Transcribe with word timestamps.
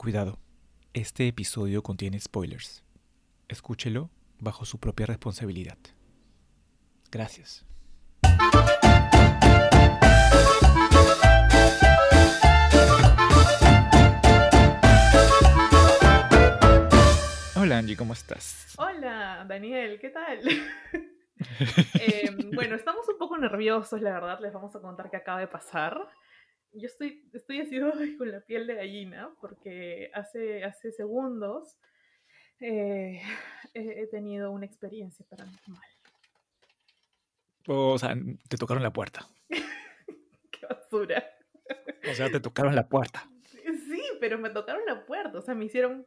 Cuidado, 0.00 0.38
este 0.94 1.28
episodio 1.28 1.82
contiene 1.82 2.18
spoilers. 2.18 2.82
Escúchelo 3.48 4.08
bajo 4.38 4.64
su 4.64 4.80
propia 4.80 5.04
responsabilidad. 5.04 5.76
Gracias. 7.12 7.66
Hola 17.54 17.76
Angie, 17.76 17.94
¿cómo 17.94 18.14
estás? 18.14 18.74
Hola 18.78 19.44
Daniel, 19.46 19.98
¿qué 20.00 20.08
tal? 20.08 20.40
Em, 22.00 22.50
bueno, 22.52 22.74
estamos 22.74 23.08
un 23.08 23.18
poco 23.18 23.36
nerviosos, 23.38 24.00
la 24.00 24.12
verdad, 24.12 24.40
les 24.40 24.52
vamos 24.52 24.74
a 24.74 24.80
contar 24.80 25.10
qué 25.10 25.16
acaba 25.16 25.40
de 25.40 25.48
pasar. 25.48 26.08
Yo 26.72 26.86
estoy, 26.86 27.28
estoy 27.32 27.60
así 27.60 27.80
con 28.18 28.30
la 28.30 28.40
piel 28.40 28.66
de 28.66 28.74
gallina 28.74 29.34
porque 29.40 30.10
hace, 30.14 30.64
hace 30.64 30.92
segundos 30.92 31.76
eh, 32.60 33.20
he, 33.74 34.06
tenido 34.08 34.50
una 34.50 34.66
experiencia 34.66 35.24
paranormal. 35.28 35.82
O 37.66 37.98
sea, 37.98 38.16
te 38.48 38.56
tocaron 38.56 38.82
la 38.82 38.92
puerta. 38.92 39.26
¡Qué 39.48 40.66
basura! 40.68 41.24
O 42.10 42.14
sea, 42.14 42.30
te 42.30 42.40
tocaron 42.40 42.74
la 42.74 42.88
puerta. 42.88 43.28
Sí, 43.90 44.02
pero 44.20 44.38
me 44.38 44.50
tocaron 44.50 44.82
la 44.86 45.04
puerta, 45.04 45.38
o 45.38 45.42
sea, 45.42 45.54
me 45.54 45.64
hicieron... 45.64 46.06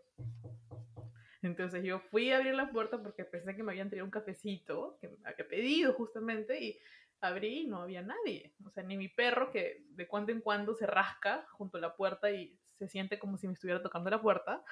Entonces 1.41 1.83
yo 1.83 1.99
fui 1.99 2.31
a 2.31 2.37
abrir 2.37 2.55
la 2.55 2.71
puerta 2.71 3.01
porque 3.01 3.25
pensé 3.25 3.55
que 3.55 3.63
me 3.63 3.73
habían 3.73 3.89
traído 3.89 4.05
un 4.05 4.11
cafecito 4.11 4.97
que 5.01 5.09
me 5.09 5.17
había 5.25 5.47
pedido 5.47 5.93
justamente 5.93 6.63
y 6.63 6.79
abrí 7.23 7.61
y 7.61 7.67
no 7.67 7.81
había 7.81 8.01
nadie. 8.01 8.53
O 8.65 8.69
sea, 8.69 8.83
ni 8.83 8.97
mi 8.97 9.07
perro 9.07 9.49
que 9.51 9.85
de 9.89 10.07
cuando 10.07 10.31
en 10.31 10.41
cuando 10.41 10.75
se 10.75 10.85
rasca 10.85 11.47
junto 11.51 11.77
a 11.77 11.81
la 11.81 11.95
puerta 11.95 12.29
y 12.29 12.59
se 12.77 12.87
siente 12.87 13.17
como 13.17 13.37
si 13.37 13.47
me 13.47 13.53
estuviera 13.53 13.81
tocando 13.81 14.09
la 14.09 14.21
puerta. 14.21 14.63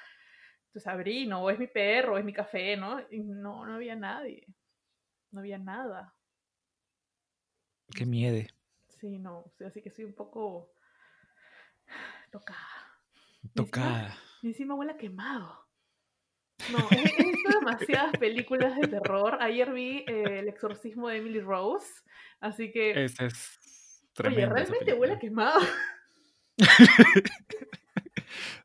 Entonces 0.68 0.88
abrí, 0.88 1.26
no, 1.26 1.50
es 1.50 1.58
mi 1.58 1.68
perro, 1.68 2.18
es 2.18 2.26
mi 2.26 2.34
café, 2.34 2.76
¿no? 2.76 3.00
Y 3.10 3.22
no, 3.22 3.66
no 3.66 3.76
había 3.76 3.96
nadie. 3.96 4.46
No 5.32 5.40
había 5.40 5.58
nada. 5.58 6.14
Qué 7.96 8.06
miedo. 8.06 8.46
Sí, 8.90 9.18
no, 9.18 9.52
así 9.66 9.82
que 9.82 9.90
estoy 9.90 10.06
un 10.06 10.14
poco 10.14 10.74
tocada. 12.32 12.60
Tocada. 13.54 14.18
Y 14.42 14.48
encima 14.48 14.76
huele 14.76 14.94
a 14.94 14.98
quemado. 14.98 15.61
No, 16.72 16.88
he, 16.92 16.98
he 16.98 17.24
visto 17.24 17.50
demasiadas 17.60 18.18
películas 18.18 18.76
de 18.78 18.88
terror. 18.88 19.38
Ayer 19.42 19.72
vi 19.72 20.04
eh, 20.08 20.40
El 20.40 20.50
exorcismo 20.50 21.10
de 21.10 21.18
Emily 21.18 21.40
Rose, 21.40 21.88
así 22.40 22.72
que... 22.72 23.06
Esa 23.06 23.26
es 23.26 23.60
Oye, 24.02 24.14
tremenda. 24.14 24.46
esa 24.46 24.54
realmente 24.54 24.94
huele 24.94 25.14
a 25.14 25.20
quemado. 25.20 25.60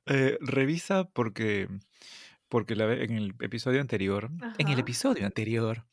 Eh, 0.09 0.39
revisa 0.41 1.09
porque, 1.13 1.69
porque 2.49 2.77
la 2.77 2.93
en 2.93 3.11
el 3.13 3.35
episodio 3.41 3.81
anterior, 3.81 4.31
en 4.57 4.69
el 4.69 4.79
episodio 4.79 5.27
anterior, 5.27 5.85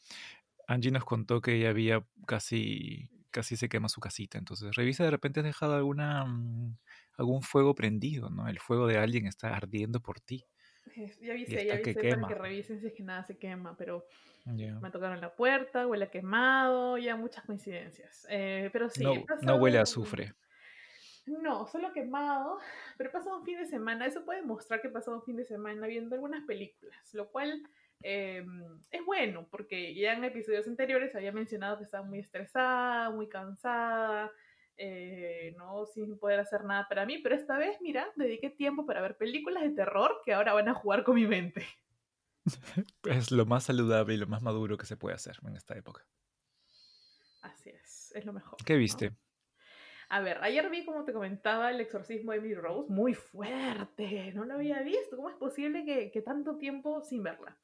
Angie 0.68 0.92
nos 0.92 1.04
contó 1.04 1.42
que 1.42 1.56
ella 1.56 1.70
había 1.70 2.06
casi, 2.28 3.10
casi 3.32 3.58
se 3.58 3.70
quema 3.70 3.90
su 3.90 4.00
casita. 4.00 4.38
Entonces, 4.38 4.76
revisa 4.76 5.04
de 5.04 5.12
repente 5.12 5.40
has 5.40 5.46
dejado 5.46 5.74
alguna, 5.74 6.26
mm, 6.26 6.78
algún 7.18 7.42
fuego 7.42 7.74
prendido, 7.74 8.30
¿no? 8.30 8.48
El 8.48 8.60
fuego 8.60 8.88
de 8.88 8.98
alguien 8.98 9.26
está 9.26 9.56
ardiendo 9.56 10.00
por 10.00 10.20
ti. 10.20 10.46
Ya 11.22 11.34
avisé, 11.34 11.66
ya 11.66 11.82
que 11.82 11.92
avisé 11.92 11.94
para 11.94 12.16
quema. 12.16 12.28
que 12.28 12.36
revisen 12.36 12.80
si 12.80 12.88
es 12.88 12.94
que 12.94 13.04
nada 13.04 13.24
se 13.24 13.38
quema, 13.38 13.76
pero 13.78 14.06
me 14.46 14.92
tocaron 14.92 15.22
la 15.22 15.34
puerta, 15.34 15.88
huele 15.88 16.06
a 16.06 16.12
quemado, 16.12 16.98
ya 16.98 17.16
muchas 17.16 17.46
coincidencias. 17.46 18.28
Eh, 18.30 18.70
pero 18.74 18.90
sí, 18.90 19.04
No, 19.04 19.14
no 19.42 19.56
huele 19.56 19.78
a 19.78 19.82
pasado- 19.82 20.04
azufre. 20.04 20.34
No, 21.26 21.66
solo 21.68 21.94
quemado, 21.94 22.60
pero 22.98 23.10
he 23.10 23.14
pasado 23.14 23.38
un 23.40 23.46
fin 23.46 23.58
de 23.58 23.66
semana. 23.66 24.06
Eso 24.06 24.26
puede 24.26 24.42
mostrar 24.42 24.82
que 24.82 24.88
he 24.90 24.92
pasado 24.92 25.18
un 25.18 25.24
fin 25.24 25.38
de 25.38 25.46
semana 25.46 25.88
viendo 25.88 26.16
algunas 26.16 26.44
películas, 26.46 27.14
lo 27.14 27.30
cual 27.32 27.64
eh, 28.02 28.46
es 28.92 29.06
bueno, 29.06 29.48
porque 29.50 29.96
ya 29.96 30.12
en 30.14 30.26
episodios 30.26 30.68
anteriores 30.68 31.16
había 31.16 31.32
mencionado 31.32 31.78
que 31.78 31.86
estaba 31.86 32.06
muy 32.06 32.20
estresada, 32.20 33.10
muy 33.12 33.30
cansada, 33.30 34.30
eh, 34.78 35.54
no 35.58 35.86
sin 35.86 36.18
poder 36.18 36.40
hacer 36.40 36.64
nada 36.64 36.88
para 36.90 37.06
mí, 37.06 37.20
pero 37.20 37.36
esta 37.36 37.58
vez, 37.58 37.78
mira, 37.82 38.08
dediqué 38.16 38.50
tiempo 38.50 38.86
para 38.86 39.02
ver 39.02 39.18
películas 39.18 39.64
de 39.64 39.72
terror 39.72 40.22
que 40.26 40.34
ahora 40.34 40.54
van 40.54 40.70
a 40.70 40.74
jugar 40.74 41.04
con 41.04 41.16
mi 41.16 41.28
mente. 41.28 41.66
Es 43.04 43.32
lo 43.32 43.46
más 43.46 43.66
saludable 43.66 44.14
y 44.16 44.18
lo 44.18 44.28
más 44.28 44.42
maduro 44.42 44.78
que 44.78 44.86
se 44.86 44.98
puede 44.98 45.16
hacer 45.16 45.38
en 45.48 45.56
esta 45.56 45.78
época. 45.78 46.06
Así 47.42 47.70
es, 47.70 48.12
es 48.16 48.26
lo 48.26 48.34
mejor. 48.34 48.58
¿Qué 48.66 48.74
¿no? 48.74 48.80
viste? 48.80 49.12
A 50.10 50.20
ver, 50.20 50.38
ayer 50.44 50.70
vi, 50.70 50.86
como 50.86 51.06
te 51.06 51.14
comentaba, 51.14 51.72
el 51.72 51.82
exorcismo 51.82 52.32
de 52.32 52.38
Emily 52.38 52.56
Rose, 52.56 52.92
muy 52.92 53.14
fuerte, 53.14 54.32
no 54.34 54.46
lo 54.46 54.56
había 54.56 54.82
visto, 54.82 55.16
¿cómo 55.16 55.30
es 55.30 55.36
posible 55.38 55.86
que, 55.86 56.12
que 56.12 56.22
tanto 56.22 56.58
tiempo 56.58 57.02
sin 57.04 57.24
verla? 57.24 57.58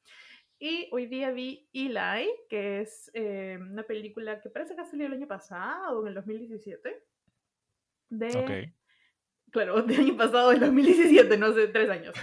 Y 0.62 0.88
hoy 0.92 1.06
día 1.06 1.30
vi 1.30 1.70
Eli, 1.72 2.28
que 2.50 2.82
es 2.82 3.10
eh, 3.14 3.58
una 3.58 3.82
película 3.82 4.42
que 4.42 4.50
parece 4.50 4.74
que 4.74 4.82
ha 4.82 4.84
salido 4.84 5.06
el 5.06 5.14
año 5.14 5.26
pasado, 5.26 6.02
en 6.02 6.08
el 6.08 6.14
2017, 6.14 7.02
de... 8.10 8.26
Ok. 8.38 8.74
Claro, 9.52 9.82
del 9.82 10.00
año 10.00 10.16
pasado, 10.18 10.50
del 10.50 10.60
2017, 10.60 11.38
no 11.38 11.52
sé, 11.54 11.68
tres 11.68 11.88
años. 11.88 12.14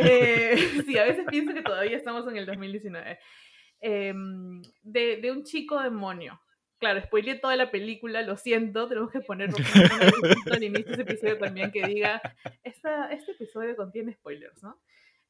Eh, 0.00 0.56
sí, 0.86 0.98
a 0.98 1.04
veces 1.04 1.24
pienso 1.30 1.54
que 1.54 1.62
todavía 1.62 1.96
estamos 1.96 2.26
en 2.26 2.36
el 2.36 2.46
2019. 2.46 3.18
Em, 3.80 4.60
de, 4.82 5.18
de 5.18 5.30
un 5.30 5.44
chico 5.44 5.80
demonio. 5.80 6.40
Claro, 6.78 7.00
spoileé 7.00 7.36
toda 7.36 7.54
la 7.54 7.70
película, 7.70 8.22
lo 8.22 8.36
siento, 8.36 8.88
tenemos 8.88 9.12
que 9.12 9.20
poner 9.20 9.50
un 9.50 10.52
al 10.52 10.62
inicio 10.64 10.86
de 10.88 10.92
ese 10.94 11.02
episodio 11.02 11.38
también 11.38 11.70
que 11.70 11.86
diga, 11.86 12.20
"Esta- 12.64 13.10
este 13.12 13.32
episodio 13.32 13.76
contiene 13.76 14.12
spoilers, 14.14 14.60
¿no? 14.62 14.80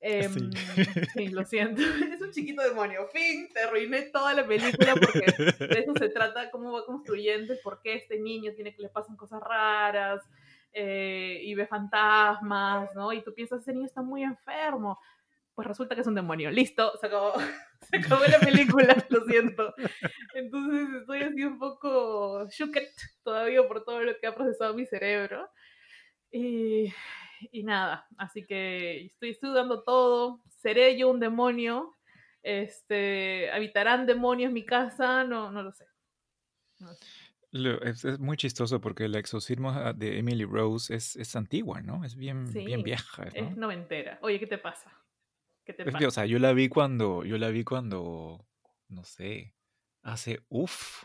Em, 0.07 0.51
Sí. 0.53 0.85
sí, 1.15 1.29
lo 1.29 1.47
siento. 1.47 1.81
Es 2.15 2.21
un 2.21 2.31
chiquito 2.31 2.61
demonio. 2.63 3.09
Fin, 3.09 3.49
te 3.55 3.61
arruiné 3.61 4.03
toda 4.03 4.35
la 4.35 4.47
película 4.47 4.95
porque 4.97 5.67
de 5.67 5.81
eso 5.81 5.95
se 5.99 6.11
trata, 6.11 6.51
cómo 6.51 6.73
va 6.73 6.85
construyendo, 6.85 7.55
por 7.63 7.81
qué 7.81 7.95
este 7.95 8.19
niño 8.19 8.53
tiene 8.55 8.75
que 8.75 8.83
le 8.83 8.91
pasan 8.91 9.17
cosas 9.17 9.41
raras 9.41 10.23
eh, 10.75 11.41
y 11.43 11.55
ve 11.55 11.67
fantasmas, 11.67 12.95
¿no? 12.95 13.15
Y 13.15 13.23
tú 13.23 13.33
piensas, 13.33 13.63
ese 13.63 13.73
niño 13.73 13.87
está 13.87 14.03
muy 14.03 14.23
enfermo. 14.23 15.01
Pues 15.55 15.67
resulta 15.69 15.95
que 15.95 16.03
es 16.03 16.07
un 16.07 16.17
demonio. 16.17 16.51
Listo, 16.51 16.93
se 17.01 17.07
acabó. 17.07 17.33
Se 17.91 17.99
acabó 17.99 18.25
la 18.25 18.41
película, 18.41 18.97
lo 19.11 19.25
siento. 19.27 19.75
Entonces 20.35 20.89
estoy 21.01 21.23
así 21.23 21.45
un 21.45 21.59
poco 21.59 22.47
shooked 22.49 22.89
todavía 23.23 23.67
por 23.69 23.85
todo 23.85 24.01
lo 24.03 24.19
que 24.19 24.27
ha 24.27 24.35
procesado 24.35 24.75
mi 24.75 24.87
cerebro. 24.87 25.49
Y, 26.31 26.93
y 27.53 27.63
nada, 27.65 28.07
así 28.19 28.45
que 28.47 29.07
estoy 29.07 29.31
estudiando 29.31 29.83
todo. 29.83 30.43
¿Seré 30.49 30.97
yo 30.99 31.11
un 31.11 31.21
demonio? 31.21 31.95
Este, 32.43 33.51
¿Habitarán 33.51 34.07
demonios 34.07 34.49
en 34.49 34.55
mi 34.55 34.65
casa? 34.67 35.25
No, 35.25 35.51
no 35.51 35.63
lo 35.63 35.73
sé. 35.73 35.87
No 36.81 36.89
lo 36.89 36.95
sé. 36.95 37.05
Lo- 37.53 37.81
es, 37.83 38.05
es 38.05 38.19
muy 38.19 38.37
chistoso 38.37 38.81
porque 38.81 39.05
el 39.05 39.15
exorcismo 39.15 39.71
ah, 39.71 39.93
de 39.93 40.19
Emily 40.19 40.45
Rose 40.45 40.93
es, 40.95 41.15
es 41.17 41.37
antigua, 41.37 41.81
¿no? 41.83 42.05
Es 42.05 42.17
bien, 42.17 42.53
bien 42.53 42.83
vieja, 42.83 43.29
Es 43.33 43.51
¿no? 43.51 43.57
noventera. 43.57 44.19
Oye, 44.23 44.41
¿qué 44.41 44.47
te 44.49 44.59
pasa? 44.59 44.91
¿Qué 45.65 45.73
te 45.73 45.83
Es 45.85 45.89
que, 45.89 45.93
pasa? 45.93 46.09
o 46.09 46.11
sea, 46.11 46.27
yo 46.27 46.39
la 46.41 46.53
vi 46.53 46.69
cuando, 46.69 47.25
yo 47.25 47.39
la 47.39 47.49
vi 47.51 47.63
cuando, 47.63 48.45
no 48.89 49.05
sé, 49.05 49.55
hace, 50.03 50.41
uff, 50.49 51.05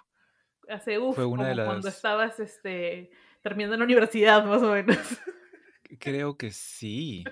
Hace 0.68 1.00
uff, 1.00 1.16
fue 1.16 1.26
una 1.26 1.48
de 1.50 1.56
como 1.56 1.66
cuando 1.66 1.88
las- 1.88 1.96
estabas 1.96 2.40
este, 2.40 3.12
terminando 3.42 3.78
la 3.78 3.84
universidad, 3.86 4.44
más 4.46 4.62
o 4.64 4.72
menos. 4.72 4.98
Creo 6.00 6.38
que 6.38 6.52
sí. 6.52 7.24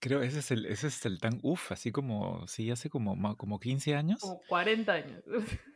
Creo, 0.00 0.22
ese 0.22 0.40
es 0.40 0.50
el, 0.50 0.66
ese 0.66 0.88
es 0.88 1.06
el 1.06 1.18
tan 1.18 1.40
uff, 1.42 1.72
así 1.72 1.90
como, 1.90 2.46
sí, 2.46 2.70
hace 2.70 2.90
como, 2.90 3.36
como 3.36 3.58
15 3.58 3.94
años, 3.94 4.20
Como 4.20 4.40
40 4.48 4.92
años. 4.92 5.24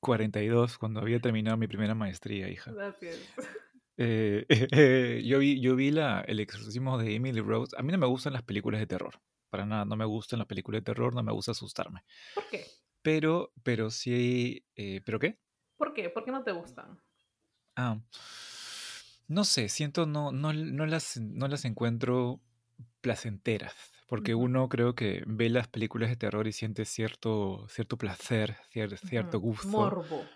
42, 0.00 0.78
cuando 0.78 1.00
había 1.00 1.20
terminado 1.20 1.56
mi 1.56 1.66
primera 1.66 1.94
maestría, 1.94 2.48
hija. 2.48 2.72
Es. 3.00 3.20
Eh, 3.98 4.44
yo 5.24 5.38
vi, 5.38 5.58
yo 5.58 5.74
vi 5.74 5.90
la, 5.90 6.20
el 6.20 6.38
exorcismo 6.40 6.98
de 6.98 7.14
Emily 7.14 7.40
Rose. 7.40 7.74
A 7.78 7.82
mí 7.82 7.92
no 7.92 7.96
me 7.96 8.06
gustan 8.06 8.34
las 8.34 8.42
películas 8.42 8.78
de 8.78 8.86
terror. 8.86 9.22
Para 9.48 9.64
nada, 9.64 9.86
no 9.86 9.96
me 9.96 10.04
gustan 10.04 10.38
las 10.38 10.46
películas 10.46 10.82
de 10.82 10.84
terror, 10.84 11.14
no 11.14 11.22
me 11.22 11.32
gusta 11.32 11.52
asustarme. 11.52 12.04
¿Por 12.34 12.46
qué? 12.50 12.66
Pero, 13.00 13.52
pero 13.62 13.90
sí. 13.90 14.66
eh, 14.74 15.00
¿Pero 15.02 15.18
qué? 15.18 15.38
¿Por 15.78 15.94
qué? 15.94 16.10
¿Por 16.10 16.24
qué 16.26 16.30
no 16.30 16.44
te 16.44 16.52
gustan? 16.52 17.00
Ah. 17.76 17.98
No 19.28 19.44
sé, 19.44 19.68
siento 19.68 20.06
no, 20.06 20.30
no, 20.32 20.52
no, 20.52 20.86
las, 20.86 21.16
no 21.18 21.48
las 21.48 21.64
encuentro 21.64 22.40
placenteras. 23.00 23.74
Porque 24.08 24.34
uno 24.36 24.68
creo 24.68 24.94
que 24.94 25.24
ve 25.26 25.48
las 25.50 25.66
películas 25.66 26.10
de 26.10 26.16
terror 26.16 26.46
y 26.46 26.52
siente 26.52 26.84
cierto, 26.84 27.66
cierto 27.68 27.96
placer, 27.98 28.56
cier- 28.72 28.96
cierto 28.98 29.40
gusto. 29.40 29.66
Morbo. 29.68 30.30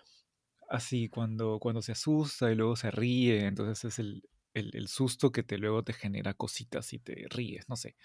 así 0.69 1.09
cuando, 1.09 1.59
cuando 1.61 1.83
se 1.83 1.93
asusta 1.93 2.51
y 2.51 2.55
luego 2.55 2.77
se 2.77 2.91
ríe, 2.91 3.47
entonces 3.47 3.85
es 3.85 3.99
el, 3.99 4.29
el, 4.55 4.71
el 4.75 4.89
susto 4.89 5.31
que 5.33 5.43
te 5.43 5.59
luego 5.59 5.83
te 5.85 5.93
genera 5.93 6.35
cositas 6.35 6.93
y 6.93 6.99
te 6.99 7.27
ríes, 7.31 7.69
no 7.69 7.77
sé. 7.77 7.97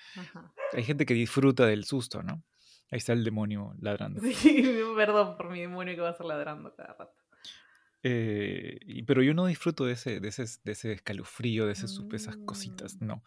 Hay 0.74 0.84
gente 0.84 1.06
que 1.06 1.14
disfruta 1.14 1.66
del 1.66 1.84
susto, 1.86 2.24
¿no? 2.24 2.44
Ahí 2.92 2.98
está 2.98 3.14
el 3.14 3.24
demonio 3.24 3.74
ladrando. 3.80 4.22
Sí, 4.22 4.64
perdón 4.96 5.38
por 5.38 5.50
mi 5.50 5.62
demonio 5.62 5.96
que 5.96 6.02
va 6.02 6.10
a 6.10 6.12
estar 6.12 6.26
ladrando 6.28 6.76
cada 6.76 6.94
rato. 6.94 7.14
Eh, 8.08 8.78
y- 8.86 9.02
pero 9.02 9.24
yo 9.24 9.34
no 9.34 9.48
disfruto 9.48 9.86
de 9.86 9.94
ese, 9.94 10.20
de 10.20 10.28
ese, 10.28 10.46
de 10.64 10.72
ese 10.74 10.92
escalofrío, 10.92 11.66
de 11.66 11.72
ese, 11.72 11.88
sup- 11.88 12.14
esas 12.14 12.38
cositas, 12.38 13.02
Mm. 13.02 13.06
no. 13.08 13.24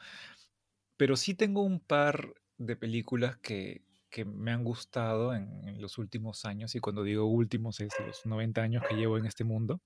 pero 0.97 1.17
sí 1.17 1.35
tengo 1.35 1.63
un 1.63 1.81
par 1.81 2.33
de 2.59 2.77
películas 2.77 3.37
que, 3.39 3.83
que 4.09 4.25
me 4.25 4.53
han 4.53 4.63
gustado 4.63 5.35
en, 5.35 5.49
en 5.69 5.81
los 5.81 5.99
últimos 5.99 6.45
años, 6.45 6.77
y 6.77 6.81
cuando 6.81 7.03
digo 7.03 7.25
últimos 7.25 7.81
es 7.81 7.93
los 8.07 8.25
90 8.25 8.63
años 8.63 8.85
que 8.89 8.95
llevo 8.95 9.19
en 9.19 9.27
este 9.27 9.43
mundo, 9.43 9.81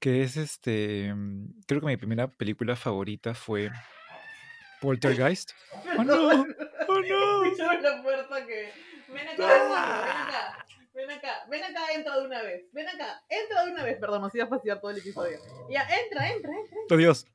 que 0.00 0.22
es 0.22 0.36
este, 0.36 1.14
mm, 1.14 1.60
creo 1.68 1.80
que 1.80 1.86
mi 1.86 1.96
primera 1.96 2.26
película 2.26 2.74
favorita 2.74 3.34
fue 3.34 3.70
Poltergeist. 4.80 5.52
¡Oh 5.98 6.04
no! 6.04 6.28
¡Oh 6.88 7.00
no! 7.00 7.44
La 7.80 8.02
puerta 8.02 8.46
que. 8.46 8.70
Ven 9.12 9.28
acá, 9.28 9.46
ven 9.46 10.16
acá. 10.26 10.63
Ven 10.94 11.10
acá, 11.10 11.44
ven 11.50 11.64
acá, 11.64 11.92
entra 11.92 12.16
de 12.16 12.24
una 12.24 12.42
vez. 12.42 12.66
Ven 12.72 12.88
acá, 12.88 13.20
entra 13.28 13.64
de 13.64 13.72
una 13.72 13.82
vez. 13.82 13.98
Perdón, 13.98 14.22
nos 14.22 14.34
iba 14.34 14.44
a 14.44 14.48
fastidiar 14.48 14.80
todo 14.80 14.92
el 14.92 14.98
episodio. 14.98 15.38
Ya, 15.68 15.82
entra, 15.82 16.30
entra, 16.30 16.52
entra. 16.56 16.78
¡Oh 16.88 16.96
Dios! 16.96 17.26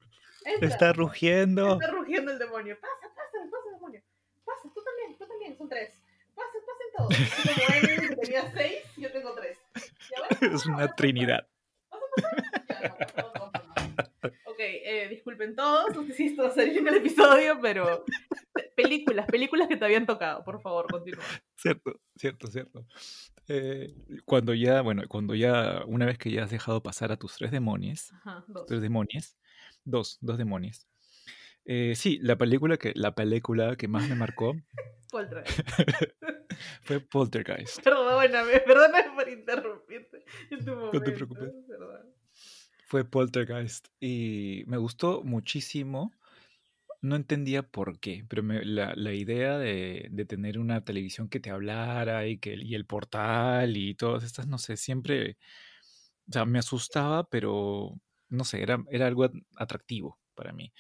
entra. 0.45 0.69
Está 0.69 0.93
rugiendo. 0.93 1.73
Está 1.73 1.87
rugiendo 1.87 2.31
el 2.31 2.39
demonio. 2.39 2.77
Pasa, 2.79 3.13
pasa, 3.13 3.37
pasa, 3.51 3.69
demonio. 3.73 4.01
Pasa, 4.45 4.69
tú 4.73 4.81
también, 4.81 5.17
tú 5.17 5.27
también, 5.27 5.57
son 5.57 5.67
tres. 5.67 5.91
Pasa, 6.33 6.53
pasen 6.65 6.87
todos. 6.95 7.15
Como 7.45 8.07
él 8.07 8.17
tenía 8.21 8.51
seis, 8.53 8.83
yo 8.95 9.11
tengo 9.11 9.33
tres. 9.33 9.57
Es 10.41 10.65
una 10.65 10.87
trinidad. 10.95 11.45
Ok, 14.45 14.59
eh, 14.59 15.07
disculpen 15.09 15.55
todos, 15.55 15.95
no 15.95 16.03
sé 16.05 16.13
si 16.13 16.27
esto 16.27 16.43
va 16.43 16.49
a 16.49 16.53
salir 16.53 16.77
en 16.77 16.87
el 16.87 16.95
episodio, 16.95 17.59
pero 17.61 18.05
películas, 18.75 19.25
películas 19.27 19.67
que 19.67 19.77
te 19.77 19.85
habían 19.85 20.05
tocado, 20.05 20.43
por 20.43 20.61
favor, 20.61 20.87
continúa. 20.89 21.23
Cierto, 21.55 21.99
cierto, 22.15 22.47
cierto. 22.47 22.85
Eh, 23.51 23.95
cuando 24.25 24.53
ya, 24.53 24.81
bueno, 24.81 25.01
cuando 25.07 25.33
ya, 25.33 25.83
una 25.87 26.05
vez 26.05 26.19
que 26.19 26.29
ya 26.29 26.43
has 26.43 26.51
dejado 26.51 26.83
pasar 26.83 27.11
a 27.11 27.17
tus 27.17 27.35
tres 27.35 27.49
demonios, 27.49 28.11
Ajá, 28.13 28.45
dos. 28.47 28.67
tres 28.67 28.79
demonios, 28.81 29.35
dos, 29.83 30.19
dos 30.21 30.37
demonios. 30.37 30.87
Eh, 31.65 31.93
sí, 31.95 32.19
la 32.21 32.37
película 32.37 32.77
que, 32.77 32.93
la 32.95 33.15
película 33.15 33.75
que 33.75 33.87
más 33.87 34.07
me 34.07 34.13
marcó 34.15 34.55
Poltergeist. 35.11 35.59
fue 36.81 36.99
Poltergeist. 36.99 37.83
Perdóname, 37.83 38.59
perdóname 38.65 39.11
por 39.15 39.27
interrumpirte 39.27 40.23
en 40.51 40.65
tu 40.65 40.75
momento. 40.75 41.01
te 41.01 41.11
preocupes. 41.11 41.51
perdón. 41.67 42.13
Fue 42.85 43.03
Poltergeist 43.03 43.87
y 43.99 44.63
me 44.67 44.77
gustó 44.77 45.23
muchísimo. 45.23 46.11
No 47.01 47.15
entendía 47.15 47.63
por 47.63 47.99
qué, 47.99 48.25
pero 48.27 48.43
me- 48.43 48.65
la, 48.65 48.93
la 48.95 49.13
idea 49.13 49.57
de, 49.57 50.07
de 50.11 50.25
tener 50.25 50.59
una 50.59 50.83
televisión 50.83 51.29
que 51.29 51.39
te 51.39 51.49
hablara 51.49 52.27
y, 52.27 52.37
que, 52.39 52.55
y 52.55 52.75
el 52.75 52.85
portal 52.85 53.77
y 53.77 53.95
todas 53.95 54.23
estas, 54.25 54.47
no 54.47 54.57
sé, 54.57 54.75
siempre, 54.75 55.37
o 56.29 56.33
sea, 56.33 56.45
me 56.45 56.59
asustaba, 56.59 57.29
pero 57.29 57.93
no 58.29 58.43
sé, 58.45 58.61
era, 58.63 58.83
era 58.91 59.07
algo 59.07 59.23
at- 59.25 59.33
atractivo 59.57 60.19
para 60.35 60.53
mí. 60.53 60.73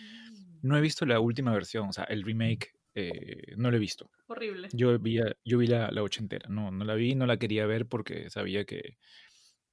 No 0.61 0.77
he 0.77 0.81
visto 0.81 1.05
la 1.05 1.19
última 1.21 1.53
versión, 1.53 1.89
o 1.89 1.93
sea, 1.93 2.05
el 2.05 2.23
remake, 2.23 2.73
eh, 2.95 3.55
no 3.57 3.71
lo 3.71 3.77
he 3.77 3.79
visto. 3.79 4.11
Horrible. 4.27 4.69
Yo 4.73 4.99
vi, 4.99 5.19
yo 5.45 5.57
vi 5.59 5.67
la, 5.67 5.91
la 5.91 6.03
ochentera, 6.03 6.47
no, 6.49 6.71
no 6.71 6.85
la 6.85 6.95
vi, 6.95 7.15
no 7.15 7.25
la 7.27 7.37
quería 7.37 7.65
ver 7.65 7.87
porque 7.87 8.29
sabía 8.29 8.65
que, 8.65 8.97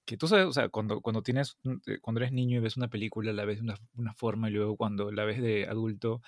que 0.07 0.17
tú 0.17 0.29
sabes, 0.29 0.47
o 0.47 0.53
sea, 0.53 0.69
cuando, 0.71 1.01
cuando 1.03 1.23
tienes, 1.23 1.59
un- 1.65 1.83
eh, 1.87 1.99
cuando 2.01 2.21
eres 2.21 2.33
niño 2.33 2.57
y 2.59 2.61
ves 2.61 2.77
una 2.79 2.89
película, 2.89 3.33
la 3.33 3.45
ves 3.45 3.59
de 3.59 3.65
una, 3.65 3.75
una 3.95 4.15
forma 4.15 4.49
y 4.49 4.53
luego 4.53 4.77
cuando 4.77 5.11
la 5.13 5.25
ves 5.25 5.43
de 5.43 5.67
adulto, 5.67 6.23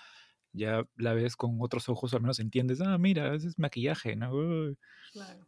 ya 0.52 0.84
la 0.96 1.14
ves 1.14 1.36
con 1.36 1.56
otros 1.60 1.88
ojos, 1.88 2.12
al 2.14 2.20
menos 2.22 2.40
entiendes, 2.40 2.80
ah, 2.80 2.98
mira, 2.98 3.34
ese 3.34 3.48
es 3.48 3.58
maquillaje, 3.58 4.16
¿no? 4.16 4.32
Uy. 4.32 4.76
Claro. 5.12 5.46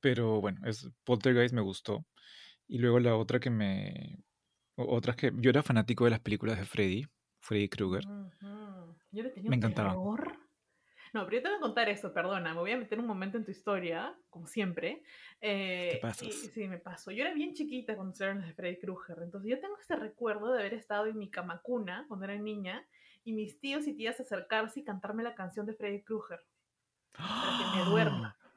Pero 0.00 0.40
bueno, 0.40 0.60
es, 0.66 0.88
Poltergeist 1.04 1.54
me 1.54 1.60
gustó. 1.62 2.04
Y 2.68 2.78
luego 2.78 3.00
la 3.00 3.16
otra 3.16 3.40
que 3.40 3.50
me... 3.50 4.18
Otras 4.76 5.16
que... 5.16 5.32
Yo 5.36 5.50
era 5.50 5.62
fanático 5.62 6.04
de 6.04 6.10
las 6.10 6.20
películas 6.20 6.58
de 6.58 6.66
Freddy, 6.66 7.06
Freddy 7.40 7.68
Krueger. 7.68 8.06
Ujú. 8.06 8.96
Yo 9.10 9.22
le 9.22 9.30
tenía 9.30 9.50
Me 9.50 9.58
terror. 9.58 10.47
No, 11.12 11.24
pero 11.24 11.36
yo 11.38 11.42
te 11.42 11.48
voy 11.48 11.58
a 11.58 11.60
contar 11.60 11.88
esto, 11.88 12.12
perdona, 12.12 12.54
me 12.54 12.60
voy 12.60 12.72
a 12.72 12.78
meter 12.78 12.98
un 12.98 13.06
momento 13.06 13.36
en 13.36 13.44
tu 13.44 13.50
historia, 13.50 14.14
como 14.30 14.46
siempre. 14.46 15.02
Eh, 15.40 15.94
y- 15.96 16.00
pasas. 16.00 16.34
sí, 16.34 16.68
me 16.68 16.78
paso. 16.78 17.10
Yo 17.10 17.24
era 17.24 17.34
bien 17.34 17.54
chiquita 17.54 17.94
cuando 17.96 18.14
se 18.14 18.26
las 18.26 18.46
de 18.46 18.54
Freddy 18.54 18.78
Krueger, 18.78 19.18
entonces 19.22 19.50
yo 19.50 19.60
tengo 19.60 19.76
este 19.78 19.96
recuerdo 19.96 20.52
de 20.52 20.60
haber 20.60 20.74
estado 20.74 21.06
en 21.06 21.18
mi 21.18 21.30
camacuna 21.30 22.04
cuando 22.08 22.24
era 22.24 22.36
niña 22.36 22.86
y 23.24 23.32
mis 23.32 23.60
tíos 23.60 23.86
y 23.86 23.94
tías 23.94 24.20
acercarse 24.20 24.80
y 24.80 24.84
cantarme 24.84 25.22
la 25.22 25.34
canción 25.34 25.66
de 25.66 25.74
Freddy 25.74 26.02
Krueger. 26.02 26.40
Para 27.12 27.58
que 27.58 27.78
me 27.78 27.90
duerma. 27.90 28.36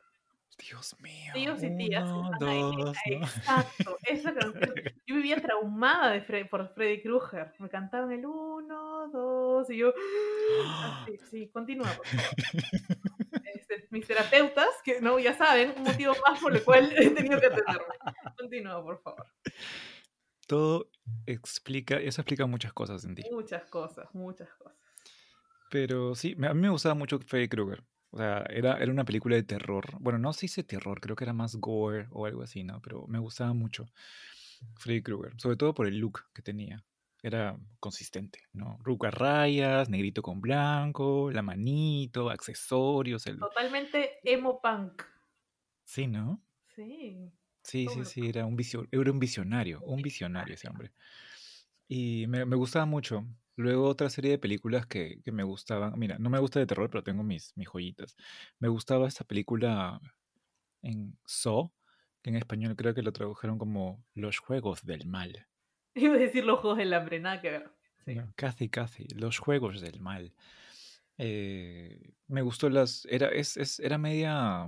Dios 0.69 0.95
mío. 1.01 1.31
Tíos 1.33 1.63
y 1.63 1.75
tías 1.75 2.03
Uno, 2.03 2.31
ahí. 2.47 2.59
dos, 2.61 2.77
¿no? 2.77 2.91
Exacto, 3.25 3.97
esa 4.03 4.33
canción. 4.35 4.73
Yo 5.07 5.15
vivía 5.15 5.41
traumada 5.41 6.11
de 6.11 6.25
Fre- 6.25 6.47
por 6.49 6.67
Freddy 6.73 7.01
Krueger. 7.01 7.53
Me 7.59 7.67
cantaban 7.69 8.11
el 8.11 8.25
uno, 8.25 9.09
dos, 9.09 9.69
y 9.69 9.77
yo. 9.77 9.93
Así, 11.03 11.17
sí, 11.29 11.49
continúa, 11.49 11.91
por 11.91 12.05
favor. 12.05 12.29
Este, 13.53 13.87
mis 13.89 14.05
terapeutas, 14.07 14.69
que 14.83 15.01
no, 15.01 15.17
ya 15.19 15.33
saben, 15.35 15.73
un 15.77 15.83
motivo 15.83 16.13
más 16.27 16.39
por 16.39 16.55
el 16.55 16.63
cual 16.63 16.91
he 16.97 17.09
tenido 17.09 17.39
que 17.39 17.47
atenderme. 17.47 17.95
Continúa, 18.37 18.83
por 18.83 19.01
favor. 19.01 19.25
Todo 20.47 20.89
explica, 21.25 21.95
eso 21.97 22.21
explica 22.21 22.45
muchas 22.45 22.73
cosas 22.73 23.03
en 23.05 23.15
ti. 23.15 23.23
Muchas 23.31 23.63
cosas, 23.65 24.07
muchas 24.13 24.49
cosas. 24.55 24.77
Pero 25.69 26.13
sí, 26.15 26.35
a 26.43 26.53
mí 26.53 26.61
me 26.61 26.69
gustaba 26.69 26.93
mucho 26.95 27.19
Freddy 27.19 27.47
Krueger. 27.47 27.83
O 28.11 28.17
sea, 28.17 28.43
era, 28.49 28.77
era 28.77 28.91
una 28.91 29.05
película 29.05 29.35
de 29.35 29.43
terror. 29.43 29.97
Bueno, 29.99 30.19
no 30.19 30.33
se 30.33 30.41
dice 30.41 30.63
terror, 30.63 30.99
creo 30.99 31.15
que 31.15 31.23
era 31.23 31.33
más 31.33 31.55
gore 31.55 32.07
o 32.11 32.25
algo 32.25 32.43
así, 32.43 32.63
¿no? 32.63 32.81
Pero 32.81 33.07
me 33.07 33.19
gustaba 33.19 33.53
mucho 33.53 33.85
Freddy 34.77 35.01
Krueger, 35.01 35.33
sobre 35.39 35.55
todo 35.57 35.73
por 35.73 35.87
el 35.87 35.97
look 35.97 36.25
que 36.33 36.41
tenía. 36.41 36.83
Era 37.23 37.57
consistente, 37.79 38.39
¿no? 38.51 38.79
Ruca 38.83 39.11
rayas, 39.11 39.89
negrito 39.89 40.21
con 40.21 40.41
blanco, 40.41 41.31
la 41.31 41.41
manito, 41.43 42.29
accesorios, 42.29 43.27
el... 43.27 43.37
Totalmente 43.39 44.19
emo 44.23 44.59
punk. 44.59 45.03
Sí, 45.85 46.07
¿no? 46.07 46.41
Sí. 46.75 47.31
Sí, 47.63 47.87
sí, 47.89 48.05
sí, 48.05 48.27
era 48.27 48.45
un, 48.45 48.55
visio- 48.57 48.87
era 48.91 49.11
un 49.11 49.19
visionario, 49.19 49.81
un 49.81 50.01
visionario 50.01 50.55
ese 50.55 50.67
hombre. 50.67 50.91
Y 51.87 52.25
me, 52.27 52.45
me 52.45 52.55
gustaba 52.55 52.85
mucho. 52.85 53.25
Luego 53.55 53.87
otra 53.87 54.09
serie 54.09 54.31
de 54.31 54.39
películas 54.39 54.85
que, 54.87 55.21
que 55.23 55.31
me 55.31 55.43
gustaban. 55.43 55.93
Mira, 55.97 56.17
no 56.19 56.29
me 56.29 56.39
gusta 56.39 56.59
de 56.59 56.65
terror, 56.65 56.89
pero 56.89 57.03
tengo 57.03 57.23
mis, 57.23 57.55
mis 57.57 57.67
joyitas. 57.67 58.15
Me 58.59 58.67
gustaba 58.69 59.07
esta 59.07 59.23
película 59.23 59.99
en 60.81 61.17
Saw, 61.25 61.71
que 62.21 62.29
en 62.31 62.37
español 62.37 62.75
creo 62.75 62.93
que 62.93 63.01
lo 63.03 63.11
tradujeron 63.13 63.57
como 63.57 64.03
Los 64.13 64.39
Juegos 64.39 64.83
del 64.85 65.05
Mal. 65.07 65.47
Iba 65.95 66.15
a 66.15 66.17
decir 66.19 66.45
los 66.45 66.59
juegos 66.59 66.77
del 66.77 66.93
hambre, 66.93 67.19
nada 67.19 67.41
que 67.41 67.51
ver. 67.51 67.71
Sí. 68.05 68.15
No, 68.15 68.31
casi, 68.35 68.69
casi. 68.69 69.07
Los 69.09 69.37
Juegos 69.37 69.81
del 69.81 69.99
Mal. 69.99 70.33
Eh, 71.17 72.13
me 72.27 72.41
gustó 72.41 72.69
las... 72.69 73.05
Era, 73.09 73.27
es, 73.29 73.57
es- 73.57 73.79
era 73.79 73.97
media... 73.97 74.65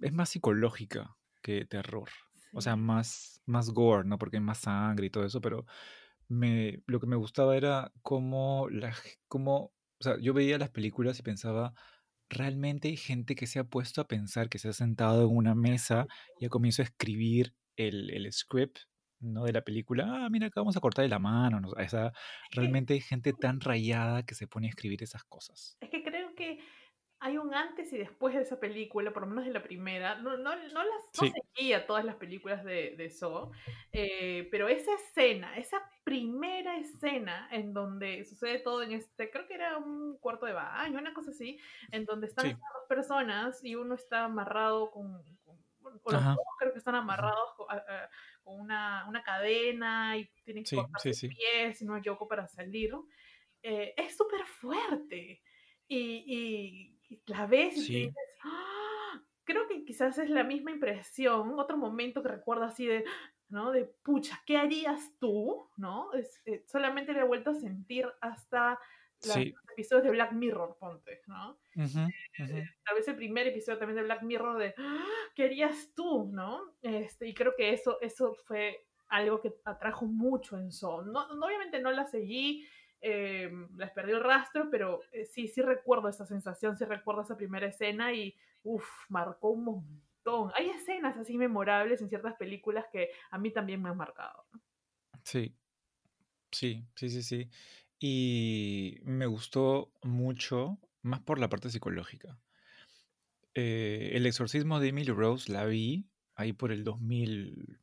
Es 0.00 0.12
más 0.12 0.30
psicológica 0.30 1.16
que 1.42 1.64
terror. 1.66 2.08
O 2.52 2.60
sea, 2.60 2.74
Sí. 2.74 2.80
más, 2.80 3.42
más 3.46 3.70
gore, 3.70 4.08
¿no? 4.08 4.18
Porque 4.18 4.36
hay 4.38 4.42
más 4.42 4.58
sangre 4.58 5.06
y 5.06 5.10
todo 5.10 5.24
eso, 5.26 5.40
pero 5.40 5.66
me, 6.28 6.82
lo 6.86 7.00
que 7.00 7.06
me 7.06 7.16
gustaba 7.16 7.56
era 7.56 7.92
cómo, 8.02 8.68
la, 8.70 8.94
cómo, 9.28 9.72
o 10.00 10.02
sea, 10.02 10.16
yo 10.20 10.34
veía 10.34 10.58
las 10.58 10.70
películas 10.70 11.18
y 11.18 11.22
pensaba, 11.22 11.74
realmente 12.28 12.88
hay 12.88 12.96
gente 12.96 13.34
que 13.34 13.46
se 13.46 13.58
ha 13.58 13.64
puesto 13.64 14.00
a 14.00 14.06
pensar, 14.06 14.48
que 14.48 14.58
se 14.58 14.68
ha 14.68 14.72
sentado 14.72 15.22
en 15.22 15.36
una 15.36 15.54
mesa 15.54 16.06
y 16.38 16.46
ha 16.46 16.48
comienzo 16.48 16.82
a 16.82 16.84
escribir 16.84 17.54
el, 17.76 18.10
el 18.10 18.30
script, 18.32 18.78
¿no? 19.20 19.44
De 19.44 19.52
la 19.52 19.62
película, 19.62 20.24
ah, 20.24 20.28
mira, 20.30 20.48
acá 20.48 20.60
vamos 20.60 20.76
a 20.76 20.80
cortarle 20.80 21.08
la 21.08 21.18
mano, 21.18 21.60
¿no? 21.60 21.70
O 21.70 21.88
sea, 21.88 22.12
realmente 22.52 22.94
hay 22.94 23.00
gente 23.00 23.32
tan 23.32 23.60
rayada 23.60 24.24
que 24.24 24.34
se 24.34 24.46
pone 24.46 24.66
a 24.66 24.70
escribir 24.70 25.02
esas 25.02 25.24
cosas. 25.24 25.76
Es 25.80 25.90
que 25.90 26.02
creo 26.02 26.34
que 26.34 26.58
hay 27.20 27.36
un 27.36 27.52
antes 27.54 27.92
y 27.92 27.98
después 27.98 28.34
de 28.34 28.42
esa 28.42 28.60
película, 28.60 29.12
por 29.12 29.22
lo 29.22 29.28
menos 29.28 29.44
de 29.44 29.52
la 29.52 29.62
primera. 29.62 30.16
No, 30.16 30.36
no, 30.36 30.54
no 30.54 30.56
las 30.56 30.72
no 31.20 31.26
Sí. 31.26 31.32
seguía 31.56 31.86
todas 31.86 32.04
las 32.04 32.14
películas 32.16 32.62
de, 32.64 32.94
de 32.96 33.10
Saw, 33.10 33.50
eh, 33.92 34.46
pero 34.50 34.68
esa 34.68 34.94
escena, 34.94 35.56
esa 35.56 35.82
primera 36.04 36.76
escena 36.78 37.48
en 37.50 37.72
donde 37.74 38.24
sucede 38.24 38.60
todo 38.60 38.82
en 38.82 38.92
este, 38.92 39.30
creo 39.30 39.46
que 39.48 39.54
era 39.54 39.76
un 39.78 40.16
cuarto 40.18 40.46
de 40.46 40.52
baño, 40.52 40.98
una 40.98 41.12
cosa 41.12 41.30
así, 41.32 41.58
en 41.90 42.04
donde 42.04 42.28
están 42.28 42.44
Sí. 42.46 42.50
estas 42.52 42.68
dos 42.74 42.88
personas 42.88 43.64
y 43.64 43.74
uno 43.74 43.94
está 43.96 44.24
amarrado 44.24 44.90
con, 44.90 45.22
con- 45.44 45.58
o 46.02 46.12
los 46.12 46.24
dos 46.24 46.36
creo 46.58 46.72
que 46.72 46.78
están 46.78 46.94
amarrados 46.96 47.54
co- 47.56 47.70
a- 47.70 47.76
a- 47.76 48.10
con 48.44 48.60
una, 48.60 49.06
una 49.08 49.22
cadena 49.22 50.16
y 50.18 50.26
tienen 50.44 50.62
que 50.64 50.70
Sí, 50.70 50.76
cortarse 50.76 51.14
sí, 51.14 51.28
sí. 51.28 51.34
pies, 51.34 51.78
si 51.78 51.84
no 51.84 51.94
me 51.94 51.98
equivoco, 52.00 52.28
para 52.28 52.46
salir. 52.46 52.92
eh, 53.62 53.92
es 53.96 54.16
súper 54.16 54.44
fuerte. 54.46 55.42
Y- 55.88 56.24
y 56.26 56.97
la 57.26 57.46
ves 57.46 57.76
y 57.76 57.80
te 57.80 57.86
Sí. 57.86 57.92
dices, 58.00 58.14
"Ah". 58.44 59.22
creo 59.44 59.66
que 59.68 59.84
quizás 59.84 60.18
es 60.18 60.30
la 60.30 60.44
misma 60.44 60.70
impresión, 60.72 61.58
otro 61.58 61.76
momento 61.78 62.22
que 62.22 62.28
recuerdo 62.28 62.64
así 62.64 62.86
de, 62.86 63.04
¿no? 63.48 63.70
De, 63.72 63.84
pucha, 63.86 64.42
¿qué 64.46 64.58
harías 64.58 65.12
tú? 65.18 65.70
¿No? 65.78 66.12
Es, 66.12 66.42
eh, 66.46 66.64
solamente 66.66 67.12
le 67.14 67.20
he 67.20 67.24
vuelto 67.24 67.50
a 67.50 67.54
sentir 67.54 68.06
hasta 68.20 68.78
la- 69.22 69.34
Sí. 69.34 69.52
los 69.52 69.70
episodios 69.72 70.04
de 70.04 70.10
Black 70.12 70.32
Mirror, 70.32 70.76
ponte, 70.78 71.22
¿no? 71.26 71.58
Ujú, 71.76 72.00
ujú. 72.38 72.62
tal 72.84 72.94
vez 72.96 73.08
el 73.08 73.16
primer 73.16 73.46
episodio 73.48 73.78
también 73.78 73.96
de 73.96 74.02
Black 74.04 74.22
Mirror 74.22 74.58
de 74.58 74.74
"Ah, 74.78 75.04
¿qué 75.34 75.44
harías 75.44 75.92
tú? 75.94 76.30
¿no? 76.32 76.76
Este, 76.82 77.26
y 77.28 77.34
creo 77.34 77.54
que 77.56 77.72
eso, 77.72 77.98
eso 78.00 78.34
fue 78.46 78.86
algo 79.08 79.40
que 79.40 79.54
atrajo 79.64 80.06
mucho 80.06 80.58
en 80.58 80.70
Saw. 80.72 81.02
No, 81.06 81.34
no- 81.34 81.46
obviamente 81.46 81.80
no 81.80 81.90
la 81.90 82.04
seguí, 82.06 82.66
eh, 83.00 83.50
les 83.76 83.90
perdí 83.92 84.12
el 84.12 84.22
rastro, 84.22 84.68
pero 84.70 85.00
eh, 85.12 85.24
sí, 85.24 85.48
sí 85.48 85.62
recuerdo 85.62 86.08
esa 86.08 86.26
sensación, 86.26 86.76
sí 86.76 86.84
recuerdo 86.84 87.22
esa 87.22 87.36
primera 87.36 87.66
escena 87.66 88.12
y, 88.12 88.34
uff, 88.64 88.88
marcó 89.08 89.50
un 89.50 89.64
montón. 89.64 90.52
Hay 90.54 90.70
escenas 90.70 91.16
así 91.16 91.38
memorables 91.38 92.00
en 92.02 92.08
ciertas 92.08 92.34
películas 92.34 92.86
que 92.92 93.10
a 93.30 93.38
mí 93.38 93.50
también 93.50 93.80
me 93.82 93.88
han 93.88 93.96
marcado. 93.96 94.44
Sí, 95.22 95.54
sí, 96.50 96.84
sí, 96.94 97.10
sí, 97.10 97.22
sí. 97.22 97.50
Y 98.00 98.98
me 99.04 99.26
gustó 99.26 99.92
mucho, 100.02 100.78
más 101.02 101.20
por 101.20 101.38
la 101.38 101.48
parte 101.48 101.70
psicológica. 101.70 102.38
Eh, 103.54 104.10
el 104.14 104.26
exorcismo 104.26 104.78
de 104.78 104.88
Emily 104.88 105.10
Rose 105.10 105.50
la 105.50 105.64
vi 105.64 106.06
ahí 106.34 106.52
por 106.52 106.70
el 106.70 106.84
2000, 106.84 107.80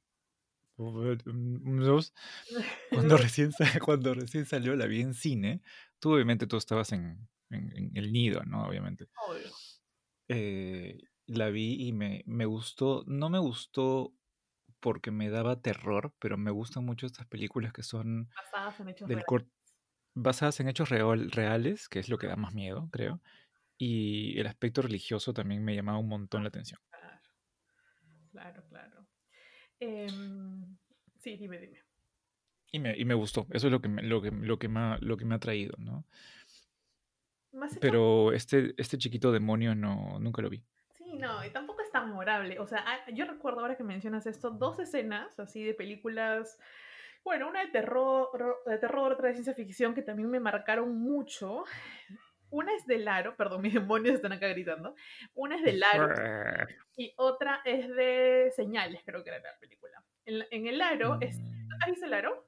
cuando 0.75 1.17
recién, 3.17 3.51
cuando 3.85 4.13
recién 4.13 4.45
salió, 4.45 4.75
la 4.75 4.85
vi 4.85 5.01
en 5.01 5.13
cine. 5.13 5.61
Tú, 5.99 6.13
obviamente, 6.13 6.47
tú 6.47 6.57
estabas 6.57 6.91
en, 6.91 7.27
el 7.49 8.11
nido, 8.11 8.43
¿no? 8.43 8.67
Obviamente. 8.67 9.07
Eh, 10.27 10.99
la 11.27 11.49
vi 11.49 11.87
y 11.87 11.93
me, 11.93 12.23
me 12.25 12.45
gustó. 12.45 13.03
No 13.07 13.29
me 13.29 13.39
gustó 13.39 14.13
porque 14.79 15.11
me 15.11 15.29
daba 15.29 15.61
terror, 15.61 16.13
pero 16.19 16.37
me 16.37 16.51
gustan 16.51 16.85
mucho 16.85 17.05
estas 17.05 17.25
películas 17.25 17.73
que 17.73 17.83
son 17.83 18.29
basadas 18.35 18.79
en 18.79 18.89
hechos 18.89 19.07
del 19.07 19.23
reales. 19.27 19.51
basadas 20.13 20.59
en 20.59 20.67
hechos 20.67 20.89
reales, 20.89 21.89
que 21.89 21.99
es 21.99 22.09
lo 22.09 22.17
que 22.17 22.27
da 22.27 22.35
más 22.35 22.53
miedo, 22.53 22.89
creo. 22.91 23.21
Y 23.77 24.39
el 24.39 24.47
aspecto 24.47 24.81
religioso 24.81 25.33
también 25.33 25.63
me 25.63 25.75
llamaba 25.75 25.97
un 25.97 26.07
montón 26.07 26.43
la 26.43 26.49
atención. 26.49 26.79
Claro, 28.31 28.63
claro. 28.67 29.04
Em, 29.79 30.77
sí, 31.19 31.37
dime, 31.37 31.59
dime. 31.59 31.79
Y 32.71 32.79
me, 32.79 32.97
y 32.97 33.05
me 33.05 33.13
gustó. 33.13 33.47
Eso 33.51 33.67
es 33.67 33.71
lo 33.71 33.81
que 33.81 33.89
me, 33.89 34.03
lo 34.03 34.21
que, 34.21 34.31
lo 34.31 34.59
que, 34.59 34.67
me, 34.67 34.79
ha, 34.79 34.97
lo 35.01 35.17
que 35.17 35.25
me 35.25 35.35
ha 35.35 35.39
traído, 35.39 35.75
¿no? 35.77 36.05
Pero 37.79 38.33
este, 38.33 38.73
este 38.77 38.97
chiquito 38.97 39.31
demonio 39.31 39.75
no, 39.75 40.19
nunca 40.19 40.41
lo 40.41 40.49
vi. 40.49 40.63
Sí, 40.91 41.17
no, 41.17 41.45
y 41.45 41.49
tampoco 41.51 41.81
es 41.81 41.91
tan 41.91 42.09
memorable. 42.09 42.59
O 42.59 42.67
sea, 42.67 42.83
ah, 42.85 43.11
yo 43.11 43.25
recuerdo 43.25 43.61
ahora 43.61 43.77
que 43.77 43.83
mencionas 43.83 44.25
esto, 44.27 44.49
dos 44.51 44.79
escenas 44.79 45.39
así 45.39 45.63
de 45.63 45.73
películas, 45.73 46.59
bueno, 47.23 47.47
una 47.47 47.61
de 47.61 47.71
terror, 47.71 48.29
de 48.65 48.77
terror, 48.77 49.13
otra 49.13 49.29
de 49.29 49.33
ciencia 49.33 49.53
ficción 49.53 49.93
que 49.93 50.01
también 50.01 50.29
me 50.29 50.39
marcaron 50.39 50.97
mucho. 50.97 51.63
Una 52.55 52.73
es 52.73 52.87
de 52.87 52.99
Laro, 52.99 53.35
perdón, 53.35 53.61
mis 53.63 53.73
demonios 53.73 54.15
están 54.15 54.31
acá 54.31 54.47
gritando. 54.47 54.95
Una 55.33 55.57
es 55.57 55.63
de 55.63 55.73
Laro 55.73 56.07
y 56.95 57.13
otra 57.17 57.61
es 57.65 57.89
de 57.89 58.53
Señales, 58.55 59.01
creo 59.05 59.23
que 59.23 59.29
era 59.29 59.39
la 59.39 59.59
película. 59.59 60.01
En, 60.25 60.65
el 60.65 60.81
Aro, 60.81 61.17
es, 61.19 61.37
mm. 61.37 61.69
¿has 61.81 61.89
visto 61.89 62.05
el 62.05 62.13
Aro? 62.13 62.47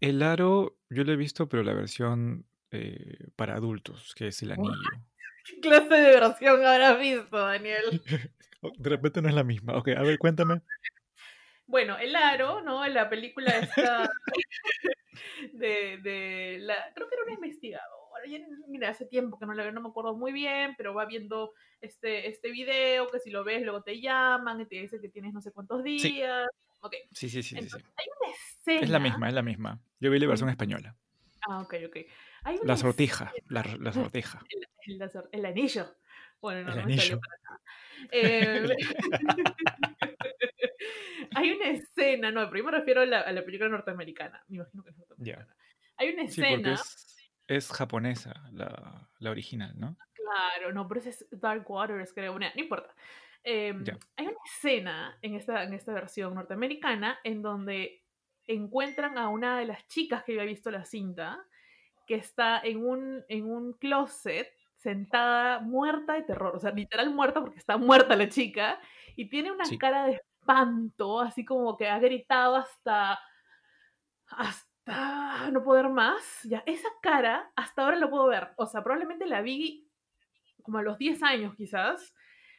El 0.00 0.22
Aro, 0.22 0.78
yo 0.88 1.02
lo 1.02 1.12
he 1.12 1.16
visto, 1.16 1.48
pero 1.48 1.64
la 1.64 1.74
versión 1.74 2.46
eh, 2.70 3.26
para 3.34 3.54
adultos, 3.54 4.14
que 4.14 4.28
es 4.28 4.40
el 4.42 4.52
anillo. 4.52 4.72
¿Qué 5.44 5.58
clase 5.60 5.94
de 5.94 6.20
versión 6.20 6.64
habrás 6.64 6.98
visto, 6.98 7.36
Daniel? 7.36 8.02
Oh, 8.64 8.70
de 8.78 8.90
repente 8.90 9.20
no 9.20 9.28
es 9.28 9.34
la 9.34 9.42
misma. 9.42 9.76
Ok, 9.76 9.88
a 9.88 10.02
ver, 10.02 10.16
cuéntame. 10.16 10.60
Bueno, 11.66 11.98
El 11.98 12.14
Aro, 12.14 12.62
¿no? 12.62 12.86
La 12.86 13.10
película 13.10 13.50
está 13.58 14.08
de, 15.52 15.98
de 15.98 16.58
la, 16.60 16.76
creo 16.94 17.08
que 17.08 17.16
era 17.16 17.24
un 17.24 17.32
investigador 17.32 18.01
mira, 18.68 18.90
hace 18.90 19.06
tiempo 19.06 19.38
que 19.38 19.46
no 19.46 19.54
la 19.54 19.62
veo, 19.62 19.72
no 19.72 19.80
me 19.80 19.88
acuerdo 19.88 20.16
muy 20.16 20.32
bien, 20.32 20.74
pero 20.76 20.94
va 20.94 21.06
viendo 21.06 21.52
este, 21.80 22.28
este 22.28 22.50
video, 22.50 23.08
que 23.08 23.18
si 23.18 23.30
lo 23.30 23.44
ves 23.44 23.62
luego 23.62 23.82
te 23.82 24.00
llaman 24.00 24.60
y 24.60 24.66
te 24.66 24.76
dicen 24.76 25.00
que 25.00 25.08
tienes 25.08 25.32
no 25.32 25.40
sé 25.40 25.52
cuántos 25.52 25.82
días. 25.82 26.02
Sí. 26.02 26.22
Sí, 27.12 27.28
sí, 27.28 27.42
sí, 27.42 27.56
Hay 27.56 27.64
una 27.64 28.32
escena. 28.32 28.80
Es 28.80 28.90
la 28.90 28.98
misma, 28.98 29.28
es 29.28 29.34
la 29.34 29.42
misma. 29.42 29.80
Yo 30.00 30.10
vi 30.10 30.18
la 30.18 30.26
versión 30.26 30.48
española. 30.48 30.96
Ah, 31.48 31.60
ok, 31.60 31.74
ok. 31.86 31.96
la 32.64 32.76
sortija, 32.76 33.32
la, 33.48 33.64
la 33.78 33.92
sortija. 33.92 34.40
El, 35.30 35.46
anillo. 35.46 35.94
Bueno, 36.40 36.64
no, 36.64 36.72
el 36.72 36.80
anillo. 36.80 37.20
Eh, 38.10 38.66
hay 41.36 41.52
una 41.52 41.70
escena, 41.70 42.32
no, 42.32 42.50
pero 42.50 42.58
yo 42.58 42.64
me 42.64 42.72
refiero 42.72 43.02
a 43.02 43.06
la, 43.06 43.20
a 43.20 43.30
la 43.30 43.44
película 43.44 43.70
norteamericana. 43.70 44.42
Me 44.48 44.56
imagino 44.56 44.82
que 44.82 44.90
es 44.90 44.96
norteamericana. 44.96 45.54
Hay 45.98 46.08
una 46.08 46.24
escena 46.24 46.74
es 46.74 47.12
japonesa, 47.70 48.48
la, 48.52 49.08
la, 49.18 49.30
original, 49.30 49.72
¿no? 49.78 49.96
Claro, 50.12 50.72
no, 50.72 50.88
pero 50.88 51.00
es 51.00 51.26
Dark 51.30 51.68
Waters, 51.70 52.12
creo. 52.12 52.38
no 52.38 52.46
importa. 52.56 52.94
Em, 53.44 53.84
hay 54.16 54.26
una 54.26 54.36
escena 54.44 55.18
en 55.20 55.34
esta, 55.34 55.64
en 55.64 55.74
esta 55.74 55.92
versión 55.92 56.34
norteamericana 56.34 57.18
en 57.24 57.42
donde 57.42 58.04
encuentran 58.46 59.18
a 59.18 59.28
una 59.28 59.58
de 59.58 59.66
las 59.66 59.86
chicas 59.88 60.22
que 60.24 60.32
había 60.32 60.44
visto 60.44 60.70
la 60.70 60.84
cinta, 60.84 61.44
que 62.06 62.14
está 62.14 62.60
en 62.60 62.84
un, 62.84 63.24
en 63.28 63.50
un 63.50 63.72
closet 63.74 64.48
sentada 64.76 65.60
muerta 65.60 66.14
de 66.14 66.22
terror, 66.22 66.56
o 66.56 66.60
sea, 66.60 66.72
literal 66.72 67.10
muerta 67.10 67.40
porque 67.40 67.58
está 67.58 67.76
muerta 67.76 68.16
la 68.16 68.28
chica, 68.28 68.80
y 69.14 69.28
tiene 69.28 69.52
una 69.52 69.64
cara 69.78 70.06
de 70.06 70.12
espanto, 70.14 71.20
así 71.20 71.44
como 71.44 71.76
que 71.76 71.88
ha 71.88 71.98
gritado 71.98 72.56
hasta, 72.56 73.18
hasta 74.26 74.71
no 74.86 75.62
poder 75.62 75.88
más, 75.88 76.40
ya, 76.44 76.62
esa 76.66 76.88
cara 77.02 77.52
hasta 77.56 77.82
ahora 77.82 77.96
lo 77.96 78.10
puedo 78.10 78.26
ver. 78.26 78.48
O 78.56 78.66
sea, 78.66 78.82
probablemente 78.82 79.26
la 79.26 79.42
vi 79.42 79.88
como 80.62 80.78
a 80.78 80.82
los 80.82 80.98
10 80.98 81.22
años 81.22 81.54
quizás, 81.56 82.14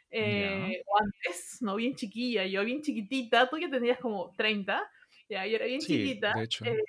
eh, 0.09 0.83
o 0.85 0.99
antes, 0.99 1.57
¿no? 1.61 1.75
Bien 1.75 1.95
chiquilla, 1.95 2.45
yo 2.45 2.63
bien 2.63 2.81
chiquitita, 2.81 3.49
tú 3.49 3.57
ya 3.57 3.69
tendrías 3.69 3.99
como 3.99 4.31
30, 4.37 4.83
ya, 5.29 5.47
yo 5.47 5.55
era 5.55 5.65
bien 5.65 5.79
chiquita. 5.79 6.33
Eh, 6.65 6.83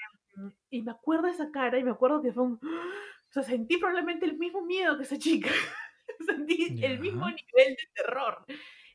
y 0.71 0.83
me 0.83 0.91
acuerdo 0.91 1.26
de 1.26 1.33
esa 1.33 1.50
cara 1.50 1.79
y 1.79 1.85
me 1.85 1.93
acuerdo 1.93 2.21
que 2.21 2.33
fue 2.33 2.43
un... 2.43 2.55
O 2.55 3.33
sea, 3.33 3.43
sentí 3.43 3.79
probablemente 3.79 4.26
el 4.26 4.37
mismo 4.37 4.62
miedo 4.62 4.97
que 4.97 5.05
esa 5.05 5.19
chica. 5.19 5.50
sentí 6.26 6.85
el 6.85 7.00
mismo 7.00 7.26
nivel 7.26 7.76
de 7.76 7.88
terror. 7.95 8.45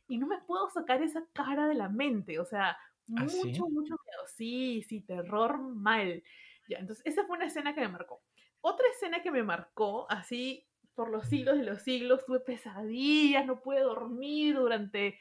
Y 0.08 0.18
no 0.18 0.28
me 0.28 0.40
puedo 0.40 0.70
sacar 0.70 1.02
esa 1.02 1.24
cara 1.34 1.68
de 1.68 1.76
la 1.76 1.90
mente. 1.90 2.40
O 2.40 2.46
sea, 2.46 2.78
¿Ah, 3.18 3.24
mucho, 3.24 3.68
mucho 3.70 3.96
miedo. 4.06 4.28
Sí, 4.36 4.84
sí, 4.88 5.02
terror 5.02 5.60
mal. 5.60 6.24
Ya, 6.68 6.78
entonces 6.78 7.06
esa 7.06 7.26
fue 7.26 7.38
una 7.38 7.48
escena 7.48 7.74
que 7.74 7.82
me 7.82 7.90
marcó. 7.90 8.22
Otra 8.62 8.86
escena 8.94 9.22
que 9.22 9.32
me 9.32 9.44
marcó, 9.44 10.10
así 10.10 10.66
por 10.94 11.10
los 11.10 11.28
siglos 11.28 11.58
de 11.58 11.64
los 11.64 11.82
siglos, 11.82 12.26
tuve 12.26 12.42
pesadillas, 12.42 13.46
no 13.46 13.62
pude 13.62 13.80
dormir 13.80 14.56
durante 14.56 15.18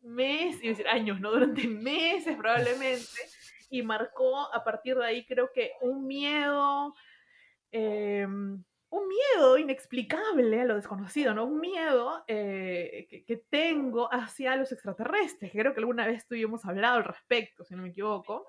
meses, 0.00 0.62
y 0.62 0.68
decir 0.68 0.88
años, 0.88 1.20
¿no? 1.20 1.30
Durante 1.30 1.66
meses 1.68 2.36
probablemente. 2.36 3.06
Y 3.70 3.82
marcó 3.82 4.52
a 4.52 4.64
partir 4.64 4.96
de 4.96 5.06
ahí, 5.06 5.26
creo 5.26 5.50
que 5.52 5.72
un 5.80 6.06
miedo. 6.06 6.94
Em, 7.70 8.62
un 8.96 9.08
miedo 9.08 9.58
inexplicable 9.58 10.60
a 10.60 10.64
lo 10.64 10.76
desconocido, 10.76 11.34
¿no? 11.34 11.44
Un 11.44 11.60
miedo 11.60 12.24
eh, 12.26 13.24
que, 13.26 13.36
tengo 13.48 14.12
hacia 14.12 14.56
los 14.56 14.72
extraterrestres, 14.72 15.52
creo 15.52 15.72
que 15.72 15.80
alguna 15.80 16.06
vez 16.06 16.26
tuvimos 16.26 16.64
hablado 16.64 16.96
al 16.96 17.04
respecto, 17.04 17.64
si 17.64 17.74
no 17.74 17.82
me 17.82 17.90
equivoco, 17.90 18.46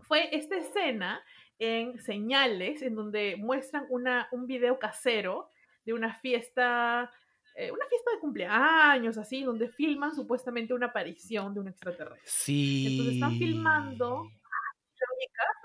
fue 0.00 0.34
esta 0.34 0.56
escena 0.56 1.22
en 1.58 1.98
Señales, 2.00 2.82
en 2.82 2.94
donde 2.94 3.36
muestran 3.36 3.86
una, 3.90 4.28
un 4.32 4.46
video 4.46 4.78
casero 4.78 5.48
de 5.84 5.92
una 5.92 6.14
fiesta, 6.14 7.10
eh, 7.54 7.70
una 7.70 7.86
fiesta 7.86 8.10
de 8.12 8.18
cumpleaños, 8.18 9.18
así, 9.18 9.42
donde 9.42 9.68
filman 9.68 10.14
supuestamente 10.14 10.74
una 10.74 10.86
aparición 10.86 11.54
de 11.54 11.60
un 11.60 11.68
extraterrestre. 11.68 12.22
Sí. 12.24 12.86
Entonces 12.90 13.14
están 13.14 13.38
filmando 13.38 14.30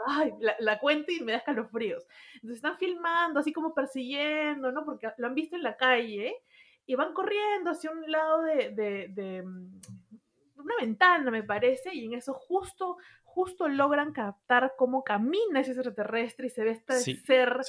ay, 0.08 0.34
la, 0.60 0.80
cuento 0.80 1.12
y 1.12 1.22
me 1.22 1.34
da 1.34 1.40
escalofríos. 1.40 2.06
Entonces 2.36 2.58
están 2.58 2.78
filmando, 2.78 3.40
así 3.40 3.54
como 3.54 3.74
persiguiendo, 3.74 4.72
¿no? 4.72 4.86
Porque 4.86 5.10
lo 5.18 5.28
han 5.28 5.36
visto 5.36 5.56
en 5.56 5.64
la 5.64 5.78
calle 5.78 6.36
y 6.86 6.96
van 6.96 7.14
corriendo 7.14 7.72
hacia 7.72 7.92
un 7.92 8.10
lado 8.10 8.42
de, 8.44 9.10
de, 9.14 9.44
mm, 9.44 9.82
una 10.58 10.76
ventana, 10.80 11.30
me 11.32 11.44
parece, 11.44 11.94
y 11.94 12.06
en 12.06 12.14
eso 12.14 12.34
justo, 12.34 12.98
justo 13.24 13.68
logran 13.68 14.14
captar 14.14 14.74
cómo 14.78 15.04
camina 15.04 15.60
ese 15.60 15.72
extraterrestre 15.72 16.48
y 16.48 16.50
se 16.50 16.64
ve 16.64 16.72
este 16.72 17.00
ser 17.00 17.62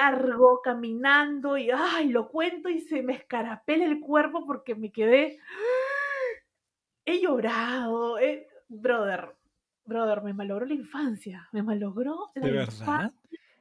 largo 0.00 0.60
caminando 0.62 1.56
y, 1.56 1.70
ay, 1.70 2.08
lo 2.08 2.28
cuento 2.28 2.68
y 2.68 2.80
se 2.80 3.02
me 3.02 3.14
escarapela 3.14 3.84
el 3.84 4.00
cuerpo 4.00 4.46
porque 4.46 4.74
me 4.74 4.90
quedé, 4.90 5.38
he 7.04 7.20
llorado, 7.20 8.18
eh, 8.18 8.48
brother, 8.68 9.34
brother, 9.84 10.22
me 10.22 10.32
malogró 10.32 10.66
la 10.66 10.74
infancia, 10.74 11.48
me 11.52 11.62
malogró 11.62 12.30
la 12.34 12.48
¿De 12.48 12.66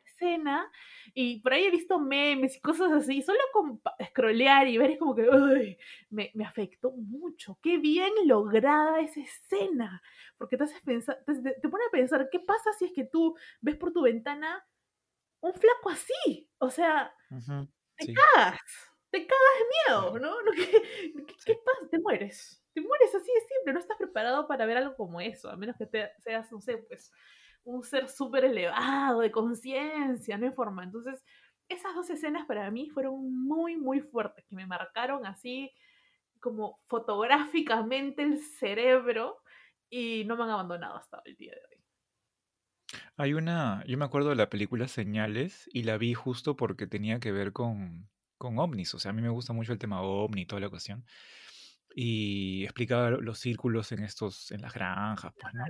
escena 0.05 0.71
y 1.13 1.39
por 1.41 1.53
ahí 1.53 1.65
he 1.65 1.71
visto 1.71 1.99
memes 1.99 2.55
y 2.57 2.61
cosas 2.61 2.91
así, 2.91 3.21
solo 3.21 3.39
con 3.51 3.81
scrollear 4.07 4.67
y 4.67 4.77
ver 4.77 4.91
es 4.91 4.99
como 4.99 5.15
que 5.15 5.29
uy, 5.29 5.77
me, 6.09 6.31
me, 6.33 6.45
afectó 6.45 6.91
mucho, 6.91 7.57
qué 7.61 7.77
bien 7.77 8.11
lograda 8.25 8.99
esa 8.99 9.21
escena, 9.21 10.01
porque 10.37 10.57
te, 10.57 10.63
haces 10.63 10.81
pensar, 10.81 11.23
te, 11.25 11.33
te, 11.35 11.69
pone 11.69 11.85
a 11.87 11.91
pensar, 11.91 12.29
¿qué 12.31 12.39
pasa 12.39 12.71
si 12.73 12.85
es 12.85 12.91
que 12.93 13.05
tú 13.05 13.35
ves 13.61 13.75
por 13.75 13.91
tu 13.91 14.01
ventana 14.03 14.65
un 15.41 15.53
flaco 15.53 15.89
así? 15.89 16.49
O 16.57 16.69
sea, 16.69 17.13
te 17.97 18.13
cagas, 18.13 18.59
te 19.09 19.27
cagas 19.27 19.53
de 19.59 19.65
miedo, 19.93 20.19
¿no? 20.19 20.35
¿Qué, 20.55 21.35
qué 21.45 21.55
pasa? 21.63 21.89
Te 21.91 21.99
mueres 21.99 22.62
te 22.73 22.81
mueres 22.81 23.13
así 23.15 23.31
de 23.31 23.41
simple, 23.41 23.73
no 23.73 23.79
estás 23.79 23.97
preparado 23.97 24.47
para 24.47 24.65
ver 24.65 24.77
algo 24.77 24.95
como 24.95 25.21
eso, 25.21 25.49
a 25.49 25.55
menos 25.55 25.75
que 25.77 25.85
te, 25.85 26.11
seas, 26.19 26.51
no 26.51 26.59
sé, 26.59 26.77
pues 26.77 27.11
un 27.63 27.83
ser 27.83 28.09
súper 28.09 28.45
elevado, 28.45 29.21
de 29.21 29.31
conciencia, 29.31 30.37
no 30.37 30.45
hay 30.45 30.51
forma. 30.51 30.83
Entonces, 30.83 31.23
esas 31.69 31.95
dos 31.95 32.09
escenas 32.09 32.45
para 32.45 32.69
mí 32.71 32.89
fueron 32.89 33.33
muy, 33.45 33.77
muy 33.77 34.01
fuertes, 34.01 34.45
que 34.47 34.55
me 34.55 34.65
marcaron 34.65 35.25
así 35.25 35.71
como 36.39 36.79
fotográficamente 36.87 38.23
el 38.23 38.39
cerebro 38.39 39.37
y 39.89 40.25
no 40.25 40.35
me 40.35 40.43
han 40.43 40.49
abandonado 40.49 40.97
hasta 40.97 41.21
el 41.25 41.35
día 41.37 41.53
de 41.53 41.59
hoy. 41.59 41.83
Hay 43.15 43.33
una, 43.33 43.83
yo 43.87 43.97
me 43.97 44.05
acuerdo 44.05 44.29
de 44.29 44.35
la 44.35 44.49
película 44.49 44.87
Señales 44.87 45.69
y 45.71 45.83
la 45.83 45.97
vi 45.97 46.13
justo 46.13 46.55
porque 46.55 46.85
tenía 46.85 47.19
que 47.19 47.31
ver 47.31 47.53
con, 47.53 48.09
con 48.37 48.59
ovnis, 48.59 48.93
o 48.93 48.99
sea, 48.99 49.11
a 49.11 49.13
mí 49.13 49.21
me 49.21 49.29
gusta 49.29 49.53
mucho 49.53 49.71
el 49.71 49.79
tema 49.79 50.01
ovni 50.01 50.45
toda 50.45 50.59
la 50.59 50.69
cuestión. 50.69 51.05
Y 51.95 52.63
explicaba 52.63 53.11
los 53.11 53.39
círculos 53.39 53.91
en 53.91 54.03
estos, 54.03 54.51
en 54.51 54.61
las 54.61 54.73
granjas, 54.73 55.33
pues, 55.39 55.53
¿no? 55.53 55.65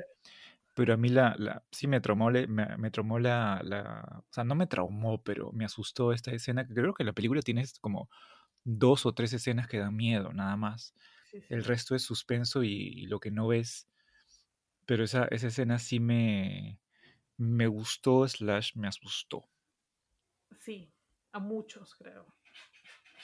Pero 0.75 0.93
a 0.93 0.97
mí 0.97 1.09
la, 1.09 1.35
la 1.37 1.63
sí 1.71 1.87
me 1.87 2.01
traumó, 2.01 2.31
me, 2.31 2.47
me 2.47 2.91
traumó 2.91 3.19
la, 3.19 3.61
la, 3.63 4.23
o 4.27 4.33
sea, 4.33 4.43
no 4.43 4.55
me 4.55 4.65
traumó, 4.65 5.21
pero 5.21 5.51
me 5.51 5.65
asustó 5.65 6.13
esta 6.13 6.31
escena, 6.31 6.65
que 6.67 6.73
creo 6.73 6.93
que 6.93 7.03
la 7.03 7.13
película 7.13 7.41
tiene 7.41 7.63
como 7.79 8.09
dos 8.63 9.05
o 9.05 9.13
tres 9.13 9.33
escenas 9.33 9.67
que 9.67 9.77
dan 9.77 9.95
miedo, 9.95 10.33
nada 10.33 10.55
más. 10.55 10.95
Sí, 11.29 11.41
sí. 11.41 11.53
El 11.53 11.63
resto 11.63 11.95
es 11.95 12.03
suspenso 12.03 12.63
y, 12.63 12.71
y 12.71 13.05
lo 13.05 13.19
que 13.19 13.29
no 13.29 13.47
ves, 13.47 13.87
pero 14.85 15.03
esa, 15.03 15.25
esa 15.25 15.47
escena 15.47 15.77
sí 15.77 15.99
me, 15.99 16.79
me 17.37 17.67
gustó, 17.67 18.27
slash, 18.27 18.75
me 18.75 18.87
asustó. 18.87 19.47
Sí, 20.59 20.91
a 21.31 21.39
muchos 21.39 21.95
creo. 21.95 22.25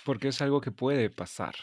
Porque 0.05 0.29
es 0.29 0.41
algo 0.41 0.61
que 0.61 0.71
puede 0.71 1.09
pasar. 1.09 1.55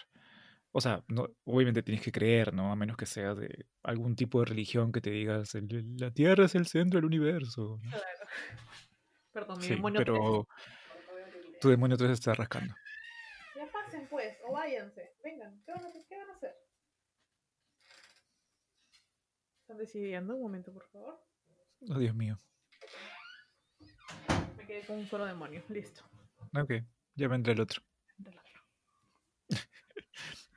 O 0.77 0.81
sea, 0.83 1.03
no, 1.09 1.27
obviamente 1.45 1.83
tienes 1.83 2.05
que 2.05 2.13
creer, 2.13 2.53
¿no? 2.53 2.71
A 2.71 2.77
menos 2.77 2.99
que 2.99 3.07
sea 3.07 3.35
de 3.35 3.65
algún 3.83 4.15
tipo 4.15 4.41
de 4.41 4.45
religión 4.45 4.93
que 4.93 5.01
te 5.01 5.09
digas, 5.09 5.55
el- 5.55 5.97
la 5.97 6.11
Tierra 6.11 6.45
es 6.45 6.55
el 6.55 6.67
centro 6.67 6.99
del 6.99 7.07
universo. 7.07 7.79
Claro. 7.81 8.05
Perdón, 9.33 9.57
mi 9.59 9.65
Sí, 9.65 9.75
demonio 9.75 9.99
pero 9.99 10.47
tres. 11.09 11.61
tu 11.63 11.71
demonio 11.71 11.97
te 11.97 12.13
está 12.13 12.35
rascando. 12.35 12.75
Ya 13.57 13.67
pasen 13.73 14.07
pues, 14.11 14.37
o 14.47 14.53
váyanse. 14.53 15.15
Vengan, 15.25 15.63
¿qué 15.65 15.73
van 15.73 15.83
a 15.85 15.89
hacer? 15.89 16.03
¿Qué 16.11 16.17
van 16.19 16.29
a 16.29 16.35
hacer? 16.35 16.55
¿Están 19.63 19.79
decidiendo? 19.79 20.35
Un 20.37 20.43
momento, 20.43 20.73
por 20.75 20.85
favor. 20.91 21.25
Oh, 21.89 21.99
Dios 21.99 22.15
mío. 22.15 22.39
Me 24.59 24.67
quedé 24.67 24.87
con 24.87 24.99
un 24.99 25.07
solo 25.07 25.25
demonio. 25.25 25.63
Listo. 25.71 26.03
Ok, 26.55 26.73
ya 27.15 27.29
vendrá 27.29 27.55
el 27.55 27.61
otro. 27.61 27.83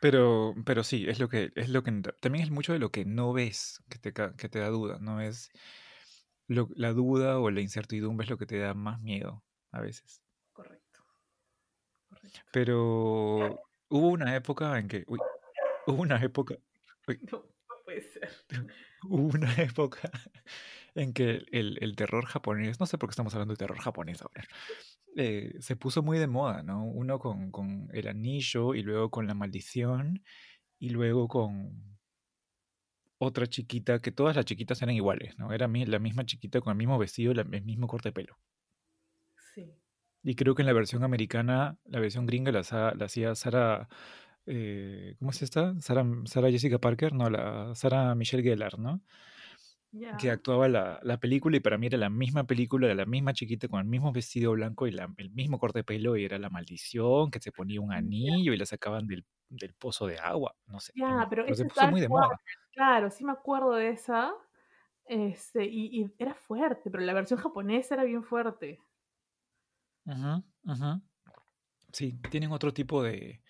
Pero, 0.01 0.56
pero 0.65 0.84
sí, 0.84 1.06
es 1.08 1.20
lo 1.20 1.27
que, 1.29 1.51
es 1.56 1.70
lo 1.70 1.84
que 1.84 1.91
también 2.22 2.46
es 2.46 2.51
mucho 2.51 2.74
de 2.74 2.79
lo 2.79 2.91
que 2.91 3.06
no 3.06 3.34
ves 3.34 3.84
que 3.89 4.00
te, 4.00 4.13
que 4.13 4.50
te 4.50 4.60
da 4.60 4.70
duda, 4.70 4.98
no 5.00 5.20
es 5.22 5.51
lo- 6.48 6.70
la 6.75 6.94
duda 6.94 7.39
o 7.39 7.51
la 7.51 7.62
incertidumbre 7.62 8.25
es 8.25 8.29
lo 8.29 8.38
que 8.38 8.46
te 8.46 8.58
da 8.60 8.74
más 8.74 9.01
miedo 9.01 9.44
a 9.72 9.82
veces. 9.82 10.22
Correcto. 10.53 11.03
Correcto. 12.10 12.39
Pero 12.51 13.60
hubo 13.89 14.08
una 14.10 14.36
época 14.36 14.77
en 14.79 14.88
que, 14.88 15.03
uy, 15.08 15.20
hubo 15.88 16.01
una 16.01 16.22
época, 16.24 16.56
No, 17.32 17.39
no 17.39 17.75
puede 17.86 18.01
ser. 18.01 18.29
hubo 19.03 19.27
una 19.36 19.53
época 19.56 20.12
en 21.00 21.13
que 21.13 21.46
el, 21.51 21.77
el 21.82 21.96
terror 21.96 22.25
japonés, 22.25 22.79
no 22.79 22.86
sé 22.86 22.98
por 22.98 23.10
qué 23.10 23.12
estamos 23.12 23.34
hablando 23.34 23.53
de 23.53 23.58
terror 23.58 23.79
japonés 23.79 24.22
ahora, 24.22 24.44
eh, 25.15 25.56
se 25.60 25.75
puso 25.75 26.03
muy 26.03 26.20
de 26.20 26.27
moda, 26.27 26.62
¿no? 26.62 26.86
Uno 26.86 27.20
con, 27.20 27.51
con 27.51 27.89
el 27.94 28.08
anillo 28.08 28.75
y 28.75 28.84
luego 28.84 29.10
con 29.10 29.27
la 29.27 29.34
maldición 29.34 30.24
y 30.77 30.89
luego 30.89 31.27
con 31.27 31.98
otra 33.18 33.48
chiquita, 33.48 34.00
que 34.00 34.12
todas 34.12 34.36
las 34.36 34.46
chiquitas 34.46 34.82
eran 34.82 34.96
iguales, 34.96 35.38
¿no? 35.38 35.51
Era 35.51 35.68
la 35.68 36.00
misma 36.00 36.25
chiquita 36.25 36.62
con 36.62 36.72
el 36.72 36.77
mismo 36.77 36.98
vestido, 36.98 37.32
el 37.32 37.63
mismo 37.63 37.88
corte 37.88 38.10
de 38.10 38.13
pelo. 38.13 38.38
Sí. 39.53 39.74
Y 40.24 40.36
creo 40.36 40.56
que 40.56 40.62
en 40.62 40.68
la 40.68 40.74
versión 40.74 41.03
americana, 41.03 41.77
la 41.86 42.00
versión 42.00 42.25
gringa 42.25 42.51
la 42.51 42.62
hacía 43.06 43.36
Sara, 43.36 43.89
eh, 44.46 45.15
¿cómo 45.20 45.32
es 45.32 45.41
esta? 45.41 45.80
Sara, 45.82 46.06
Sara 46.26 46.50
Jessica 46.50 46.78
Parker, 46.78 47.13
no, 47.13 47.30
la 47.30 47.73
Sara 47.76 48.15
Michelle 48.15 48.43
Gellar, 48.43 48.80
¿no? 48.80 49.02
Que 50.17 50.32
actuaba 50.32 50.67
la, 50.67 50.99
la 51.04 51.19
película 51.19 51.58
y 51.58 51.60
para 51.60 51.78
mí 51.78 51.86
era 51.88 51.97
la 51.97 52.10
misma 52.10 52.45
película, 52.45 52.88
era 52.88 52.95
la 52.95 53.06
misma 53.06 53.34
chiquita 53.34 53.67
con 53.67 53.80
el 53.80 53.86
mismo 53.86 54.12
vestido 54.12 54.52
blanco 54.54 54.88
y 54.88 54.91
la- 54.91 55.13
el 55.17 55.30
mismo 55.32 55.60
corte 55.60 55.80
de 55.80 55.84
pelo 55.84 56.17
y 56.17 56.25
era 56.25 56.39
la 56.39 56.49
maldición, 56.49 57.30
que 57.32 57.39
se 57.39 57.52
ponía 57.52 57.80
un 57.82 57.93
anillo 57.93 58.52
y 58.54 58.58
la 58.58 58.65
sacaban 58.65 59.06
del, 59.08 59.25
del 59.49 59.73
pozo 59.75 60.08
de 60.08 60.17
agua, 60.19 60.56
no 60.65 60.80
sé. 60.80 60.93
Ya, 60.93 61.28
pero 61.30 61.54
se 61.54 61.65
puso 61.65 61.88
muy 61.88 62.02
de 62.02 62.10
moda. 62.10 62.41
Claro, 62.73 63.10
sí 63.12 63.23
me 63.23 63.32
acuerdo 63.32 63.71
de 63.73 63.89
esa. 63.89 64.34
Este, 65.06 65.65
y, 65.65 66.02
y 66.04 66.15
era 66.19 66.36
fuerte, 66.36 66.91
pero 66.91 67.04
la 67.04 67.13
versión 67.13 67.39
japonesa 67.39 67.95
era 67.95 68.04
bien 68.06 68.23
fuerte. 68.23 68.82
Ujú, 70.06 70.43
ujú. 70.65 71.02
Sí, 71.93 72.19
tienen 72.32 72.52
otro 72.54 72.73
tipo 72.73 73.04
de, 73.04 73.41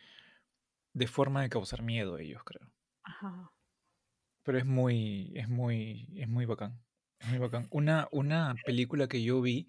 de 0.93 1.07
forma 1.07 1.41
de 1.41 1.49
causar 1.49 1.81
miedo 1.81 2.19
ellos, 2.19 2.43
creo. 2.43 2.71
Ajá. 3.03 3.51
Pero 4.43 4.57
es 4.57 4.65
muy, 4.65 5.31
es 5.35 5.49
muy, 5.49 6.07
es 6.15 6.27
muy 6.27 6.45
bacán. 6.45 6.79
Es 7.19 7.29
muy 7.29 7.39
bacán. 7.39 7.67
Una, 7.71 8.07
una 8.11 8.55
película 8.65 9.07
que 9.07 9.23
yo 9.23 9.41
vi 9.41 9.67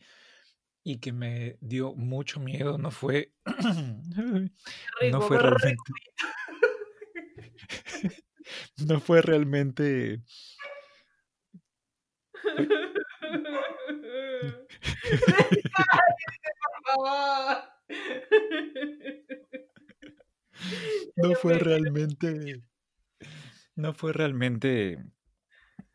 y 0.82 0.98
que 0.98 1.12
me 1.12 1.58
dio 1.60 1.94
mucho 1.94 2.40
miedo 2.40 2.78
no 2.78 2.90
fue, 2.90 3.32
no 5.12 5.20
fue 5.20 5.38
realmente, 5.38 5.92
no 8.86 9.00
fue 9.00 9.22
realmente, 9.22 10.22
no 21.16 21.34
fue 21.34 21.54
me- 21.54 21.58
realmente, 21.60 22.62
no 23.80 23.94
fue 23.94 24.12
realmente 24.12 25.04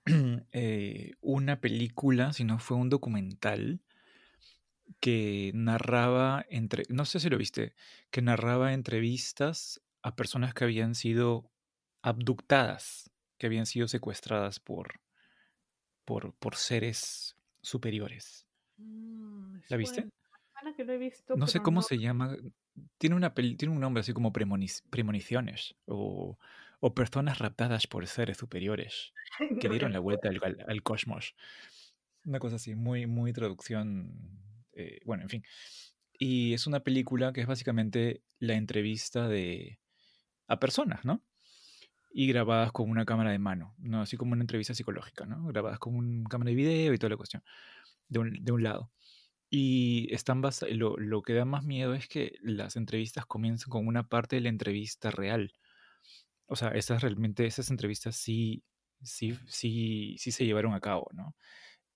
eh, 0.51 1.13
una 1.21 1.61
película, 1.61 2.33
sino 2.33 2.59
fue 2.59 2.77
un 2.77 2.89
documental 2.89 3.81
que 4.99 5.51
narraba 5.53 6.45
entre, 6.49 6.83
no 6.89 7.05
sé 7.05 7.19
si 7.19 7.29
lo 7.29 7.37
viste, 7.37 7.73
que 8.11 8.21
narraba 8.21 8.73
entrevistas 8.73 9.81
a 10.01 10.15
personas 10.15 10.53
que 10.53 10.63
habían 10.63 10.95
sido 10.95 11.51
abductadas, 12.01 13.11
que 13.37 13.47
habían 13.47 13.65
sido 13.65 13.87
secuestradas 13.87 14.59
por, 14.59 15.01
por, 16.05 16.33
por 16.35 16.55
seres 16.55 17.35
superiores. 17.61 18.47
Mm, 18.77 19.57
¿La 19.69 19.77
viste? 19.77 20.07
que 20.75 20.83
lo 20.83 20.93
he 20.93 20.97
visto, 20.97 21.35
No 21.35 21.47
sé 21.47 21.59
cómo 21.59 21.81
no- 21.81 21.83
se 21.83 21.97
llama. 21.99 22.35
Tiene, 22.97 23.15
una 23.15 23.33
peli- 23.33 23.55
tiene 23.55 23.73
un 23.73 23.79
nombre 23.79 24.01
así 24.01 24.13
como 24.13 24.33
premoniciones 24.33 25.75
o, 25.85 26.37
o 26.85 26.93
personas 26.93 27.39
raptadas 27.39 27.87
por 27.87 28.05
seres 28.05 28.37
superiores 28.37 29.11
que 29.59 29.69
dieron 29.69 29.91
la 29.91 29.97
vuelta 29.99 30.29
al, 30.29 30.39
al- 30.43 30.65
al 30.67 30.83
cosmos. 30.83 31.33
Una 32.25 32.37
cosa 32.37 32.57
así, 32.57 32.75
muy, 32.75 33.07
muy 33.07 33.33
traducción. 33.33 34.13
eh, 34.73 34.99
bueno, 35.03 35.23
en 35.23 35.29
fin. 35.29 35.43
Y 36.19 36.53
es 36.53 36.67
una 36.67 36.81
película 36.81 37.33
que 37.33 37.41
es 37.41 37.47
básicamente 37.47 38.21
la 38.37 38.53
entrevista 38.53 39.27
de 39.27 39.79
a 40.47 40.59
personas, 40.59 41.03
¿no? 41.05 41.23
Y 42.13 42.27
grabadas 42.27 42.71
con 42.71 42.87
una 42.91 43.03
cámara 43.03 43.31
de 43.31 43.39
mano, 43.39 43.73
¿no? 43.79 44.01
Así 44.01 44.15
como 44.15 44.33
una 44.33 44.43
entrevista 44.43 44.75
psicológica, 44.75 45.25
¿no? 45.25 45.47
Grabadas 45.47 45.79
con 45.79 45.95
una 45.95 46.29
cámara 46.29 46.49
de 46.49 46.55
video 46.55 46.93
y 46.93 46.99
toda 46.99 47.09
la 47.09 47.17
cuestión, 47.17 47.43
de 48.09 48.19
un, 48.19 48.45
de 48.45 48.51
un 48.51 48.61
lado. 48.61 48.91
Y 49.49 50.07
están 50.13 50.43
basa- 50.43 50.67
lo, 50.69 50.97
lo 50.97 51.23
que 51.23 51.33
da 51.33 51.45
más 51.45 51.63
miedo 51.63 51.95
es 51.95 52.07
que 52.07 52.37
las 52.43 52.75
entrevistas 52.75 53.25
comienzan 53.25 53.69
con 53.71 53.87
una 53.87 54.07
parte 54.07 54.35
de 54.35 54.43
la 54.43 54.49
entrevista 54.49 55.09
real. 55.09 55.51
O 56.47 56.55
sea, 56.55 56.69
esas 56.69 57.01
realmente, 57.01 57.45
esas 57.45 57.69
entrevistas 57.71 58.15
sí, 58.15 58.63
sí, 59.03 59.37
sí, 59.47 60.15
sí 60.19 60.31
se 60.31 60.45
llevaron 60.45 60.73
a 60.73 60.81
cabo, 60.81 61.07
¿no? 61.13 61.35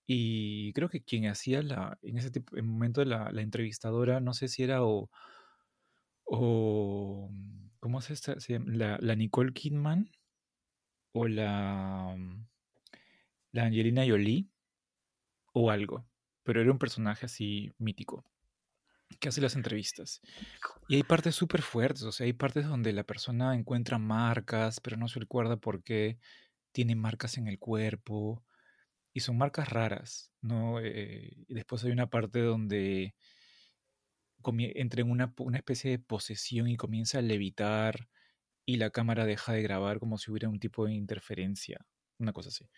Y 0.08 0.74
creo 0.74 0.90
que 0.90 1.04
quien 1.04 1.28
hacía 1.28 1.64
la, 1.64 1.98
en 2.04 2.18
ese 2.18 2.32
tipo, 2.32 2.58
en 2.58 2.68
momento 2.68 3.06
la, 3.06 3.32
la 3.32 3.42
entrevistadora, 3.44 4.20
no 4.22 4.34
sé 4.34 4.48
si 4.50 4.64
era 4.64 4.84
o, 4.86 5.10
o 6.26 7.30
¿cómo 7.80 8.02
se, 8.02 8.14
esta- 8.14 8.40
se 8.40 8.54
llama? 8.54 8.72
La, 8.74 8.98
la 9.02 9.16
Nicole 9.16 9.54
Kidman 9.54 10.10
o 11.14 11.28
la, 11.28 12.16
la 13.52 13.66
Angelina 13.66 14.04
Jolie 14.08 14.50
o 15.54 15.70
algo, 15.72 16.06
pero 16.44 16.62
era 16.62 16.72
un 16.72 16.80
personaje 16.80 17.26
así 17.26 17.72
mítico 17.78 18.26
que 19.20 19.30
hace 19.30 19.42
las 19.42 19.56
entrevistas. 19.56 20.22
Y 20.88 20.96
hay 20.96 21.04
partes 21.04 21.36
súper 21.36 21.62
fuertes, 21.62 22.04
o 22.04 22.12
sea, 22.12 22.26
hay 22.26 22.34
partes 22.34 22.66
donde 22.66 22.94
la 22.94 23.04
persona 23.04 23.56
encuentra 23.56 23.98
marcas, 23.98 24.80
pero 24.80 24.98
no 24.98 25.08
se 25.08 25.20
recuerda 25.20 25.58
por 25.58 25.84
qué 25.84 26.20
tiene 26.72 26.96
marcas 26.96 27.38
en 27.38 27.48
el 27.48 27.60
cuerpo. 27.60 28.44
Y 29.14 29.22
son 29.22 29.38
marcas 29.38 29.70
raras, 29.70 30.32
¿no? 30.42 30.80
Eh, 30.80 31.44
y 31.48 31.54
después 31.54 31.84
hay 31.84 31.92
una 31.92 32.10
parte 32.10 32.42
donde 32.42 33.16
entra 34.76 35.02
en 35.02 35.12
una, 35.12 35.34
una 35.38 35.58
especie 35.58 35.92
de 35.92 36.00
posesión 36.00 36.68
y 36.68 36.78
comienza 36.78 37.20
a 37.20 37.22
levitar 37.22 38.08
y 38.66 38.78
la 38.78 38.92
cámara 38.92 39.26
deja 39.26 39.54
de 39.54 39.64
grabar 39.64 40.00
como 40.00 40.18
si 40.18 40.32
hubiera 40.32 40.50
un 40.50 40.60
tipo 40.60 40.86
de 40.86 40.94
interferencia, 40.94 41.86
una 42.20 42.34
cosa 42.34 42.50
así. 42.50 42.70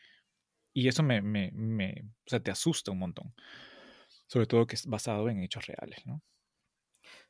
Y 0.74 0.88
eso 0.88 1.04
me, 1.04 1.22
me, 1.22 1.52
me, 1.52 2.06
o 2.26 2.30
sea, 2.30 2.40
te 2.42 2.52
asusta 2.52 2.92
un 2.92 3.00
montón. 3.00 3.34
Sobre 4.32 4.46
todo 4.46 4.66
que 4.66 4.76
es 4.76 4.88
basado 4.88 5.28
en 5.28 5.42
hechos 5.42 5.68
reales, 5.68 6.06
¿no? 6.06 6.22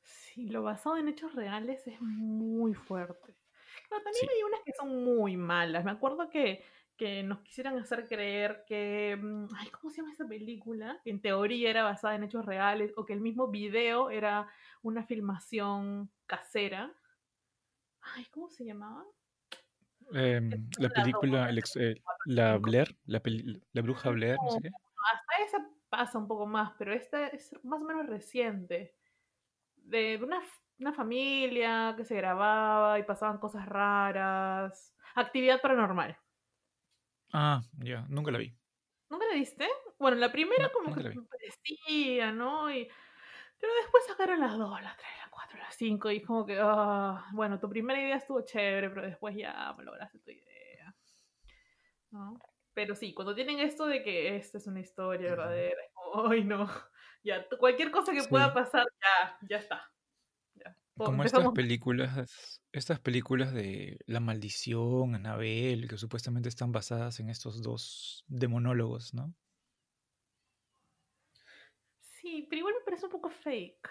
Sí, 0.04 0.50
lo 0.50 0.62
basado 0.62 0.98
en 0.98 1.08
hechos 1.08 1.34
reales 1.34 1.88
es 1.88 2.00
muy 2.00 2.76
fuerte. 2.76 3.36
Pero 3.90 4.04
también 4.04 4.30
hay 4.30 4.44
unas 4.44 4.60
que 4.64 4.72
son 4.74 5.04
muy 5.04 5.36
malas. 5.36 5.84
Me 5.84 5.90
acuerdo 5.90 6.30
que, 6.30 6.64
que 6.96 7.24
nos 7.24 7.40
quisieran 7.40 7.80
hacer 7.80 8.08
creer 8.08 8.66
que. 8.68 9.18
Mm, 9.20 9.48
ay, 9.56 9.70
¿cómo 9.70 9.90
se 9.90 9.98
llama 9.98 10.14
esa 10.14 10.28
película? 10.28 11.02
Que 11.04 11.10
en 11.10 11.22
teoría 11.22 11.72
era 11.72 11.82
basada 11.82 12.14
en 12.14 12.26
hechos 12.26 12.46
reales, 12.46 12.94
o 12.96 13.04
que 13.04 13.14
el 13.14 13.22
mismo 13.22 13.48
video 13.48 14.12
era 14.12 14.48
una 14.84 15.04
filmación 15.04 16.12
casera. 16.28 16.94
Ay, 18.02 18.28
¿cómo 18.30 18.48
se 18.52 18.64
llamaba? 18.64 19.04
Em, 20.14 20.70
la 20.78 20.90
película, 20.90 21.50
eh, 21.50 21.96
la 22.26 22.60
Blair, 22.60 22.96
la, 23.06 23.20
la 23.74 23.82
bruja 23.82 24.12
Blair, 24.12 24.38
no, 24.44 24.52
sé 24.52 24.60
qué. 24.62 24.70
Pasa 25.92 26.18
un 26.18 26.26
poco 26.26 26.46
más, 26.46 26.72
pero 26.78 26.94
esta 26.94 27.28
es 27.28 27.54
más 27.66 27.82
o 27.82 27.84
menos 27.84 28.08
reciente. 28.08 28.96
De, 29.76 30.18
una, 30.24 30.42
una, 30.80 30.94
familia 30.94 31.94
que 31.98 32.06
se 32.06 32.16
grababa 32.16 32.98
y 32.98 33.04
pasaban 33.04 33.40
cosas 33.40 33.66
raras. 33.66 34.96
Actividad 35.16 35.60
paranormal. 35.60 36.18
Ah, 37.34 37.62
ya, 37.80 38.06
nunca 38.08 38.32
la 38.32 38.38
vi. 38.38 38.56
¿Nunca 39.10 39.26
la 39.28 39.34
viste? 39.34 39.68
Bueno, 40.00 40.16
la 40.16 40.32
primera 40.32 40.72
como 40.72 40.96
que 40.96 41.04
me 41.10 41.24
parecía, 41.24 42.32
¿no? 42.32 42.74
Y, 42.74 42.88
pero 43.60 43.74
después 43.82 44.06
sacaron 44.08 44.40
las 44.40 44.58
dos, 44.58 44.82
las 44.82 44.96
tres, 44.96 45.12
las 45.20 45.30
cuatro, 45.30 45.58
las 45.58 45.76
cinco, 45.76 46.10
y 46.10 46.22
como 46.22 46.46
que, 46.46 46.58
ah, 46.58 47.28
bueno, 47.34 47.60
tu 47.60 47.68
primera 47.68 48.00
idea 48.00 48.16
estuvo 48.16 48.46
chévere, 48.46 48.90
pero 48.92 49.02
después 49.02 49.36
ya 49.36 49.76
lograste 49.78 50.20
tu 50.20 50.32
idea. 50.32 50.96
¿No? 52.12 52.40
Pero 52.74 52.96
sí, 52.96 53.14
cuando 53.14 53.36
tienen 53.36 53.60
esto 53.60 53.86
de 53.86 54.04
que 54.04 54.36
esta 54.36 54.58
es 54.58 54.68
una 54.68 54.80
historia 54.80 55.32
verdadera, 55.32 55.82
ay 56.30 56.44
no, 56.44 56.70
ya, 57.24 57.46
cualquier 57.60 57.92
cosa 57.92 58.14
que 58.14 58.24
pueda 58.24 58.54
pasar, 58.54 58.86
ya, 59.02 59.38
ya 59.48 59.58
está. 59.58 59.92
Como 60.96 61.24
estas 61.24 61.52
películas, 61.54 62.62
estas 62.72 63.00
películas 63.00 63.54
de 63.54 64.00
La 64.06 64.20
Maldición, 64.20 65.16
Anabel, 65.16 65.88
que 65.88 65.98
supuestamente 65.98 66.50
están 66.50 66.72
basadas 66.72 67.20
en 67.20 67.30
estos 67.30 67.62
dos 67.62 68.24
demonólogos, 68.28 69.14
¿no? 69.14 69.34
Sí, 72.00 72.46
pero 72.50 72.60
igual 72.60 72.76
me 72.76 72.86
parece 72.86 73.06
un 73.06 73.12
poco 73.12 73.30
fake. 73.30 73.90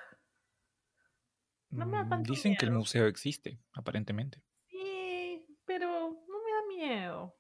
No 1.71 1.87
me 1.87 1.99
da 1.99 2.05
mm, 2.05 2.23
Dicen 2.23 2.57
que 2.57 2.67
el 2.67 2.73
museo 2.73 3.07
existe, 3.07 3.59
aparentemente. 3.73 4.43
Sí, 4.69 5.45
pero 5.65 6.11
no 6.29 6.45
me 6.45 6.53
da 6.53 6.67
miedo. 6.69 7.37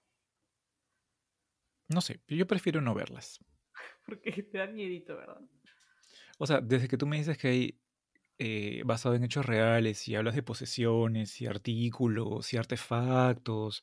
No 1.91 2.01
sé, 2.01 2.21
yo 2.29 2.47
prefiero 2.47 2.81
no 2.81 2.95
verlas. 2.95 3.41
Porque 4.07 4.31
te 4.31 4.59
da 4.59 4.67
miedito, 4.67 5.17
¿verdad? 5.17 5.41
O 6.39 6.47
sea, 6.47 6.61
desde 6.61 6.89
que 6.89 6.97
tú 6.97 7.07
me 7.07 7.19
dices 7.19 7.37
que 7.37 7.49
hay 7.49 7.81
eh, 8.39 8.83
basado 8.87 9.15
en 9.15 9.25
hechos 9.25 9.45
reales 9.45 10.09
y 10.09 10.15
hablas 10.15 10.35
de 10.35 10.43
posesiones 10.43 11.41
y 11.41 11.47
artículos 11.47 12.53
y 12.55 12.57
artefactos, 12.57 13.83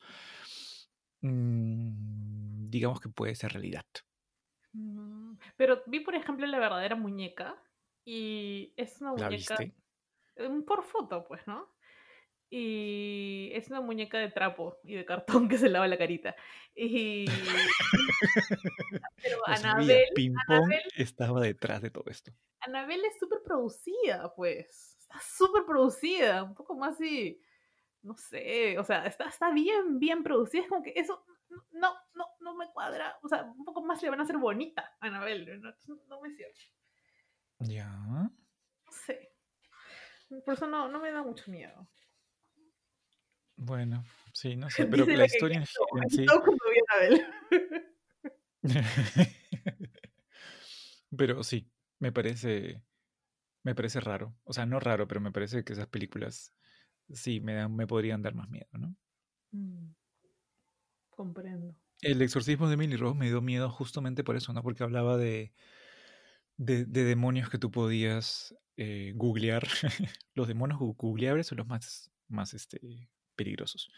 mm, 1.22 2.66
digamos 2.66 3.00
que 3.00 3.10
puede 3.10 3.36
ser 3.36 3.52
realidad. 3.52 3.86
Mm, 4.74 5.34
pero 5.58 5.84
vi, 5.86 6.00
por 6.00 6.16
ejemplo, 6.16 6.48
la 6.48 6.60
verdadera 6.60 6.96
muñeca 6.96 7.62
y 8.06 8.74
es 8.78 9.00
una 9.02 9.12
muñeca... 9.12 9.58
¿La 10.36 10.64
Por 10.66 10.84
foto, 10.84 11.26
pues, 11.28 11.46
¿no? 11.48 11.77
Y 12.50 13.52
es 13.54 13.68
una 13.70 13.82
muñeca 13.82 14.18
de 14.20 14.30
trapo 14.30 14.80
y 14.84 14.96
de 14.96 15.06
cartón 15.06 15.50
que 15.50 15.58
se 15.58 15.70
lava 15.70 15.88
la 15.88 15.98
carita. 15.98 16.36
Y... 16.74 17.26
Pero 19.22 19.38
Anabel, 19.46 20.06
Anabel 20.48 20.84
estaba 20.96 21.42
detrás 21.42 21.82
de 21.82 21.90
todo 21.90 22.10
esto. 22.10 22.32
Anabel 22.62 23.04
es 23.04 23.20
súper 23.20 23.40
producida, 23.44 24.34
pues. 24.34 24.98
Está 25.00 25.20
súper 25.20 25.66
producida. 25.66 26.44
Un 26.44 26.54
poco 26.54 26.76
más 26.76 26.94
así. 26.94 27.42
No 28.02 28.16
sé. 28.16 28.80
O 28.80 28.84
sea, 28.84 29.06
está, 29.06 29.28
está 29.28 29.52
bien, 29.52 30.00
bien 30.00 30.24
producida. 30.24 30.62
Es 30.62 30.70
como 30.70 30.84
que 30.84 30.94
eso 30.96 31.26
no, 31.72 31.94
no, 32.14 32.26
no 32.40 32.56
me 32.56 32.72
cuadra. 32.72 33.18
O 33.24 33.28
sea, 33.28 33.44
un 33.44 33.66
poco 33.66 33.84
más 33.84 34.02
le 34.02 34.10
van 34.10 34.22
a 34.22 34.24
hacer 34.24 34.38
bonita 34.38 34.96
a 35.00 35.08
Anabel. 35.08 35.62
No, 35.62 35.74
no 36.08 36.22
me 36.22 36.32
cierra. 36.32 36.54
Ya. 37.60 37.90
No 37.90 38.92
sé. 38.92 39.34
Por 40.46 40.54
eso 40.54 40.68
no, 40.68 40.88
no 40.88 41.00
me 41.00 41.12
da 41.12 41.24
mucho 41.24 41.50
miedo. 41.50 41.88
Bueno, 43.58 44.06
sí, 44.34 44.56
no 44.56 44.70
sé, 44.70 44.86
pero 44.86 45.06
la 45.06 45.26
historia 45.26 45.58
en, 45.58 45.66
sí. 46.10 46.26
pero 51.18 51.44
sí, 51.44 51.68
me 52.00 52.12
parece, 52.12 52.84
me 53.64 53.74
parece 53.74 54.00
raro. 54.00 54.36
O 54.44 54.54
sea, 54.54 54.68
no 54.68 54.80
raro, 54.80 55.08
pero 55.08 55.22
me 55.22 55.32
parece 55.32 55.64
que 55.64 55.74
esas 55.74 55.88
películas 55.88 56.54
sí 57.10 57.40
me 57.40 57.56
dan, 57.56 57.76
me 57.76 57.88
podrían 57.88 58.22
dar 58.22 58.36
más 58.36 58.48
miedo, 58.50 58.70
¿no? 58.74 58.96
Mm, 59.52 59.94
comprendo. 61.10 61.76
El 62.02 62.22
exorcismo 62.22 62.68
de 62.68 62.76
Emily 62.76 62.96
Rose 62.96 63.18
me 63.18 63.28
dio 63.28 63.42
miedo 63.42 63.72
justamente 63.72 64.24
por 64.24 64.36
eso, 64.36 64.54
¿no? 64.54 64.62
Porque 64.62 64.84
hablaba 64.84 65.18
de, 65.18 65.52
de, 66.58 66.86
demonios 66.86 67.50
que 67.50 67.58
tú 67.58 67.72
podías 67.72 68.56
eh, 68.76 69.14
googlear. 69.16 69.68
los 70.36 70.48
demonios 70.48 70.80
googleables 70.80 71.48
son 71.48 71.58
los 71.58 71.68
más, 71.68 72.12
más 72.28 72.54
este, 72.54 73.10
peligrosos. 73.38 73.90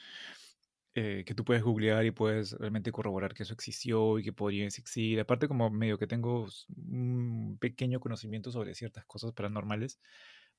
Eh, 0.95 1.23
que 1.25 1.35
tú 1.35 1.45
puedes 1.45 1.63
googlear 1.63 2.03
y 2.03 2.11
puedes 2.11 2.51
realmente 2.53 2.91
corroborar 2.91 3.33
que 3.33 3.43
eso 3.43 3.53
existió 3.53 4.17
y 4.17 4.23
que 4.23 4.33
podría 4.33 4.65
existir. 4.65 5.19
Aparte, 5.19 5.47
como 5.47 5.69
medio 5.69 5.99
que 5.99 6.07
tengo 6.07 6.47
un 6.75 7.57
pequeño 7.59 7.99
conocimiento 7.99 8.51
sobre 8.51 8.73
ciertas 8.73 9.05
cosas 9.05 9.31
paranormales, 9.31 9.99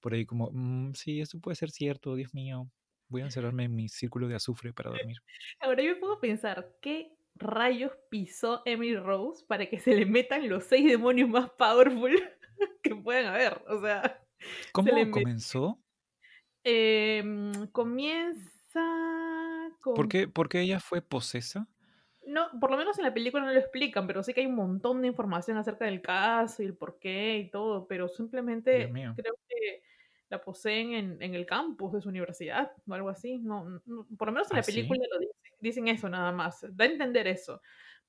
por 0.00 0.14
ahí 0.14 0.24
como, 0.24 0.50
mm, 0.52 0.94
sí, 0.94 1.20
esto 1.20 1.40
puede 1.40 1.56
ser 1.56 1.70
cierto, 1.70 2.14
Dios 2.14 2.32
mío, 2.32 2.70
voy 3.08 3.22
a 3.22 3.24
encerrarme 3.24 3.64
en 3.64 3.74
mi 3.74 3.88
círculo 3.88 4.28
de 4.28 4.36
azufre 4.36 4.72
para 4.72 4.90
dormir. 4.90 5.18
Ahora 5.60 5.82
yo 5.82 5.98
puedo 5.98 6.20
pensar, 6.20 6.76
¿qué 6.80 7.12
rayos 7.34 7.92
pisó 8.08 8.62
Emily 8.64 8.96
Rose 8.96 9.44
para 9.46 9.68
que 9.68 9.80
se 9.80 9.94
le 9.94 10.06
metan 10.06 10.48
los 10.48 10.64
seis 10.64 10.88
demonios 10.88 11.28
más 11.28 11.50
powerful 11.50 12.12
que 12.82 12.94
puedan 12.94 13.26
haber? 13.26 13.62
O 13.68 13.80
sea... 13.80 14.22
¿Cómo 14.72 14.90
comenzó? 15.10 15.78
Em, 16.64 17.66
comienza 17.72 18.59
¿Por 19.82 20.08
qué, 20.48 20.60
ella 20.60 20.80
fue 20.80 21.02
posesa? 21.02 21.66
No, 22.26 22.48
por 22.60 22.70
lo 22.70 22.76
menos 22.76 22.98
en 22.98 23.04
la 23.04 23.14
película 23.14 23.44
no 23.44 23.52
lo 23.52 23.58
explican, 23.58 24.06
pero 24.06 24.22
sí 24.22 24.34
que 24.34 24.40
hay 24.40 24.46
un 24.46 24.54
montón 24.54 25.00
de 25.02 25.08
información 25.08 25.56
acerca 25.56 25.86
del 25.86 26.02
caso 26.02 26.62
y 26.62 26.66
el 26.66 26.76
por 26.76 26.98
qué 26.98 27.38
y 27.38 27.50
todo, 27.50 27.86
pero 27.86 28.08
simplemente 28.08 28.90
creo 29.16 29.34
que 29.48 29.82
la 30.28 30.40
poseen 30.40 31.18
en, 31.20 31.34
el 31.34 31.44
campus 31.46 31.92
de 31.92 32.00
su 32.00 32.08
universidad 32.08 32.72
o 32.86 32.94
algo 32.94 33.08
así. 33.08 33.38
No, 33.38 33.82
por 34.16 34.28
lo 34.28 34.32
menos 34.32 34.50
en 34.50 34.56
la 34.56 34.62
¿Ah, 34.62 34.66
película 34.66 35.00
lo 35.10 35.18
dicen, 35.18 35.52
dicen 35.60 35.88
eso 35.88 36.08
nada 36.08 36.30
más, 36.30 36.64
da 36.70 36.84
a 36.84 36.88
entender 36.88 37.26
eso, 37.26 37.60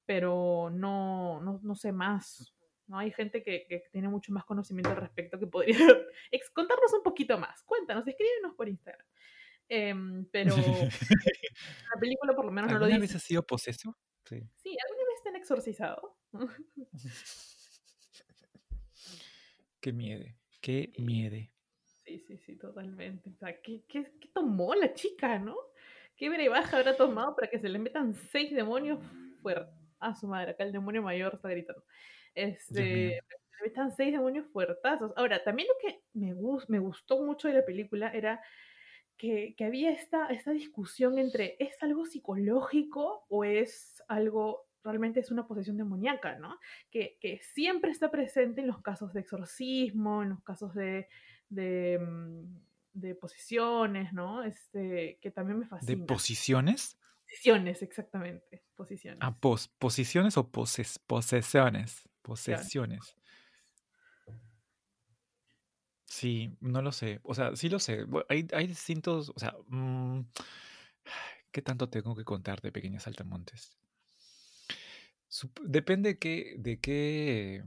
pero 0.05 0.69
no, 0.71 1.39
no, 1.39 1.75
sé 1.75 1.91
más. 1.91 2.53
¿no? 2.87 2.99
Hay 2.99 3.11
gente 3.11 3.41
que, 3.41 3.65
que, 3.67 3.83
tiene 3.91 4.09
mucho 4.09 4.33
más 4.33 4.43
conocimiento 4.43 4.91
al 4.91 4.97
respecto 4.97 5.39
que 5.39 5.47
podría 5.47 5.77
contarnos 6.53 6.93
un 6.93 7.01
poquito 7.01 7.39
más. 7.39 7.63
Cuéntanos, 7.63 8.07
escríbenos 8.07 8.53
por 8.55 8.69
Instagram. 8.69 9.07
Em, 9.73 10.25
pero 10.33 10.57
la 10.57 11.99
película 11.99 12.35
por 12.35 12.43
lo 12.43 12.51
menos 12.51 12.69
no 12.69 12.77
lo 12.77 12.85
dice. 12.85 12.95
¿Alguna 12.95 13.07
vez 13.07 13.15
ha 13.15 13.19
sido 13.19 13.47
poseso? 13.47 13.97
Sí. 14.25 14.43
Sí, 14.57 14.75
¿alguna 14.85 15.05
vez 15.07 15.23
te 15.23 15.29
han 15.29 15.37
exorcizado? 15.37 16.17
qué 19.79 19.93
miedo, 19.93 20.25
qué 20.59 20.91
miedo. 20.97 21.37
Sí, 22.03 22.19
sí, 22.19 22.37
sí, 22.37 22.57
totalmente. 22.57 23.29
O 23.29 23.33
sea, 23.35 23.61
¿qué, 23.61 23.85
qué, 23.87 24.11
qué 24.19 24.27
tomó 24.33 24.75
la 24.75 24.93
chica, 24.93 25.39
no? 25.39 25.55
¿Qué 26.17 26.27
brebaja 26.27 26.75
habrá 26.77 26.97
tomado 26.97 27.37
para 27.37 27.49
que 27.49 27.59
se 27.59 27.69
le 27.69 27.79
metan 27.79 28.13
seis 28.13 28.53
demonios 28.53 28.99
fuertes? 29.41 29.73
Ah, 29.99 30.13
su 30.13 30.27
madre, 30.27 30.51
acá 30.51 30.65
el 30.65 30.73
demonio 30.73 31.01
mayor 31.01 31.35
está 31.35 31.47
gritando. 31.47 31.85
Este, 32.35 32.81
le 32.81 33.21
metan 33.63 33.95
seis 33.95 34.11
demonios 34.11 34.47
fuertazos. 34.47 35.13
Ahora, 35.15 35.41
también 35.45 35.69
lo 35.69 35.75
que 35.79 36.03
me, 36.13 36.35
me 36.67 36.79
gustó 36.79 37.23
mucho 37.23 37.47
de 37.47 37.53
la 37.53 37.63
película 37.65 38.09
era 38.09 38.41
que, 39.21 39.63
había 39.63 39.91
esta, 39.91 40.27
esta 40.27 40.51
discusión 40.51 41.19
entre 41.19 41.55
¿es 41.59 41.81
algo 41.83 42.07
psicológico 42.07 43.25
o 43.29 43.43
es 43.43 44.01
algo 44.07 44.65
realmente 44.83 45.19
es 45.19 45.29
una 45.29 45.47
posesión 45.47 45.77
demoníaca, 45.77 46.39
¿no? 46.39 46.57
Que, 46.89 47.19
siempre 47.53 47.91
está 47.91 48.09
presente 48.09 48.61
en 48.61 48.67
los 48.67 48.81
casos 48.81 49.13
de 49.13 49.19
exorcismo, 49.19 50.23
en 50.23 50.29
los 50.29 50.43
casos 50.43 50.73
de, 50.73 51.07
de, 51.49 51.99
mm, 51.99 53.19
posesiones, 53.19 54.11
¿no? 54.11 54.41
Este, 54.41 55.19
que 55.21 55.29
también 55.29 55.59
me 55.59 55.67
fascina. 55.67 55.99
¿De 55.99 56.03
posiciones? 56.07 56.97
Posiciones, 57.23 57.83
exactamente. 57.83 58.63
Posiciones. 58.75 59.19
Ah, 59.21 59.37
posiciones 59.77 60.35
o 60.35 60.49
poses, 60.49 60.97
posesiones. 60.97 62.09
Posesiones. 62.23 63.15
Sí, 66.11 66.57
no 66.59 66.81
lo 66.81 66.91
sé. 66.91 67.21
O 67.23 67.33
sea, 67.33 67.55
sí 67.55 67.69
lo 67.69 67.79
sé. 67.79 68.05
Hay, 68.27 68.45
hay 68.51 68.67
distintos, 68.67 69.29
o 69.33 69.39
sea, 69.39 69.55
mm, 69.69 70.23
¿qué 71.53 71.61
tanto 71.61 71.87
tengo 71.89 72.13
que 72.17 72.25
contar 72.25 72.59
de 72.61 72.73
Pequeñas 72.73 73.07
Altamontes? 73.07 73.77
Depende 75.63 76.19
que, 76.19 76.55
de 76.57 76.81
qué 76.81 77.63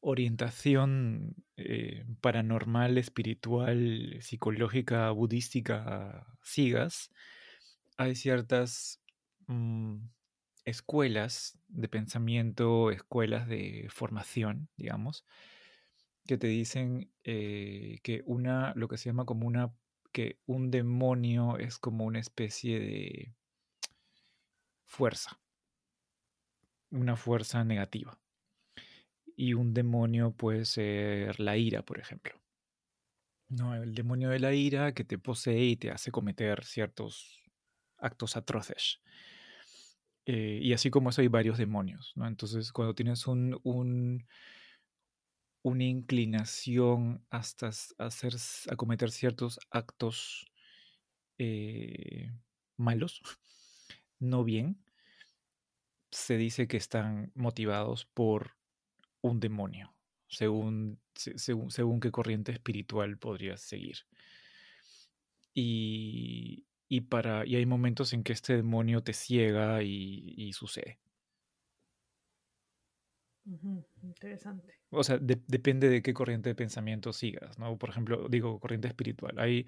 orientación 0.00 1.36
eh, 1.56 2.04
paranormal, 2.20 2.98
espiritual, 2.98 4.18
psicológica, 4.20 5.12
budística 5.12 6.26
sigas, 6.42 7.12
hay 7.96 8.16
ciertas 8.16 9.00
mm, 9.46 9.98
escuelas 10.64 11.56
de 11.68 11.88
pensamiento, 11.88 12.90
escuelas 12.90 13.46
de 13.46 13.86
formación, 13.90 14.68
digamos, 14.76 15.24
que 16.26 16.38
te 16.38 16.46
dicen 16.46 17.12
eh, 17.24 18.00
que 18.02 18.22
una, 18.26 18.72
lo 18.76 18.88
que 18.88 18.96
se 18.98 19.10
llama 19.10 19.24
como 19.24 19.46
una, 19.46 19.74
que 20.12 20.40
un 20.46 20.70
demonio 20.70 21.58
es 21.58 21.78
como 21.78 22.04
una 22.04 22.20
especie 22.20 22.80
de 22.80 23.34
fuerza, 24.84 25.40
una 26.90 27.16
fuerza 27.16 27.64
negativa. 27.64 28.18
Y 29.36 29.54
un 29.54 29.74
demonio 29.74 30.32
puede 30.32 30.64
ser 30.64 31.40
la 31.40 31.56
ira, 31.56 31.82
por 31.82 31.98
ejemplo. 31.98 32.40
No, 33.48 33.74
el 33.74 33.94
demonio 33.94 34.30
de 34.30 34.38
la 34.38 34.54
ira 34.54 34.94
que 34.94 35.04
te 35.04 35.18
posee 35.18 35.64
y 35.64 35.76
te 35.76 35.90
hace 35.90 36.10
cometer 36.10 36.64
ciertos 36.64 37.42
actos 37.98 38.36
atroces. 38.36 39.00
Eh, 40.26 40.60
y 40.62 40.72
así 40.72 40.90
como 40.90 41.10
eso 41.10 41.20
hay 41.20 41.28
varios 41.28 41.58
demonios, 41.58 42.12
¿no? 42.16 42.26
Entonces, 42.26 42.72
cuando 42.72 42.94
tienes 42.94 43.26
un, 43.26 43.60
un 43.62 44.26
una 45.64 45.84
inclinación 45.84 47.24
hasta 47.30 47.70
hacer, 47.98 48.34
a 48.70 48.76
cometer 48.76 49.10
ciertos 49.10 49.58
actos 49.70 50.46
eh, 51.38 52.30
malos, 52.76 53.22
no 54.20 54.44
bien, 54.44 54.84
se 56.10 56.36
dice 56.36 56.68
que 56.68 56.76
están 56.76 57.32
motivados 57.34 58.04
por 58.04 58.56
un 59.22 59.40
demonio, 59.40 59.94
según, 60.28 61.00
según, 61.14 61.70
según 61.70 61.98
qué 61.98 62.10
corriente 62.12 62.52
espiritual 62.52 63.18
podrías 63.18 63.62
seguir. 63.62 63.96
Y, 65.54 66.66
y, 66.88 67.00
para, 67.02 67.46
y 67.46 67.56
hay 67.56 67.64
momentos 67.64 68.12
en 68.12 68.22
que 68.22 68.34
este 68.34 68.54
demonio 68.56 69.02
te 69.02 69.14
ciega 69.14 69.82
y, 69.82 70.52
sucede. 70.52 70.98
Interesante. 74.02 74.74
O 74.90 75.02
sea, 75.02 75.18
depende 75.18 75.88
de 75.88 76.02
qué 76.02 76.14
corriente 76.14 76.50
de 76.50 76.54
pensamiento 76.54 77.12
sigas, 77.12 77.58
¿no? 77.58 77.76
Por 77.78 77.90
ejemplo, 77.90 78.28
digo, 78.28 78.60
corriente 78.60 78.88
espiritual. 78.88 79.38
Hay, 79.38 79.66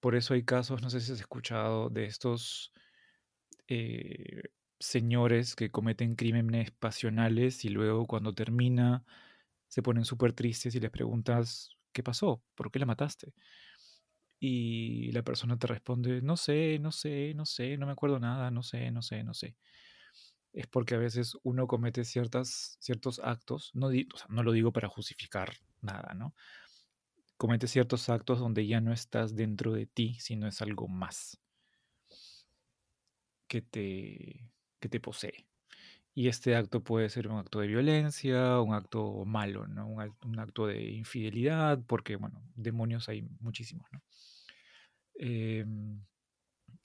por 0.00 0.14
eso 0.16 0.34
hay 0.34 0.44
casos, 0.44 0.82
no 0.82 0.90
sé 0.90 1.00
si 1.00 1.12
has 1.12 1.20
escuchado, 1.20 1.90
de 1.90 2.06
estos 2.06 2.72
eh, 3.68 4.42
señores 4.78 5.56
que 5.56 5.70
cometen 5.70 6.16
crímenes 6.16 6.70
pasionales 6.72 7.64
y 7.64 7.68
luego 7.70 8.06
cuando 8.06 8.34
termina 8.34 9.04
se 9.68 9.82
ponen 9.82 10.04
súper 10.04 10.32
tristes 10.34 10.74
y 10.74 10.80
les 10.80 10.90
preguntas, 10.90 11.70
¿qué 11.92 12.02
pasó? 12.02 12.42
¿Por 12.54 12.70
qué 12.70 12.78
la 12.80 12.86
mataste? 12.86 13.34
Y 14.40 15.10
la 15.12 15.22
persona 15.22 15.58
te 15.58 15.66
responde, 15.66 16.20
no 16.22 16.36
sé, 16.36 16.78
no 16.80 16.92
sé, 16.92 17.32
no 17.34 17.46
sé, 17.46 17.78
no 17.78 17.86
me 17.86 17.92
acuerdo 17.92 18.20
nada, 18.20 18.50
no 18.50 18.62
sé, 18.62 18.90
no 18.90 19.00
sé, 19.02 19.24
no 19.24 19.32
sé. 19.34 19.56
Es 20.54 20.66
porque 20.66 20.94
a 20.94 20.98
veces 20.98 21.36
uno 21.42 21.66
comete 21.66 22.04
ciertas, 22.04 22.78
ciertos 22.80 23.20
actos, 23.22 23.70
no, 23.74 23.90
no 24.28 24.42
lo 24.42 24.52
digo 24.52 24.72
para 24.72 24.88
justificar 24.88 25.52
nada, 25.82 26.14
¿no? 26.14 26.34
Comete 27.36 27.66
ciertos 27.66 28.08
actos 28.08 28.38
donde 28.38 28.66
ya 28.66 28.80
no 28.80 28.92
estás 28.92 29.34
dentro 29.34 29.72
de 29.72 29.86
ti, 29.86 30.16
sino 30.20 30.46
es 30.46 30.62
algo 30.62 30.88
más 30.88 31.40
que 33.48 33.60
te, 33.60 34.48
que 34.80 34.88
te 34.88 35.00
posee. 35.00 35.46
Y 36.14 36.28
este 36.28 36.54
acto 36.54 36.84
puede 36.84 37.08
ser 37.08 37.26
un 37.26 37.38
acto 37.38 37.58
de 37.58 37.66
violencia, 37.66 38.60
un 38.60 38.72
acto 38.72 39.24
malo, 39.24 39.66
¿no? 39.66 39.88
Un, 39.88 40.38
acto 40.38 40.68
de 40.68 40.92
infidelidad, 40.92 41.82
porque, 41.86 42.14
bueno, 42.14 42.40
demonios 42.54 43.08
hay 43.08 43.22
muchísimos, 43.40 43.88
¿no? 43.92 44.00
Em, 45.16 46.04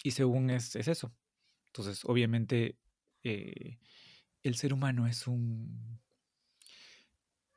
y 0.03 0.11
según 0.11 0.49
es, 0.49 0.75
eso. 0.75 1.13
Entonces, 1.67 2.03
obviamente, 2.05 2.77
eh, 3.23 3.79
el 4.43 4.55
ser 4.55 4.73
humano 4.73 5.07
es 5.07 5.27
un. 5.27 5.99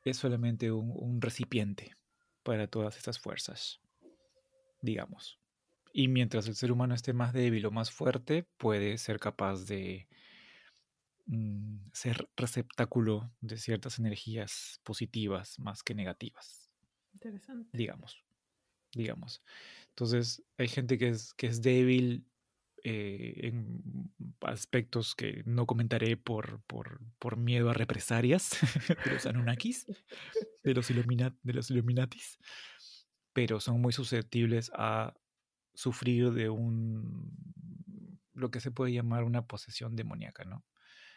es 0.03 0.17
solamente 0.17 0.71
un 0.71 1.21
recipiente 1.21 1.95
para 2.43 2.67
todas 2.67 2.97
estas 2.97 3.19
fuerzas, 3.19 3.79
digamos. 4.81 5.39
Y 5.95 6.07
mientras 6.07 6.47
el 6.47 6.55
ser 6.55 6.71
humano 6.71 6.95
esté 6.95 7.13
más 7.13 7.33
débil 7.33 7.67
o 7.67 7.71
más 7.71 7.91
fuerte, 7.91 8.47
puede 8.57 8.97
ser 8.97 9.19
capaz 9.19 9.65
de 9.65 10.07
mm, 11.27 11.91
ser 11.93 12.27
receptáculo 12.35 13.31
de 13.41 13.57
ciertas 13.57 13.99
energías 13.99 14.81
positivas 14.83 15.59
más 15.59 15.83
que 15.83 15.93
negativas. 15.93 16.71
Interesante. 17.13 17.77
Digamos. 17.77 18.23
Digamos. 18.91 19.43
Entonces, 19.89 20.43
hay 20.57 20.67
gente 20.67 20.97
que 20.97 21.09
es, 21.09 21.35
que 21.35 21.45
es 21.45 21.61
débil 21.61 22.25
eh, 22.83 23.47
en 23.47 24.11
aspectos 24.41 25.15
que 25.15 25.41
no 25.45 25.65
comentaré 25.65 26.17
por, 26.17 26.61
por, 26.63 27.37
miedo 27.37 27.69
a 27.69 27.73
represalias 27.73 28.51
de 29.05 29.11
los 29.11 29.25
Anunnakis, 29.25 29.85
de 30.63 30.73
los, 30.73 30.87
de 30.87 31.53
los 31.53 31.71
Illuminatis, 31.71 32.39
pero 33.31 33.59
son 33.59 33.81
muy 33.81 33.93
susceptibles 33.93 34.71
a 34.75 35.13
sufrir 35.73 36.31
de 36.31 36.49
un 36.49 37.31
lo 38.33 38.51
que 38.51 38.59
se 38.59 38.71
puede 38.71 38.91
llamar 38.93 39.23
una 39.23 39.45
posesión 39.45 39.95
demoníaca, 39.95 40.43
¿no? 40.43 40.65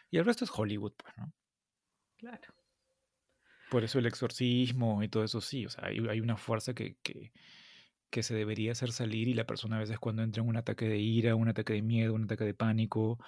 Y 0.09 0.17
el 0.17 0.25
resto 0.25 0.45
es 0.45 0.51
Hollywood, 0.53 0.93
pues, 0.95 1.17
¿no? 1.17 1.33
Claro. 2.17 2.53
Por 3.69 3.83
eso 3.83 3.99
el 3.99 4.05
exorcismo 4.05 5.03
y 5.03 5.09
todo 5.09 5.23
eso 5.23 5.41
sí, 5.41 5.65
o 5.65 5.69
sea, 5.69 5.85
hay, 5.87 6.19
una 6.21 6.37
fuerza 6.37 6.73
que, 6.73 6.97
que, 7.03 7.33
que, 8.09 8.23
se 8.23 8.35
debería 8.35 8.71
hacer 8.71 8.91
salir 8.91 9.27
y 9.27 9.33
la 9.33 9.45
persona 9.45 9.77
a 9.77 9.79
veces 9.79 9.99
cuando 9.99 10.23
entra 10.23 10.43
en 10.43 10.49
un 10.49 10.57
ataque 10.57 10.87
de 10.87 10.97
ira, 10.99 11.35
un 11.35 11.49
ataque 11.49 11.73
de 11.73 11.81
miedo, 11.81 12.13
un 12.13 12.23
ataque 12.23 12.45
de 12.45 12.53
pánico, 12.53 13.19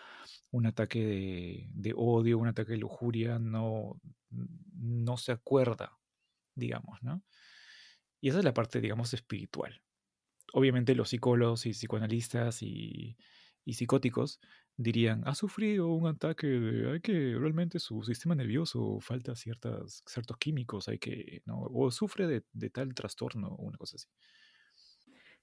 un 0.52 0.66
ataque 0.66 1.06
de, 1.06 1.70
de 1.74 1.94
odio, 1.96 2.38
un 2.38 2.48
ataque 2.48 2.74
de 2.74 2.80
lujuria, 2.80 3.40
no, 3.40 4.00
no 4.30 5.18
se 5.18 5.32
acuerda, 5.32 5.98
digamos, 6.56 7.02
¿no? 7.04 7.24
Y 8.22 8.30
esa 8.30 8.40
es 8.40 8.46
la 8.46 8.54
parte, 8.54 8.82
digamos, 8.82 9.14
espiritual 9.14 9.82
obviamente 10.54 10.96
los 10.96 11.10
psicólogos 11.10 11.66
y 11.66 11.72
psicoanalistas 11.72 12.62
y, 12.64 13.18
psicóticos 13.66 14.40
dirían, 14.78 15.22
ha 15.28 15.36
sufrido 15.36 15.90
un 15.90 16.08
ataque, 16.08 16.48
hay 16.92 17.02
que 17.02 17.36
realmente 17.38 17.78
su 17.78 18.02
sistema 18.02 18.34
nervioso 18.34 19.00
falta 19.00 19.36
ciertas, 19.36 20.02
ciertos 20.08 20.38
químicos, 20.38 20.88
hay 20.88 20.98
que, 20.98 21.44
¿no? 21.46 21.62
o 21.62 21.92
sufre 21.92 22.26
de, 22.28 22.70
tal 22.72 22.96
trastorno 22.96 23.50
o 23.50 23.62
una 23.62 23.78
cosa 23.78 23.98
así. 23.98 24.08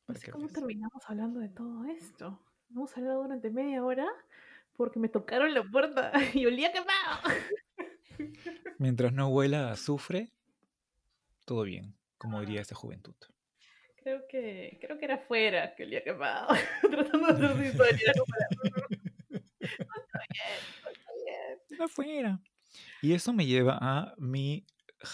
No 0.08 0.14
sé 0.14 0.30
cómo 0.30 0.48
terminamos 0.48 1.02
hablando 1.08 1.40
de 1.40 1.48
todo 1.48 1.84
esto. 1.86 2.40
Hemos 2.70 2.96
hablado 2.96 3.22
durante 3.22 3.50
media 3.50 3.84
hora 3.84 4.06
porque 4.76 4.98
me 4.98 5.08
tocaron 5.08 5.52
la 5.52 5.64
puerta 5.64 6.12
y 6.34 6.46
olía 6.46 6.72
quemado. 6.72 7.20
Mientras 8.78 9.12
no 9.12 9.28
huela 9.28 9.68
a 9.68 9.72
azufre, 9.72 10.30
todo 11.44 11.62
bien, 11.62 11.94
como 12.18 12.40
diría 12.40 12.60
esta 12.60 12.74
juventud. 12.74 13.14
Creo 13.96 14.26
que, 14.28 14.78
creo 14.80 14.98
que 14.98 15.04
era 15.04 15.16
afuera 15.16 15.74
que 15.74 15.96
ha 15.96 16.04
quemado. 16.04 16.54
Tratando 16.82 17.26
de 17.26 17.46
hacer 17.46 17.56
su 17.56 17.64
historia. 17.64 18.12
Era 21.70 21.84
afuera. 21.84 22.40
Y 23.02 23.12
eso 23.14 23.32
me 23.32 23.46
lleva 23.46 23.78
a 23.80 24.14
mi 24.18 24.64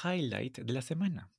highlight 0.05 0.59
de 0.59 0.73
la 0.73 0.83
semana. 0.83 1.31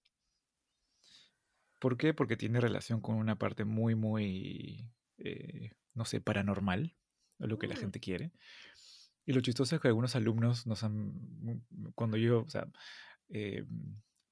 ¿Por 1.84 1.98
qué? 1.98 2.14
Porque 2.14 2.38
tiene 2.38 2.62
relación 2.62 3.02
con 3.02 3.16
una 3.16 3.38
parte 3.38 3.66
muy, 3.66 3.94
muy, 3.94 4.90
eh, 5.18 5.72
no 5.94 6.06
sé, 6.06 6.22
paranormal, 6.22 6.96
lo 7.40 7.60
que 7.60 7.68
la 7.68 7.76
mm. 7.76 7.78
gente 7.78 8.00
quiere. 8.00 8.32
Y 9.26 9.34
lo 9.34 9.42
chistoso 9.42 9.76
es 9.76 9.82
que 9.82 9.90
algunos 9.90 10.16
alumnos 10.16 10.66
nos 10.66 10.82
han, 10.86 11.12
cuando 11.94 12.16
yo, 12.16 12.44
o 12.44 12.50
sea, 12.50 12.72
eh, 13.28 13.66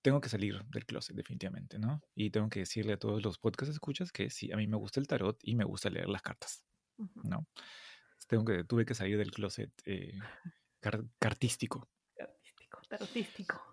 tengo 0.02 0.22
que 0.22 0.30
salir 0.30 0.64
del 0.68 0.86
closet 0.86 1.14
definitivamente, 1.14 1.78
¿no? 1.78 2.02
Y 2.16 2.30
tengo 2.30 2.48
que 2.48 2.62
decirle 2.62 2.94
a 2.94 2.98
todos 2.98 3.22
los 3.22 3.38
podcast 3.38 3.70
escuchas 3.70 4.14
que 4.14 4.30
sí, 4.30 4.50
a 4.54 4.56
mí 4.56 4.66
me 4.66 4.78
gusta 4.78 5.02
el 5.02 5.08
tarot 5.08 5.38
y 5.44 5.56
me 5.56 5.66
gusta 5.66 5.90
leer 5.90 6.08
las 6.08 6.22
cartas, 6.22 6.64
¿no? 7.22 7.46
Tengo 8.30 8.46
que, 8.46 8.64
tuve 8.64 8.86
que 8.86 8.96
salir 8.96 9.18
del 9.18 9.32
closet 9.32 9.74
eh, 9.84 10.18
cartístico. 11.20 11.90
Cartístico, 12.16 12.80
tarotístico. 12.88 13.71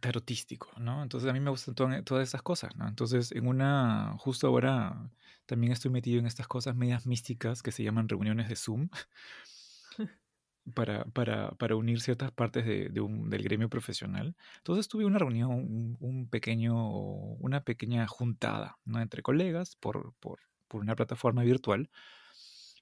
Tarotístico, 0.00 0.70
¿no? 0.78 1.02
Entonces 1.02 1.28
a 1.28 1.32
mí 1.32 1.40
me 1.40 1.50
gustan 1.50 1.74
todas 1.74 2.28
esas 2.28 2.42
cosas, 2.42 2.76
¿no? 2.76 2.88
Entonces 2.88 3.32
en 3.32 3.46
una, 3.46 4.14
justo 4.18 4.46
ahora 4.46 5.10
también 5.46 5.72
estoy 5.72 5.90
metido 5.90 6.18
en 6.18 6.26
estas 6.26 6.48
cosas 6.48 6.76
medias 6.76 7.06
místicas 7.06 7.62
que 7.62 7.72
se 7.72 7.82
llaman 7.82 8.08
reuniones 8.08 8.48
de 8.48 8.56
Zoom. 8.56 8.88
para, 10.74 11.04
para, 11.06 11.50
para 11.52 11.76
unir 11.76 12.00
ciertas 12.00 12.32
partes 12.32 12.64
de, 12.66 12.88
de 12.88 13.00
un, 13.00 13.30
del 13.30 13.42
gremio 13.42 13.68
profesional. 13.68 14.34
Entonces 14.58 14.88
tuve 14.88 15.04
una 15.04 15.18
reunión, 15.18 15.96
un, 16.00 16.28
pequeño, 16.28 16.74
una 16.88 17.62
pequeña 17.62 18.06
juntada 18.06 18.78
¿no? 18.84 19.00
entre 19.00 19.22
colegas 19.22 19.76
por, 19.76 20.14
por, 20.20 20.40
por, 20.68 20.80
una 20.80 20.96
plataforma 20.96 21.42
virtual 21.42 21.90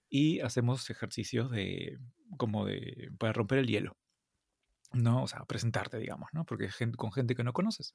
y 0.09 0.40
hacemos 0.40 0.88
ejercicios 0.90 1.50
de 1.50 1.98
como 2.37 2.64
de 2.64 3.11
para 3.18 3.33
romper 3.33 3.59
el 3.59 3.66
hielo. 3.66 3.96
¿No? 4.94 5.22
O 5.22 5.28
sea, 5.28 5.44
presentarte, 5.44 5.98
digamos, 5.98 6.28
¿no? 6.33 6.44
Porque 6.44 6.66
es 6.66 6.76
con 6.96 7.12
gente 7.12 7.35
que 7.35 7.44
no 7.44 7.52
conoces. 7.52 7.94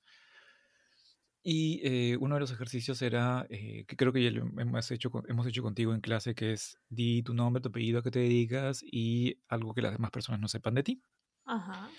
Y 1.42 1.80
eh, 1.84 2.18
uno 2.18 2.36
de 2.36 2.42
los 2.42 2.52
ejercicios 2.52 3.02
era, 3.02 3.46
eh, 3.50 3.86
que 3.86 3.96
creo 3.96 4.12
que 4.12 4.24
ya 4.24 4.32
lo 4.32 4.44
hemos 4.60 4.92
hecho, 4.92 5.10
hemos 5.28 5.48
hecho 5.48 5.64
contigo 5.64 5.94
en 5.94 6.02
clase, 6.02 6.36
que 6.36 6.52
es 6.52 6.78
di 6.90 7.24
tu 7.24 7.34
nombre, 7.34 7.62
tu 7.62 7.70
apellido, 7.70 8.00
a 8.00 8.04
qué 8.04 8.12
te 8.12 8.20
dedicas 8.20 8.84
y 8.84 9.40
algo 9.48 9.74
que 9.74 9.82
las 9.82 9.94
demás 9.94 10.12
personas 10.12 10.42
no 10.42 10.50
sepan 10.50 10.74
de 10.74 10.84
ti. 10.84 11.02
Ajá. 11.46 11.90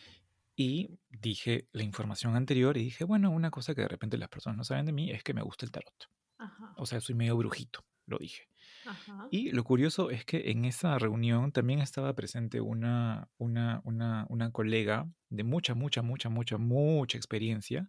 Y 0.57 0.99
dije 1.09 1.69
la 1.73 1.85
información 1.85 2.37
anterior 2.37 2.77
y 2.77 2.85
dije, 2.85 3.05
bueno, 3.05 3.31
una 3.31 3.51
cosa 3.51 3.75
que 3.75 3.81
de 3.81 3.89
repente 3.89 4.19
las 4.19 4.29
personas 4.29 4.59
no 4.59 4.65
saben 4.65 4.85
de 4.85 4.93
mí 4.93 5.11
es 5.11 5.23
que 5.23 5.33
me 5.33 5.43
gusta 5.43 5.65
el 5.65 5.73
tarot. 5.73 6.11
Ajá. 6.37 6.75
O 6.77 6.85
sea, 6.85 7.01
soy 7.01 7.15
medio 7.15 7.37
brujito, 7.37 7.87
lo 8.07 8.19
dije. 8.19 8.50
Ajá. 8.87 9.29
Y 9.31 9.51
lo 9.51 9.65
curioso 9.65 10.11
es 10.11 10.25
que 10.25 10.51
en 10.51 10.65
esa 10.65 10.99
reunión 10.99 11.53
también 11.53 11.81
estaba 11.81 12.15
presente 12.15 12.61
una, 12.61 13.29
una, 13.39 13.81
una, 13.85 14.27
una 14.29 14.51
colega 14.51 15.09
de 15.29 15.45
mucha, 15.45 15.75
mucha, 15.75 16.03
mucha, 16.03 16.29
mucha, 16.29 16.59
mucha 16.59 17.19
experiencia 17.19 17.89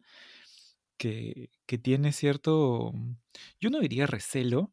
que, 1.01 1.49
que 1.65 1.79
tiene 1.79 2.11
cierto, 2.11 2.93
yo 3.59 3.71
no 3.71 3.79
diría 3.79 4.05
recelo, 4.05 4.71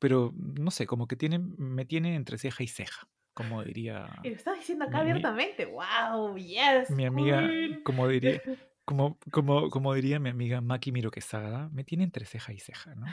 pero 0.00 0.34
no 0.34 0.72
sé, 0.72 0.86
como 0.86 1.06
que 1.06 1.14
tiene, 1.14 1.38
me 1.38 1.84
tiene 1.84 2.16
entre 2.16 2.36
ceja 2.36 2.64
y 2.64 2.66
ceja, 2.66 3.08
como 3.32 3.62
diría 3.62 4.08
Y 4.24 4.30
lo 4.30 4.34
estás 4.34 4.58
diciendo 4.58 4.86
acá 4.86 5.04
mi, 5.04 5.10
abiertamente. 5.10 5.66
¡Wow! 5.66 6.36
¡Yes! 6.36 6.90
mi 6.90 7.04
amiga, 7.04 7.48
como 7.84 8.08
diría, 8.08 8.42
como, 8.84 9.20
como, 9.30 9.70
como 9.70 9.94
diría 9.94 10.18
mi 10.18 10.30
amiga 10.30 10.60
Maki 10.60 10.90
Miro 10.90 11.12
Quesada, 11.12 11.68
me 11.68 11.84
tiene 11.84 12.02
entre 12.02 12.26
ceja 12.26 12.52
y 12.52 12.58
ceja, 12.58 12.96
¿no? 12.96 13.06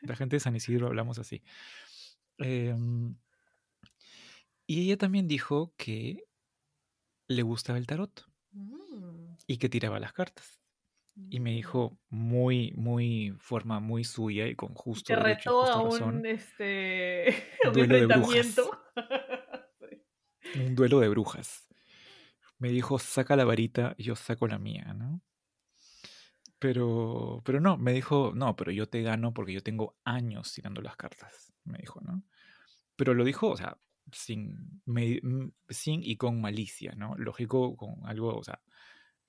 La 0.00 0.16
gente 0.16 0.36
de 0.36 0.40
San 0.40 0.56
Isidro 0.56 0.86
hablamos 0.86 1.18
así. 1.18 1.42
Em, 2.38 3.16
y 4.66 4.84
ella 4.84 4.96
también 4.96 5.28
dijo 5.28 5.74
que 5.76 6.24
le 7.28 7.42
gustaba 7.42 7.78
el 7.78 7.86
tarot 7.86 8.28
Mm, 8.52 9.34
y 9.46 9.58
que 9.58 9.68
tiraba 9.68 10.00
las 10.00 10.12
cartas. 10.12 10.60
Y 11.30 11.40
me 11.40 11.50
mm. 11.50 11.54
dijo 11.54 11.98
muy, 12.10 12.72
muy, 12.76 13.34
forma 13.38 13.80
muy 13.80 14.04
suya 14.04 14.46
y 14.46 14.54
con 14.54 14.74
justo 14.74 15.14
Te 15.14 15.16
retó 15.16 15.64
a 15.64 15.82
razón, 15.82 16.18
un, 16.18 16.26
este, 16.26 17.34
un 17.64 17.72
duelo 17.72 17.94
de 17.96 18.06
brujas. 18.06 18.60
Sí. 20.52 20.60
Un 20.60 20.74
duelo 20.74 21.00
de 21.00 21.08
brujas. 21.08 21.68
Me 22.58 22.70
dijo, 22.70 22.98
saca 22.98 23.36
la 23.36 23.44
varita 23.44 23.94
yo 23.98 24.16
saco 24.16 24.48
la 24.48 24.58
mía, 24.58 24.94
¿no? 24.94 25.20
Pero, 26.58 27.40
pero 27.44 27.60
no, 27.60 27.76
me 27.78 27.92
dijo, 27.92 28.32
no, 28.34 28.56
pero 28.56 28.72
yo 28.72 28.88
te 28.88 29.02
gano 29.02 29.32
porque 29.32 29.52
yo 29.52 29.62
tengo 29.62 29.96
años 30.04 30.52
tirando 30.52 30.80
las 30.82 30.96
cartas, 30.96 31.52
me 31.64 31.78
dijo, 31.78 32.00
¿no? 32.00 32.24
Pero 32.96 33.14
lo 33.14 33.24
dijo, 33.24 33.48
o 33.50 33.56
sea, 33.56 33.78
sin, 34.12 34.82
me- 34.86 35.18
m- 35.22 35.52
sin 35.68 36.02
y 36.04 36.16
con 36.16 36.40
malicia, 36.40 36.94
¿no? 36.96 37.16
Lógico, 37.16 37.76
con 37.76 38.06
algo, 38.06 38.36
o 38.38 38.44
sea, 38.44 38.62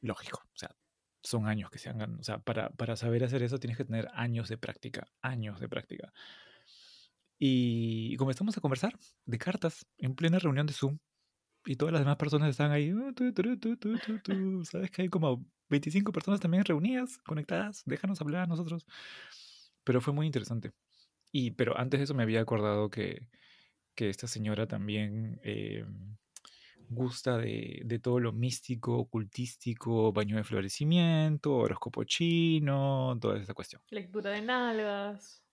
lógico, 0.02 0.42
o 0.54 0.58
sea, 0.58 0.76
son 1.24 1.48
años 1.48 1.72
que 1.72 1.80
se 1.80 1.90
hagan, 1.90 2.20
o 2.20 2.24
sea, 2.24 2.40
para, 2.40 2.70
para 2.72 2.96
saber 2.98 3.24
hacer 3.26 3.44
eso 3.44 3.60
tienes 3.60 3.78
que 3.78 3.86
tener 3.86 4.10
años 4.14 4.50
de 4.50 4.58
práctica, 4.58 5.08
años 5.22 5.60
de 5.60 5.70
práctica. 5.70 6.14
Y 7.38 8.16
comenzamos 8.18 8.58
a 8.58 8.62
conversar 8.62 8.98
de 9.26 9.38
cartas 9.38 9.86
en 9.98 10.16
plena 10.16 10.40
reunión 10.40 10.68
de 10.68 10.74
Zoom. 10.74 11.00
Y 11.66 11.76
todas 11.76 11.94
las 11.94 12.02
demás 12.02 12.18
personas 12.18 12.50
están 12.50 12.72
ahí. 12.72 12.92
"Ah, 12.92 13.12
tu". 14.24 14.64
Sabes 14.66 14.92
que 14.92 15.04
hay 15.04 15.10
como 15.10 15.46
25 15.70 16.12
personas 16.12 16.40
también 16.40 16.66
reunidas, 16.66 17.20
conectadas. 17.20 17.84
Déjanos 17.86 18.22
hablar 18.22 18.44
a 18.44 18.48
nosotros. 18.48 18.86
Pero 19.84 20.02
fue 20.02 20.14
muy 20.14 20.26
interesante. 20.26 20.74
Y, 21.32 21.52
pero 21.52 21.78
antes 21.78 22.00
de 22.00 22.06
eso 22.06 22.16
me 22.16 22.24
había 22.24 22.42
acordado 22.42 22.90
que, 22.90 23.28
que 23.96 24.10
esta 24.10 24.28
señora 24.28 24.68
también 24.68 25.40
eh, 25.44 25.86
gusta 26.90 27.38
de, 27.38 27.82
de 27.86 28.00
todo 28.00 28.20
lo 28.20 28.34
místico, 28.34 28.98
ocultístico, 28.98 30.12
baño 30.12 30.38
de 30.38 30.44
florecimiento, 30.44 31.56
horóscopo 31.56 32.04
chino, 32.04 33.18
toda 33.22 33.40
esa 33.40 33.54
cuestión. 33.54 33.82
Lectura 33.92 34.32
de 34.32 34.42
nalgas. 34.42 35.44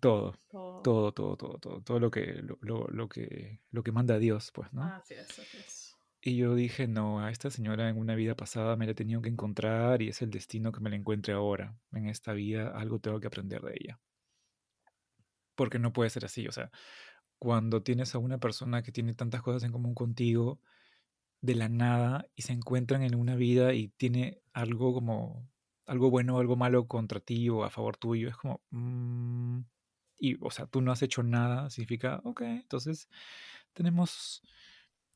Todo, 0.00 0.32
Todo. 0.50 0.82
todo, 0.82 1.12
todo, 1.12 1.36
todo, 1.36 1.82
todo, 1.82 2.00
lo 2.00 2.10
que, 2.10 2.42
lo, 2.42 2.58
lo- 2.60 2.88
lo 2.88 3.08
que, 3.08 3.60
lo 3.70 3.82
que 3.82 3.92
manda 3.92 4.18
Dios, 4.18 4.50
pues, 4.52 4.72
¿no? 4.72 4.84
Así 4.84 5.14
es, 5.14 5.38
así 5.38 5.58
es. 5.58 5.96
Y 6.24 6.36
yo 6.36 6.54
dije, 6.54 6.86
no, 6.86 7.20
a 7.20 7.30
esta 7.30 7.50
señora 7.50 7.88
en 7.88 7.98
una 7.98 8.14
vida 8.14 8.36
pasada 8.36 8.76
me 8.76 8.86
la 8.86 8.92
he 8.92 8.94
tenido 8.94 9.22
que 9.22 9.28
encontrar 9.28 10.02
y 10.02 10.08
es 10.08 10.22
el 10.22 10.30
destino 10.30 10.70
que 10.72 10.80
me 10.80 10.88
la 10.90 10.96
encuentre 10.96 11.34
ahora. 11.34 11.76
En 11.92 12.06
esta 12.08 12.32
vida 12.32 12.68
algo 12.68 13.00
tengo 13.00 13.18
que 13.20 13.26
aprender 13.26 13.60
de 13.62 13.74
ella. 13.78 14.00
Porque 15.54 15.78
no 15.78 15.92
puede 15.92 16.10
ser 16.10 16.24
así, 16.24 16.46
o 16.48 16.52
sea, 16.52 16.70
cuando 17.38 17.82
tienes 17.82 18.14
a 18.14 18.18
una 18.18 18.38
persona 18.38 18.82
que 18.82 18.92
tiene 18.92 19.14
tantas 19.14 19.42
cosas 19.42 19.64
en 19.64 19.72
común 19.72 19.94
contigo, 19.94 20.60
de 21.42 21.54
la 21.56 21.68
nada, 21.68 22.28
y 22.36 22.42
se 22.42 22.52
encuentran 22.54 23.02
en 23.02 23.14
una 23.16 23.36
vida 23.36 23.74
y 23.74 23.88
tiene 23.90 24.42
algo 24.54 24.94
como, 24.94 25.48
algo 25.86 26.10
bueno 26.10 26.36
o 26.36 26.40
algo 26.40 26.56
malo 26.56 26.88
contra 26.88 27.20
ti 27.20 27.48
o 27.50 27.64
a 27.64 27.70
favor 27.70 27.96
tuyo, 27.98 28.28
es 28.28 28.36
como, 28.36 28.62
mm, 28.70 29.60
y, 30.22 30.36
o 30.40 30.52
sea, 30.52 30.66
tú 30.66 30.80
no 30.80 30.92
has 30.92 31.02
hecho 31.02 31.24
nada, 31.24 31.68
significa, 31.68 32.20
ok, 32.22 32.42
entonces 32.42 33.08
tenemos 33.72 34.40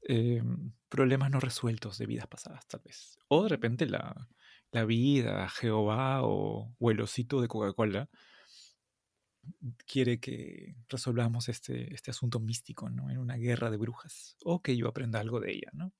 eh, 0.08 0.42
problemas 0.88 1.30
no 1.30 1.38
resueltos 1.38 1.96
de 1.98 2.06
vidas 2.06 2.26
pasadas, 2.26 2.66
tal 2.66 2.80
vez. 2.84 3.16
O 3.28 3.44
de 3.44 3.50
repente 3.50 3.86
la, 3.86 4.28
la 4.72 4.84
vida, 4.84 5.48
Jehová 5.48 6.24
o, 6.24 6.74
o 6.76 6.90
el 6.90 7.00
osito 7.00 7.40
de 7.40 7.46
Coca-Cola 7.46 8.10
quiere 9.86 10.18
que 10.18 10.74
resolvamos 10.88 11.48
este, 11.48 11.94
este 11.94 12.10
asunto 12.10 12.40
místico, 12.40 12.90
¿no? 12.90 13.08
En 13.08 13.18
una 13.18 13.36
guerra 13.36 13.70
de 13.70 13.76
brujas. 13.76 14.36
O 14.42 14.60
que 14.60 14.76
yo 14.76 14.88
aprenda 14.88 15.20
algo 15.20 15.38
de 15.38 15.52
ella, 15.52 15.70
¿no? 15.72 15.92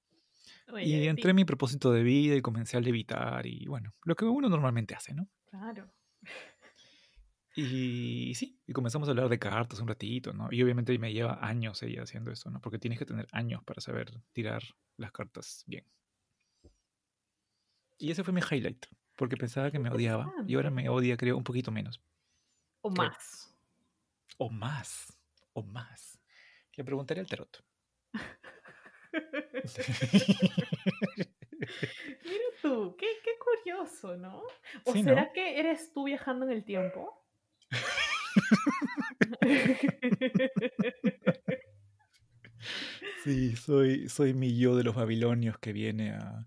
Oye, 0.72 0.84
Y 0.84 1.06
entré 1.06 1.30
en 1.30 1.36
mi 1.36 1.44
propósito 1.44 1.92
de 1.92 2.02
vida 2.02 2.34
y 2.34 2.42
comencé 2.42 2.76
a 2.76 2.80
levitar 2.80 3.46
y 3.46 3.66
bueno, 3.66 3.94
lo 4.02 4.16
que 4.16 4.24
uno 4.24 4.48
normalmente 4.48 4.96
hace, 4.96 5.14
¿no? 5.14 5.28
Claro. 5.48 5.92
Y 7.58 8.34
sí, 8.34 8.60
y 8.66 8.74
comenzamos 8.74 9.08
a 9.08 9.12
hablar 9.12 9.30
de 9.30 9.38
cartas 9.38 9.80
un 9.80 9.88
ratito, 9.88 10.34
¿no? 10.34 10.48
Y 10.50 10.62
obviamente 10.62 10.96
me 10.98 11.14
lleva 11.14 11.38
años 11.40 11.82
ella 11.82 12.02
haciendo 12.02 12.30
eso, 12.30 12.50
¿no? 12.50 12.60
Porque 12.60 12.78
tienes 12.78 12.98
que 12.98 13.06
tener 13.06 13.26
años 13.32 13.64
para 13.64 13.80
saber 13.80 14.12
tirar 14.32 14.62
las 14.98 15.10
cartas 15.10 15.64
bien. 15.66 15.86
Y 17.98 18.10
ese 18.10 18.22
fue 18.24 18.34
mi 18.34 18.42
highlight, 18.42 18.84
porque 19.14 19.38
pensaba 19.38 19.70
que 19.70 19.78
me 19.78 19.88
odiaba 19.88 20.30
y 20.46 20.54
ahora 20.54 20.70
me 20.70 20.90
odia, 20.90 21.16
creo, 21.16 21.38
un 21.38 21.44
poquito 21.44 21.72
menos. 21.72 22.02
O 22.82 22.92
Creo. 22.92 22.92
más. 22.92 23.56
O 24.36 24.50
más, 24.50 25.18
o 25.54 25.62
más. 25.62 26.20
Le 26.74 26.84
preguntaré 26.84 27.22
al 27.22 27.26
tarot. 27.26 27.64
Mira 32.24 32.44
tú, 32.60 32.94
qué, 32.98 33.06
qué 33.24 33.30
curioso, 33.38 34.14
¿no? 34.18 34.42
¿O 34.84 34.92
Sí, 34.92 35.02
será 35.02 35.24
¿no? 35.26 35.32
que 35.32 35.58
eres 35.58 35.94
tú 35.94 36.04
viajando 36.04 36.44
en 36.44 36.52
el 36.52 36.64
tiempo? 36.64 37.22
Sí, 43.16 43.57
soy, 43.57 44.09
soy 44.09 44.35
mi 44.35 44.59
yo 44.59 44.76
de 44.76 44.85
los 44.85 44.94
babilonios 44.94 45.59
que 45.59 45.72
viene 45.72 46.12
a, 46.12 46.46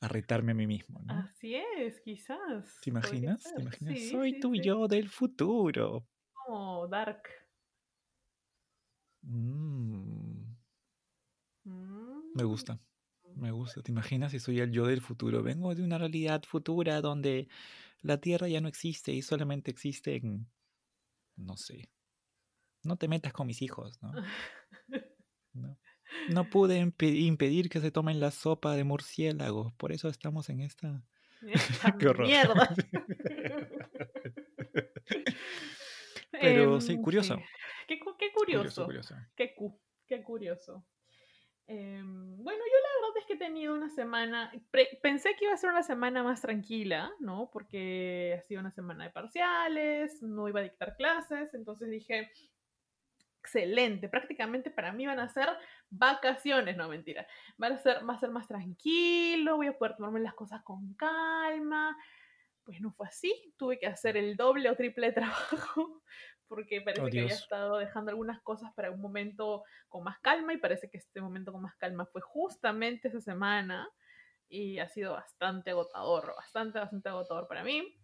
a 0.00 0.08
retarme 0.08 0.52
a 0.52 0.54
mí 0.54 0.66
mismo, 0.66 1.02
¿no? 1.02 1.24
Así 1.24 1.54
es, 1.54 2.00
quizás. 2.00 2.80
¿Te 2.80 2.90
imaginas? 2.90 3.52
¿Te 3.52 3.60
ser. 3.60 3.60
imaginas? 3.62 3.98
Sí, 3.98 4.00
soy 4.00 4.30
sí, 4.30 4.34
tu 4.34 4.54
sí. 4.54 4.62
yo 4.62 4.86
del 4.86 5.08
futuro. 5.08 6.06
Como 6.32 6.86
Dark. 6.86 7.28
Mm, 9.26 10.54
Mm. 11.66 12.32
me 12.34 12.44
gusta, 12.44 12.80
me 13.34 13.50
gusta. 13.52 13.82
¿Te 13.82 13.92
imaginas 13.92 14.32
si 14.32 14.40
soy 14.40 14.60
el 14.60 14.72
yo 14.72 14.86
del 14.86 15.00
futuro? 15.00 15.42
Vengo 15.42 15.74
de 15.74 15.82
una 15.84 15.98
realidad 15.98 16.42
futura 16.46 17.00
donde 17.00 17.48
la 18.02 18.20
Tierra 18.20 18.48
ya 18.48 18.60
no 18.60 18.68
existe 18.68 19.12
y 19.12 19.22
solamente 19.22 19.70
existen, 19.70 20.50
no 21.36 21.56
sé, 21.56 21.90
no 22.82 22.96
te 22.96 23.08
metas 23.08 23.32
con 23.32 23.46
mis 23.46 23.62
hijos, 23.62 24.00
¿no? 24.02 24.12
No, 25.54 25.78
no 26.30 26.50
pude 26.50 26.80
impe- 26.84 27.16
impedir 27.26 27.68
que 27.68 27.78
se 27.80 27.92
tomen 27.92 28.18
la 28.18 28.32
sopa 28.32 28.74
de 28.74 28.82
murciélagos, 28.82 29.72
por 29.74 29.92
eso 29.92 30.08
estamos 30.08 30.48
en 30.50 30.60
esta... 30.62 31.00
Esta 31.42 31.96
Qué 31.98 32.08
horror. 32.08 32.26
mierda. 32.26 32.74
Pero 36.32 36.80
sí, 36.80 36.94
Em, 36.94 37.02
curioso. 37.02 37.36
Qué, 37.86 37.98
qué 38.18 38.32
Curioso, 38.32 38.34
curioso. 38.34 38.84
curioso. 38.86 39.14
Qué, 39.36 39.54
cu- 39.54 39.80
qué 40.08 40.22
curioso. 40.22 40.84
Em, 41.66 42.42
bueno, 42.42 42.58
yo 42.58 42.78
la 42.78 43.00
verdad 43.00 43.18
es 43.18 43.26
que 43.26 43.32
he 43.34 43.38
tenido 43.38 43.74
una 43.74 43.88
semana, 43.88 44.52
pensé 45.02 45.34
que 45.34 45.46
iba 45.46 45.54
a 45.54 45.56
ser 45.56 45.70
una 45.70 45.82
semana 45.82 46.22
más 46.22 46.42
tranquila, 46.42 47.10
¿no? 47.20 47.50
Porque 47.50 48.36
ha 48.38 48.42
sido 48.42 48.60
una 48.60 48.70
semana 48.70 49.04
de 49.04 49.10
parciales, 49.10 50.22
no 50.22 50.46
iba 50.48 50.60
a 50.60 50.64
dictar 50.64 50.94
clases, 50.96 51.54
entonces 51.54 51.88
dije, 51.88 52.30
excelente, 53.40 54.08
prácticamente 54.08 54.70
para 54.70 54.92
mí 54.92 55.06
van 55.06 55.20
a 55.20 55.28
ser 55.28 55.48
vacaciones, 55.90 56.76
no 56.76 56.88
mentira, 56.88 57.26
van 57.56 57.72
a 57.72 57.78
ser, 57.78 58.02
más 58.02 58.48
tranquilo, 58.48 59.56
voy 59.56 59.68
a 59.68 59.78
poder 59.78 59.96
tomarme 59.96 60.20
las 60.20 60.34
cosas 60.34 60.62
con 60.62 60.94
calma. 60.94 61.96
Pues 62.64 62.80
no 62.80 62.92
fue 62.92 63.06
así, 63.06 63.54
tuve 63.58 63.78
que 63.78 63.86
hacer 63.86 64.16
el 64.16 64.36
doble 64.36 64.70
o 64.70 64.76
triple 64.76 65.12
trabajo 65.12 66.02
porque 66.48 66.80
parece 66.82 67.02
Oh, 67.02 67.12
que 67.12 67.20
había 67.20 67.34
estado 67.36 67.78
dejando 67.78 68.10
algunas 68.10 68.42
cosas 68.42 68.72
para 68.74 68.90
un 68.90 69.00
momento 69.00 69.64
con 69.88 70.04
más 70.04 70.18
calma 70.20 70.52
y 70.54 70.58
parece 70.58 70.90
que 70.90 70.98
este 70.98 71.20
momento 71.20 71.52
con 71.52 71.62
más 71.62 71.76
calma 71.76 72.06
fue 72.06 72.20
justamente 72.22 73.08
esa 73.08 73.20
semana 73.20 73.88
y 74.48 74.78
ha 74.80 74.88
sido 74.88 75.12
bastante 75.14 75.70
agotador, 75.70 76.34
bastante, 76.36 76.78
bastante 76.80 77.08
agotador 77.10 77.48
para 77.48 77.64
mí. 77.64 77.98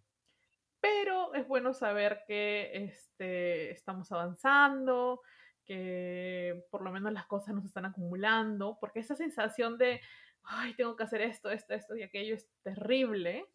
Pero 0.79 1.33
es 1.35 1.47
bueno 1.47 1.73
saber 1.73 2.23
que 2.27 2.71
este, 2.85 3.71
estamos 3.71 4.11
avanzando, 4.11 5.21
que 5.63 6.63
por 6.71 6.81
lo 6.83 6.91
menos 6.91 7.13
las 7.13 7.27
cosas 7.27 7.53
no 7.53 7.61
se 7.61 7.67
están 7.67 7.85
acumulando, 7.85 8.77
porque 8.79 8.99
esa 8.99 9.15
sensación 9.15 9.77
de, 9.77 10.01
ay, 10.43 10.73
tengo 10.75 10.95
que 10.95 11.03
hacer 11.03 11.21
esto, 11.21 11.51
esto, 11.51 11.73
esto 11.75 11.95
y 11.95 12.01
aquello 12.03 12.33
es 12.35 12.49
terrible, 12.63 13.45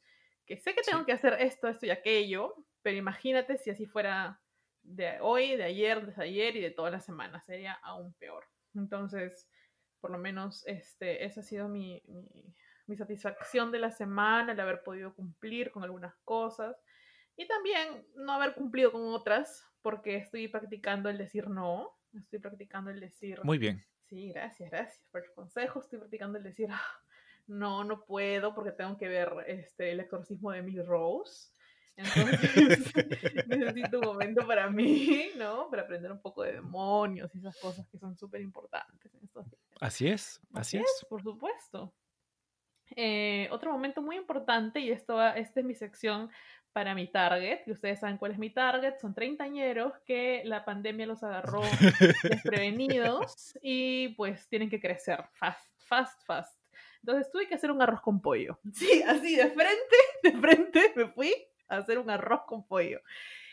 que 0.47 0.57
sé 0.59 0.75
que 0.75 0.85
tengo 0.85 1.05
Sí. 1.05 1.05
que 1.05 1.13
hacer 1.13 1.35
esto, 1.41 1.67
esto 1.69 1.87
y 1.87 1.91
aquello, 1.91 2.55
pero 2.83 2.97
imagínate 2.97 3.59
si 3.59 3.71
así 3.71 3.87
fuera 3.87 4.41
de 4.87 5.19
hoy, 5.21 5.57
de 5.57 5.65
ayer, 5.65 6.15
de 6.15 6.23
ayer 6.23 6.57
y 6.57 6.61
de 6.61 6.71
toda 6.71 6.91
la 6.91 7.01
semana, 7.01 7.41
sería 7.43 7.75
aún 7.83 8.15
peor. 8.15 8.45
Entonces, 8.75 9.49
por 10.01 10.11
lo 10.11 10.19
menos, 10.19 10.67
este, 10.67 11.25
esa 11.25 11.41
ha 11.41 11.45
sido 11.45 11.69
mi, 11.69 12.03
mi, 12.07 12.55
mi 12.87 12.97
satisfacción 12.97 13.73
de 13.73 13.81
la 13.81 13.91
semana, 13.91 14.53
el 14.53 14.61
haber 14.61 14.83
podido 14.83 15.15
cumplir 15.15 15.71
con 15.71 15.83
algunas 15.83 16.15
cosas 16.25 16.77
y 17.37 17.47
también 17.47 18.07
no 18.15 18.33
haber 18.33 18.55
cumplido 18.55 18.93
con 18.93 19.03
otras, 19.09 19.65
porque 19.83 20.17
estoy 20.17 20.49
practicando 20.49 21.09
el 21.11 21.19
decir 21.19 21.49
no, 21.49 21.93
estoy 22.15 22.39
practicando 22.39 22.91
el 22.91 23.01
decir... 23.01 23.41
Muy 23.45 23.59
bien. 23.59 23.85
Sí, 24.05 24.31
gracias, 24.33 24.71
gracias 24.71 25.05
por 25.11 25.25
el 25.25 25.33
consejo. 25.33 25.81
Estoy 25.81 25.99
practicando 25.99 26.39
el 26.39 26.45
decir, 26.45 26.69
"Ah, 26.71 27.01
no, 27.47 27.85
no 27.85 28.05
puedo 28.05 28.55
porque 28.55 28.73
tengo 28.73 28.97
que 28.97 29.09
ver 29.09 29.33
este, 29.47 29.93
el 29.93 30.01
exorcismo 30.01 30.51
de 30.51 30.59
Emily 30.59 30.83
Rose. 30.83 31.51
Entonces, 31.97 32.93
necesito 33.49 34.01
un 34.01 34.07
momento 34.07 34.47
para 34.47 34.69
mí, 34.69 35.31
¿no? 35.37 35.69
Para 35.71 35.83
aprender 35.83 36.13
un 36.13 36.21
poco 36.21 36.43
de 36.43 36.55
demonios 36.55 37.35
y 37.35 37.39
esas 37.39 37.57
cosas 37.59 37.89
que 37.89 37.99
son 37.99 38.17
súper 38.17 38.41
importantes 38.41 39.15
en 39.15 39.25
estos 39.25 39.51
días. 39.51 39.63
Así 39.81 40.09
es, 40.09 40.41
así, 40.55 40.79
Así 40.79 40.79
es. 40.79 41.07
Por 41.09 41.23
supuesto. 41.23 41.93
Eh, 42.95 43.49
otro 43.51 43.73
momento 43.73 44.01
muy 44.01 44.17
importante, 44.17 44.81
y 44.81 44.91
esto 44.91 45.21
esta 45.35 45.61
es 45.61 45.67
mi 45.67 45.75
sección 45.75 46.31
para 46.73 46.95
mi 46.95 47.11
target, 47.11 47.61
y 47.67 47.73
ustedes 47.73 48.01
saben 48.01 48.19
cuál 48.19 48.33
es 48.33 48.39
mi 48.39 48.51
target, 48.51 48.99
son 49.01 49.15
treintañeros 49.15 49.95
que 50.05 50.43
la 50.45 50.65
pandemia 50.65 51.07
los 51.07 51.23
agarró 51.23 51.63
desprevenidos 52.23 53.59
y 53.63 54.09
pues 54.11 54.47
tienen 54.49 54.69
que 54.69 54.79
crecer 54.79 55.25
fast, 55.33 55.67
fast, 55.79 56.23
fast. 56.25 56.61
Entonces 57.01 57.31
tuve 57.31 57.49
que 57.49 57.55
hacer 57.55 57.71
un 57.71 57.81
arroz 57.81 58.01
con 58.03 58.21
pollo. 58.21 58.59
Sí, 58.73 59.03
así 59.07 59.37
de 59.37 59.51
frente, 59.51 59.97
de 60.23 60.33
frente 60.33 60.93
me 60.97 61.09
fui 61.09 61.33
hacer 61.69 61.99
un 61.99 62.11
arroz 62.11 62.43
con 62.47 62.67
pollo. 62.67 63.01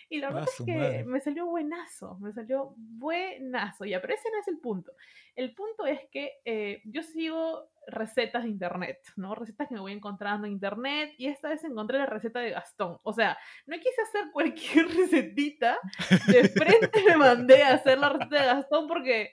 Y 0.09 0.19
la 0.19 0.27
Ah, 0.27 0.31
verdad 0.31 0.49
es 0.59 0.65
que 0.65 0.75
madre. 0.75 1.03
me 1.05 1.19
salió 1.21 1.45
buenazo, 1.47 2.17
me 2.19 2.31
salió 2.33 2.73
buenazo. 2.77 3.85
Ya, 3.85 3.99
pero 4.01 4.13
ese 4.13 4.29
no 4.31 4.39
es 4.39 4.47
el 4.47 4.59
punto. 4.59 4.91
El 5.35 5.55
punto 5.55 5.85
es 5.87 6.01
que 6.11 6.33
eh, 6.45 6.81
yo 6.85 7.01
sigo 7.01 7.69
recetas 7.87 8.43
de 8.43 8.49
internet, 8.49 8.99
¿no? 9.15 9.33
Recetas 9.33 9.67
que 9.67 9.73
me 9.73 9.79
voy 9.81 9.91
encontrando 9.93 10.45
en 10.45 10.53
internet 10.53 11.13
y 11.17 11.27
esta 11.27 11.49
vez 11.49 11.63
encontré 11.63 11.97
la 11.97 12.05
receta 12.05 12.39
de 12.41 12.51
Gastón. 12.51 12.99
O 13.03 13.11
sea, 13.13 13.37
no 13.65 13.75
quise 13.77 14.01
hacer 14.03 14.29
cualquier 14.31 14.87
recetita, 14.97 15.79
de 16.27 16.47
frente 16.49 17.03
me 17.07 17.17
mandé 17.17 17.63
a 17.63 17.73
hacer 17.73 17.97
la 17.97 18.09
receta 18.09 18.39
de 18.41 18.45
Gastón 18.47 18.87
porque 18.87 19.31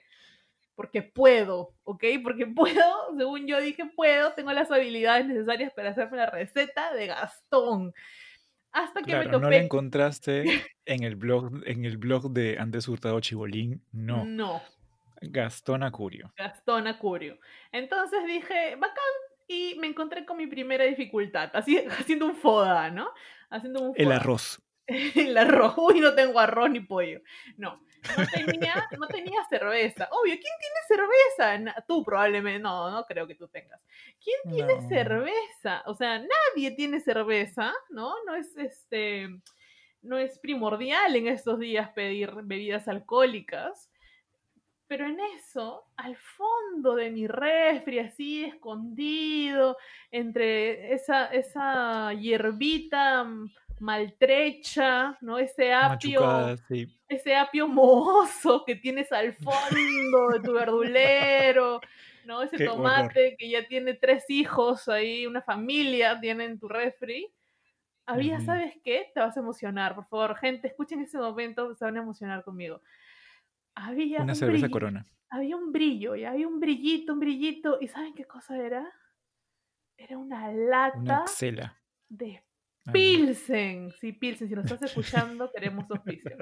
porque 0.75 1.03
puedo, 1.03 1.75
¿ok? 1.83 2.03
Porque 2.23 2.47
puedo, 2.47 3.15
según 3.17 3.45
yo 3.45 3.59
dije, 3.61 3.85
puedo, 3.95 4.33
tengo 4.33 4.51
las 4.51 4.71
habilidades 4.71 5.27
necesarias 5.27 5.71
para 5.73 5.91
hacerme 5.91 6.17
la 6.17 6.25
receta 6.27 6.93
de 6.95 7.07
Gastón. 7.07 7.93
Hasta 8.73 9.01
que 9.01 9.11
me 9.15 9.23
Claro, 9.23 9.31
no 9.39 9.41
topé. 9.41 9.55
la 9.57 9.57
encontraste 9.63 10.45
en 10.85 11.03
el 11.03 11.15
blog, 11.15 11.51
en 11.65 11.85
el 11.85 11.97
blog 11.97 12.31
de 12.31 12.57
Andes 12.57 12.87
Hurtado 12.87 13.19
Chibolín, 13.19 13.81
no. 13.91 14.23
No, 14.25 14.61
Gastón 15.21 15.83
Acurio. 15.83 16.33
Gastón 16.37 16.87
Acurio. 16.87 17.37
Entonces 17.71 18.25
dije, 18.25 18.75
bacán, 18.75 19.03
y 19.47 19.75
me 19.79 19.87
encontré 19.87 20.25
con 20.25 20.37
mi 20.37 20.47
primera 20.47 20.85
dificultad, 20.85 21.51
así, 21.53 21.77
haciendo 21.89 22.25
un 22.25 22.35
foda, 22.35 22.89
¿no? 22.89 23.09
Haciendo 23.49 23.81
un 23.81 23.93
El 23.95 24.05
foda. 24.05 24.15
arroz. 24.17 24.61
el 24.87 25.37
arroz. 25.37 25.75
Uy, 25.77 25.99
no 25.99 26.15
tengo 26.15 26.39
arroz 26.39 26.69
ni 26.71 26.79
pollo. 26.79 27.21
No, 27.57 27.81
no 28.17 28.25
tenía, 28.27 28.87
no 28.99 29.07
tenía 29.07 29.43
cerveza. 29.49 30.07
Obvio, 30.11 30.33
¿quién 30.33 30.53
tiene 30.59 31.07
cerveza? 31.37 31.83
Tú 31.87 32.03
probablemente, 32.03 32.59
no, 32.59 32.89
no 32.91 33.05
creo 33.05 33.27
que 33.27 33.35
tú 33.35 33.47
tengas. 33.47 33.81
¿Quién 34.23 34.55
tiene 34.55 34.81
No. 34.81 34.87
cerveza? 34.89 35.83
O 35.85 35.95
sea, 35.95 36.19
nadie 36.19 36.71
tiene 36.71 36.99
cerveza, 36.99 37.73
¿no? 37.89 38.13
No 38.25 38.35
es 38.35 38.55
este, 38.57 39.29
no 40.01 40.17
es 40.17 40.39
primordial 40.39 41.15
en 41.15 41.27
estos 41.27 41.59
días 41.59 41.89
pedir 41.91 42.31
bebidas 42.43 42.87
alcohólicas. 42.87 43.89
Pero 44.87 45.05
en 45.05 45.21
eso, 45.37 45.85
al 45.95 46.17
fondo 46.17 46.95
de 46.95 47.11
mi 47.11 47.25
refri, 47.25 47.99
así 47.99 48.43
escondido, 48.43 49.77
entre 50.11 50.93
esa, 50.93 51.27
esa 51.27 52.11
hierbita 52.13 53.23
mm, 53.23 53.53
maltrecha, 53.81 55.17
¿no? 55.21 55.37
Ese 55.39 55.73
apio, 55.73 56.21
Machucada, 56.21 56.57
sí. 56.57 56.87
ese 57.07 57.35
apio 57.35 57.67
mohoso 57.67 58.63
que 58.65 58.75
tienes 58.75 59.11
al 59.11 59.33
fondo 59.35 60.29
de 60.33 60.39
tu 60.41 60.53
verdulero, 60.53 61.81
¿no? 62.23 62.41
Ese 62.43 62.57
Qué 62.57 62.67
horror. 62.69 63.01
tomate 63.05 63.35
que 63.37 63.49
ya 63.49 63.67
tiene 63.67 63.93
tres 63.95 64.29
hijos 64.29 64.87
ahí, 64.89 65.25
una 65.27 65.41
familia 65.41 66.19
tiene 66.19 66.45
en 66.45 66.59
tu 66.59 66.67
refri. 66.69 67.33
Había. 68.05 68.39
¿sabes 68.41 68.75
qué? 68.83 69.11
Te 69.13 69.19
vas 69.21 69.37
a 69.37 69.39
emocionar, 69.39 69.95
por 69.95 70.05
favor, 70.07 70.35
gente, 70.37 70.67
escuchen 70.67 71.01
ese 71.01 71.17
momento, 71.17 71.73
se 71.75 71.85
van 71.85 71.97
a 71.97 72.01
emocionar 72.01 72.43
conmigo. 72.43 72.81
Había 73.75 74.21
Una 74.21 74.33
un 74.33 74.35
cerveza 74.35 74.69
corona. 74.69 75.07
había 75.29 75.55
un 75.57 75.71
brillo, 75.71 76.15
y 76.15 76.25
había 76.25 76.47
un 76.47 76.59
brillito, 76.59 77.13
un 77.13 77.19
brillito, 77.19 77.77
¿y 77.81 77.87
saben 77.87 78.13
qué 78.13 78.25
cosa 78.25 78.57
era? 78.57 78.91
Era 79.97 80.17
una 80.17 80.49
Una 80.49 80.53
lata 80.53 81.17
axela. 81.23 81.81
de 82.09 82.43
Pilsen. 82.91 83.91
Sí, 83.99 84.13
Pilsen, 84.13 84.47
si 84.49 84.55
nos 84.55 84.65
estás 84.65 84.81
escuchando, 84.83 85.51
queremos 85.51 85.89
auspicio. 85.91 86.35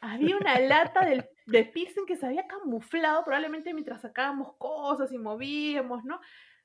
Había 0.00 0.36
una 0.36 0.58
lata 0.60 1.04
del- 1.04 1.28
de 1.46 1.64
Pilsen 1.64 2.04
que 2.06 2.16
se 2.16 2.26
había 2.26 2.46
camuflado 2.46 3.24
probablemente 3.24 3.72
mientras 3.74 4.02
sacábamos 4.02 4.56
cosas 4.58 5.12
y 5.12 5.18
movíamos, 5.18 6.04
¿no? 6.04 6.20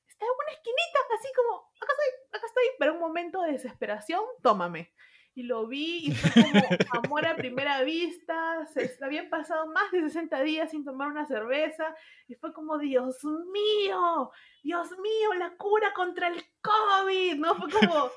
Estaba 0.08 0.30
en 0.30 0.36
una 0.46 0.52
esquinita, 0.52 0.98
así 1.18 1.28
como, 1.34 1.70
acá 1.80 1.92
estoy, 1.92 2.38
acá 2.38 2.46
estoy, 2.46 2.64
pero 2.78 2.94
un 2.94 3.00
momento 3.00 3.42
de 3.42 3.52
desesperación, 3.52 4.22
tómame. 4.42 4.92
Y 5.36 5.42
lo 5.42 5.66
vi 5.66 6.06
y 6.06 6.12
fue 6.12 6.42
como 6.42 7.04
amor 7.04 7.26
a 7.26 7.36
primera 7.36 7.82
vista, 7.82 8.66
se 8.72 8.96
habían 9.02 9.28
pasado 9.28 9.66
más 9.66 9.90
de 9.90 10.02
60 10.02 10.42
días 10.42 10.70
sin 10.70 10.84
tomar 10.84 11.08
una 11.08 11.26
cerveza 11.26 11.94
y 12.28 12.34
fue 12.36 12.52
como, 12.52 12.78
Dios 12.78 13.18
mío, 13.24 14.30
Dios 14.62 14.90
mío, 14.92 15.34
la 15.38 15.56
cura 15.56 15.92
contra 15.92 16.28
el 16.28 16.42
COVID, 16.62 17.34
¿no? 17.36 17.54
Fue 17.56 17.68
como, 17.70 18.10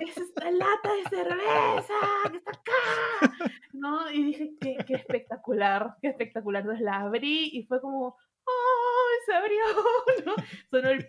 es 0.00 0.16
esta 0.16 0.50
lata 0.50 0.92
de 0.94 1.04
cerveza 1.08 1.94
que 2.30 2.36
está 2.36 2.50
acá, 2.50 3.34
¿no? 3.72 4.10
Y 4.10 4.24
dije, 4.24 4.50
qué, 4.60 4.76
qué 4.86 4.94
espectacular, 4.94 5.96
qué 6.02 6.08
espectacular. 6.08 6.62
Entonces 6.62 6.84
la 6.84 7.00
abrí 7.00 7.50
y 7.52 7.64
fue 7.64 7.80
como, 7.80 8.16
¡ay, 8.46 9.16
se 9.26 9.34
abrió! 9.34 9.64
¿no? 10.26 10.34
Sonó 10.70 10.90
el... 10.90 11.08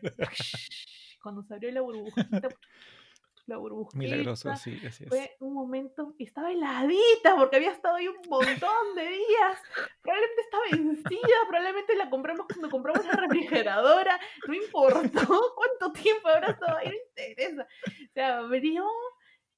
Cuando 1.21 1.43
se 1.43 1.53
abrió 1.53 1.71
la 1.71 1.81
burbujita, 1.81 2.47
la 3.49 3.57
burbujita. 3.57 3.97
Milagroso, 3.97 4.55
sí, 4.55 4.79
así 4.87 5.03
es. 5.03 5.09
Fue 5.09 5.35
un 5.39 5.53
momento 5.53 6.13
estaba 6.19 6.51
heladita 6.51 7.35
porque 7.37 7.57
había 7.57 7.71
estado 7.71 7.95
ahí 7.95 8.07
un 8.07 8.21
montón 8.29 8.95
de 8.95 9.07
días. 9.07 9.61
Probablemente 10.01 10.41
estaba 10.41 10.63
vencida, 10.71 11.37
probablemente 11.47 11.95
la 11.95 12.09
compramos 12.09 12.45
cuando 12.47 12.69
compramos 12.69 13.05
la 13.05 13.13
refrigeradora. 13.13 14.19
No 14.47 14.53
importó 14.53 15.53
cuánto 15.55 15.91
tiempo 15.99 16.27
habrá 16.29 16.51
estado 16.51 16.77
ahí, 16.77 16.89
no 16.89 16.95
interesa. 16.95 17.67
Se 18.13 18.21
abrió 18.21 18.85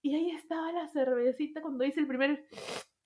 y 0.02 0.16
ahí 0.16 0.32
estaba 0.32 0.72
la 0.72 0.88
cervecita 0.88 1.62
cuando 1.62 1.84
hice 1.84 2.00
el 2.00 2.08
primer. 2.08 2.48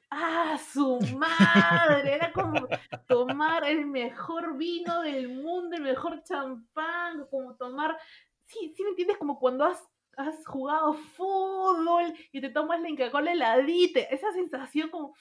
¡Ah, 0.09 0.57
su 0.57 0.99
madre! 1.17 2.13
Era 2.13 2.31
como 2.31 2.67
tomar 3.07 3.65
el 3.65 3.85
mejor 3.85 4.55
vino 4.55 5.01
del 5.01 5.29
mundo, 5.29 5.75
el 5.75 5.81
mejor 5.81 6.23
champán, 6.23 7.25
como 7.29 7.55
tomar. 7.55 7.97
Sí, 8.45 8.73
sí, 8.75 8.83
¿me 8.83 8.89
entiendes? 8.89 9.17
Como 9.17 9.39
cuando 9.39 9.65
has 9.65 9.83
has 10.17 10.45
jugado 10.45 10.93
fútbol 10.93 12.13
y 12.31 12.41
te 12.41 12.49
tomas 12.49 12.81
la 12.81 12.89
Inca-Cola 12.89 13.31
heladita, 13.31 13.99
esa 13.99 14.31
sensación 14.33 14.89
como, 14.89 15.15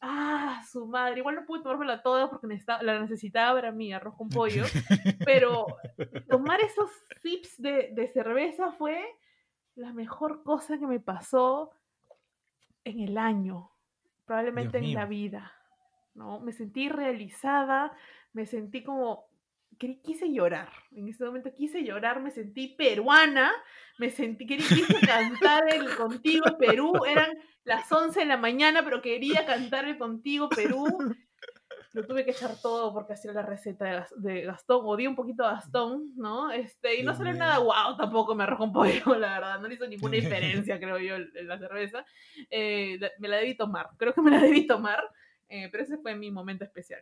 ah, 0.00 0.62
su 0.70 0.86
madre, 0.86 1.18
igual 1.18 1.36
no 1.36 1.46
pude 1.46 1.62
tomármela 1.62 2.02
toda 2.02 2.28
porque 2.28 2.46
necesitaba, 2.46 2.82
la 2.82 3.00
necesitaba 3.00 3.60
para 3.60 3.72
mi 3.72 3.92
arroz 3.92 4.14
con 4.16 4.28
pollo, 4.28 4.64
pero 5.24 5.66
tomar 6.28 6.60
esos 6.60 6.90
sips 7.22 7.60
de, 7.60 7.90
de 7.92 8.08
cerveza 8.08 8.72
fue 8.72 9.04
la 9.74 9.92
mejor 9.92 10.42
cosa 10.42 10.78
que 10.78 10.86
me 10.86 11.00
pasó 11.00 11.72
en 12.84 13.00
el 13.00 13.18
año, 13.18 13.70
probablemente 14.24 14.78
Dios 14.78 14.90
en 14.90 14.94
la 14.94 15.06
vida, 15.06 15.52
¿no? 16.14 16.40
Me 16.40 16.52
sentí 16.52 16.88
realizada, 16.88 17.92
me 18.32 18.46
sentí 18.46 18.84
como 18.84 19.26
quise 19.76 20.32
llorar. 20.32 20.68
En 20.92 21.08
ese 21.08 21.24
momento 21.24 21.52
quise 21.54 21.82
llorar, 21.84 22.20
me 22.20 22.30
sentí 22.30 22.68
peruana, 22.68 23.52
me 23.98 24.10
sentí, 24.10 24.46
quise 24.46 24.84
cantar 25.06 25.64
el 25.72 25.94
Contigo 25.96 26.44
Perú. 26.58 26.92
Eran 27.06 27.30
las 27.64 27.90
11 27.90 28.20
de 28.20 28.26
la 28.26 28.36
mañana, 28.36 28.82
pero 28.84 29.00
quería 29.02 29.46
cantar 29.46 29.84
el 29.86 29.98
Contigo 29.98 30.48
Perú. 30.48 30.86
Lo 31.92 32.04
tuve 32.06 32.24
que 32.24 32.32
echar 32.32 32.60
todo 32.60 32.92
porque 32.92 33.12
hacía 33.12 33.32
la 33.32 33.42
receta 33.42 33.84
de, 33.84 33.92
Gas- 33.92 34.14
de 34.16 34.40
Gastón. 34.42 34.80
Odié 34.84 35.06
un 35.06 35.14
poquito 35.14 35.44
a 35.44 35.52
Gastón, 35.52 36.10
¿no? 36.16 36.50
Este, 36.50 36.96
y 36.96 37.02
no 37.04 37.14
salió 37.14 37.34
nada 37.34 37.58
guau 37.58 37.96
tampoco, 37.96 38.34
me 38.34 38.42
arrojo 38.42 38.64
un 38.64 38.72
pollo, 38.72 39.14
la 39.16 39.34
verdad. 39.34 39.60
No 39.60 39.68
le 39.68 39.74
hizo 39.74 39.86
ninguna 39.86 40.16
diferencia, 40.16 40.80
creo 40.80 40.98
yo, 40.98 41.18
la 41.44 41.56
cerveza. 41.58 42.04
Eh, 42.50 42.98
me 43.20 43.28
la 43.28 43.36
debí 43.36 43.56
tomar, 43.56 43.90
creo 43.96 44.12
que 44.12 44.22
me 44.22 44.32
la 44.32 44.40
debí 44.40 44.66
tomar. 44.66 45.08
eh, 45.48 45.68
pero 45.70 45.84
ese 45.84 45.96
fue 45.98 46.16
mi 46.16 46.32
momento 46.32 46.64
especial. 46.64 47.00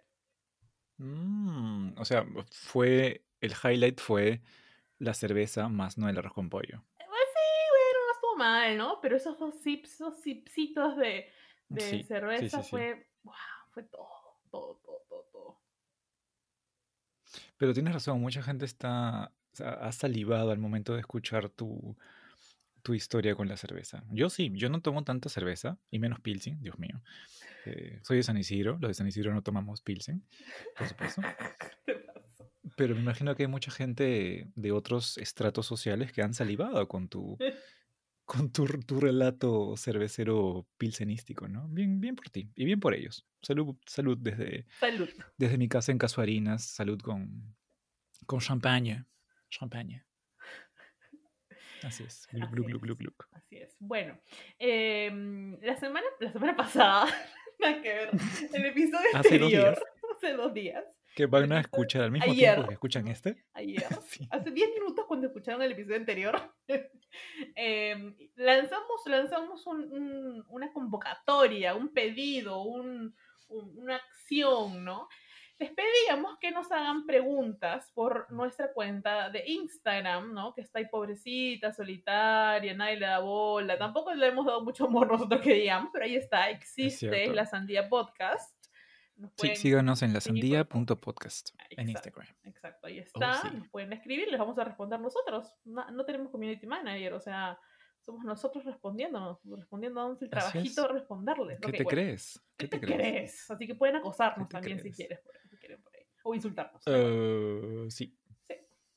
Mm, 0.99 1.95
o 1.99 2.05
sea, 2.05 2.27
fue. 2.51 3.25
El 3.41 3.55
highlight 3.65 4.01
fue 4.01 4.41
la 4.99 5.15
cerveza 5.15 5.69
más 5.69 5.99
no 5.99 6.09
el 6.09 6.19
arroz 6.19 6.33
con 6.35 6.51
pollo. 6.51 6.85
Pues 6.97 7.09
sí, 7.35 7.41
bueno, 7.71 8.07
no 8.07 8.13
estuvo 8.15 8.37
mal, 8.37 8.77
¿no? 8.79 9.01
Pero 9.01 9.17
esos 9.17 9.39
dos 9.39 9.55
sips, 9.63 9.95
esos 9.95 10.21
sipsitos 10.21 10.97
de, 10.97 11.31
de 11.69 11.81
Sí, 11.81 12.03
cerveza 12.03 12.63
sí, 12.63 12.63
sí. 12.63 12.71
fue, 12.71 13.11
wow, 13.23 13.35
fue 13.73 13.83
todo, 13.85 14.41
todo, 14.51 14.81
todo, 14.85 15.05
todo, 15.09 15.29
todo. 15.33 15.63
Pero 17.57 17.73
tienes 17.75 17.95
razón, 17.95 18.21
mucha 18.21 18.43
gente 18.43 18.65
está. 18.65 19.33
ha 19.61 19.93
salivado 19.93 20.51
al 20.51 20.59
momento 20.59 20.95
de 20.95 21.01
escuchar 21.01 21.49
tu, 21.49 21.97
tu 22.83 22.95
historia 22.95 23.35
con 23.37 23.49
la 23.49 23.57
cerveza. 23.57 24.05
Yo 24.11 24.31
sí, 24.31 24.51
yo 24.55 24.71
no 24.71 24.83
tomo 24.83 25.05
tanta 25.05 25.29
cerveza, 25.29 25.79
y 25.91 25.99
menos 25.99 26.21
Pilsen, 26.21 26.63
Dios 26.63 26.79
mío. 26.79 27.03
Eh, 27.67 28.01
soy 28.03 28.19
de 28.19 28.23
San 28.23 28.37
Isidro, 28.37 28.79
los 28.81 28.89
de 28.89 28.95
San 28.95 29.07
Isidro 29.07 29.33
no 29.33 29.43
tomamos 29.43 29.83
Pilsen, 29.83 30.27
por 30.77 30.89
supuesto. 30.89 31.23
Pero 32.77 32.95
me 32.95 33.01
imagino 33.01 33.35
que 33.35 33.43
hay 33.45 33.49
mucha 33.49 33.71
gente 33.71 34.49
de 34.55 34.73
otros 34.73 35.19
estratos 35.19 35.67
sociales 35.67 36.13
que 36.13 36.23
han 36.23 36.35
salivado 36.35 36.89
con 36.89 37.09
tu, 37.09 37.37
con 38.25 38.51
tu, 38.51 38.67
tu 38.67 39.01
relato 39.01 39.77
cervecero 39.77 40.67
pilsenístico, 40.79 41.49
¿no? 41.49 41.69
Bien, 41.69 42.01
bien 42.01 42.17
por 42.17 42.31
ti 42.31 42.51
y 42.55 42.65
bien 42.65 42.81
por 42.81 42.95
ellos. 42.95 43.27
Salud, 43.43 43.77
salud 43.87 44.17
desde, 44.19 44.67
Salud. 44.81 45.09
desde 45.37 45.59
mi 45.59 45.69
casa 45.69 45.93
en 45.93 45.99
Casuarinas, 45.99 46.65
salud 46.65 47.01
con, 47.01 47.55
con 48.27 48.41
champaña. 48.41 49.07
Champaña. 49.51 50.07
Así 51.83 52.05
es. 52.05 52.29
Gluc, 52.31 52.45
Así 52.45 52.55
gluc, 52.55 52.99
gluc, 52.99 53.01
es. 53.03 53.29
Así 53.33 53.57
es. 53.57 53.77
Bueno, 53.81 54.19
em, 54.59 55.59
la, 55.61 55.77
semana, 55.77 56.07
la 56.21 56.33
semana 56.33 56.57
pasada, 56.57 57.07
nada 57.63 57.83
que 57.83 57.89
ver, 57.89 58.11
el 58.55 58.67
episodio 58.67 59.09
Hace 59.15 59.35
anterior, 59.35 59.83
hace 60.17 60.33
dos 60.35 60.53
días, 60.55 60.85
Que 61.15 61.27
van 61.27 61.53
a 61.53 61.61
escuchar 61.61 62.03
al 62.03 62.11
mismo 62.11 62.31
ayer. 62.31 62.53
tiempo 62.55 62.69
que 62.69 62.75
escuchan 62.75 63.09
este. 63.09 63.45
ayer, 63.55 63.85
Sí. 64.09 64.27
hace 64.31 64.51
10 64.51 64.71
minutos 64.75 65.05
cuando 65.07 65.27
escucharon 65.29 65.63
el 65.63 65.73
episodio 65.73 65.97
anterior, 65.97 66.41
em, 67.55 68.15
lanzamos, 68.37 69.03
lanzamos 69.07 69.67
un- 69.67 69.93
un- 69.93 70.45
una 70.49 70.73
convocatoria, 70.73 71.75
un 71.75 71.89
pedido, 71.93 72.63
un- 72.63 73.15
una 73.49 73.97
acción, 73.97 74.83
¿no? 74.85 75.09
Les 75.63 75.71
pedíamos 75.71 76.41
que 76.41 76.51
nos 76.51 76.73
hagan 76.73 77.07
preguntas 77.07 77.89
por 77.95 78.29
nuestra 78.33 78.73
cuenta 78.73 79.31
de 79.31 79.45
Instagram, 79.47 80.35
¿no? 80.35 80.53
Que 80.53 80.63
está 80.63 80.81
ahí 80.81 80.87
pobrecita, 80.89 81.73
solitaria, 81.73 82.75
nadie 82.75 82.97
le 82.97 83.07
da 83.07 83.21
bola. 83.21 83.79
Tampoco 83.79 84.13
le 84.13 84.27
hemos 84.27 84.45
dado 84.45 84.65
mucho 84.65 84.87
amor 84.87 85.07
nosotros 85.07 85.41
que 85.41 85.55
digamos, 85.55 85.91
pero 85.93 86.05
ahí 86.05 86.17
está, 86.17 86.51
existe 86.51 87.29
la 87.29 87.47
Sandía 87.47 87.89
Podcast. 87.89 88.53
Sí, 89.37 89.55
síganos 89.55 90.03
en 90.03 90.13
la 90.13 90.21
sandía.podcast 90.21 91.51
en. 91.71 91.91
Instagram. 91.91 92.27
Exacto, 92.43 92.89
ahí 92.89 92.99
está. 92.99 93.35
sí. 93.35 93.49
Nos 93.55 93.69
pueden 93.69 93.93
escribir, 93.93 94.27
les 94.33 94.41
vamos 94.41 94.59
a 94.59 94.65
responder 94.65 94.99
nosotros. 94.99 95.55
No, 95.65 95.89
no 95.93 96.05
tenemos 96.05 96.33
community 96.33 96.67
manager, 96.67 97.13
o 97.13 97.21
sea, 97.21 97.57
somos 98.03 98.25
nosotros 98.25 98.65
respondiéndonos, 98.65 99.39
respondiendo, 99.45 100.01
dándonos 100.01 100.23
el 100.23 100.27
es. 100.27 100.31
trabajito 100.31 100.83
de 100.83 100.89
responderles. 100.89 101.61
¿Qué 101.61 101.73
te 101.73 101.85
bueno, 101.85 101.89
crees? 101.89 102.41
¿Qué 102.57 102.69
¿Qué 102.69 102.79
te 102.79 102.87
crees? 102.87 103.51
Así 103.51 103.67
que 103.67 103.75
pueden 103.77 103.97
acosarnos 103.97 104.49
¿Qué 104.49 104.51
te 104.51 104.61
también 104.61 104.81
si 104.81 104.93
quieres, 104.93 105.21
si 105.49 105.52
quieren 105.63 105.83
por 105.83 105.95
ahí. 105.97 106.03
O 106.25 106.35
insultarnos. 106.35 106.83
igual. 106.87 107.03
Eh, 107.87 107.91
sí. 107.91 108.17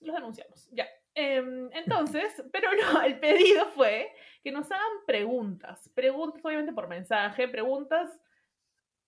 Los 0.02 0.16
denunciamos. 0.16 0.70
Ya. 0.72 0.88
Em, 1.16 1.70
entonces, 1.74 2.44
pero 2.52 2.70
no, 2.74 3.02
el 3.02 3.20
pedido 3.20 3.68
fue 3.70 4.12
que 4.44 4.52
nos 4.52 4.70
hagan 4.72 5.06
preguntas. 5.08 5.90
Preguntas, 5.96 6.44
obviamente 6.44 6.74
por 6.74 6.88
mensaje, 6.88 7.48
preguntas 7.48 8.12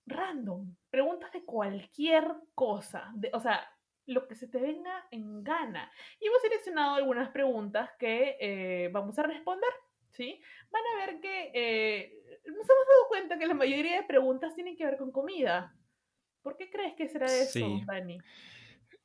random. 0.05 0.73
Preguntas 0.89 1.31
de 1.33 1.43
cualquier 1.43 2.25
cosa. 2.55 3.11
de- 3.15 3.29
o 3.33 3.39
sea, 3.39 3.67
lo 4.05 4.27
que 4.27 4.35
se 4.35 4.47
te 4.47 4.57
venga 4.59 5.05
en 5.11 5.43
gana. 5.43 5.91
Y 6.19 6.27
hemos 6.27 6.41
seleccionado 6.41 6.95
algunas 6.95 7.29
preguntas 7.29 7.89
que 7.99 8.37
eh, 8.39 8.89
vamos 8.91 9.17
a 9.19 9.23
responder. 9.23 9.69
¿Sí? 10.11 10.41
Van 10.71 10.81
a 10.95 11.05
ver 11.05 11.19
que 11.19 11.51
eh, 11.53 12.39
nos 12.47 12.55
hemos 12.55 12.87
dado 12.87 13.07
cuenta 13.09 13.37
que 13.37 13.45
la 13.45 13.53
mayoría 13.53 13.97
de 14.01 14.07
preguntas 14.07 14.55
tienen 14.55 14.75
que 14.75 14.85
ver 14.85 14.97
con 14.97 15.11
comida. 15.11 15.75
¿Por 16.41 16.57
qué 16.57 16.69
crees 16.69 16.95
que 16.95 17.07
será 17.09 17.25
eso, 17.41 17.53
Sí. 17.53 17.83
Dani? 17.85 18.17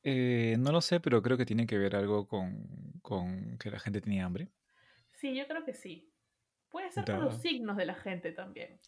Eh, 0.04 0.56
no 0.58 0.72
lo 0.72 0.80
sé, 0.80 1.00
pero 1.00 1.22
creo 1.22 1.36
que 1.36 1.46
tiene 1.46 1.66
que 1.66 1.78
ver 1.78 1.94
algo 1.96 2.26
con, 2.26 2.66
con 3.02 3.56
que 3.58 3.70
la 3.70 3.78
gente 3.78 4.00
tenía 4.00 4.24
hambre. 4.24 4.48
Sí, 5.12 5.34
yo 5.36 5.46
creo 5.46 5.64
que 5.64 5.74
sí. 5.74 6.12
Puede 6.70 6.90
ser 6.90 7.04
por 7.04 7.22
los 7.22 7.36
signos 7.36 7.76
de 7.76 7.86
la 7.86 7.94
gente 7.94 8.32
también. 8.32 8.78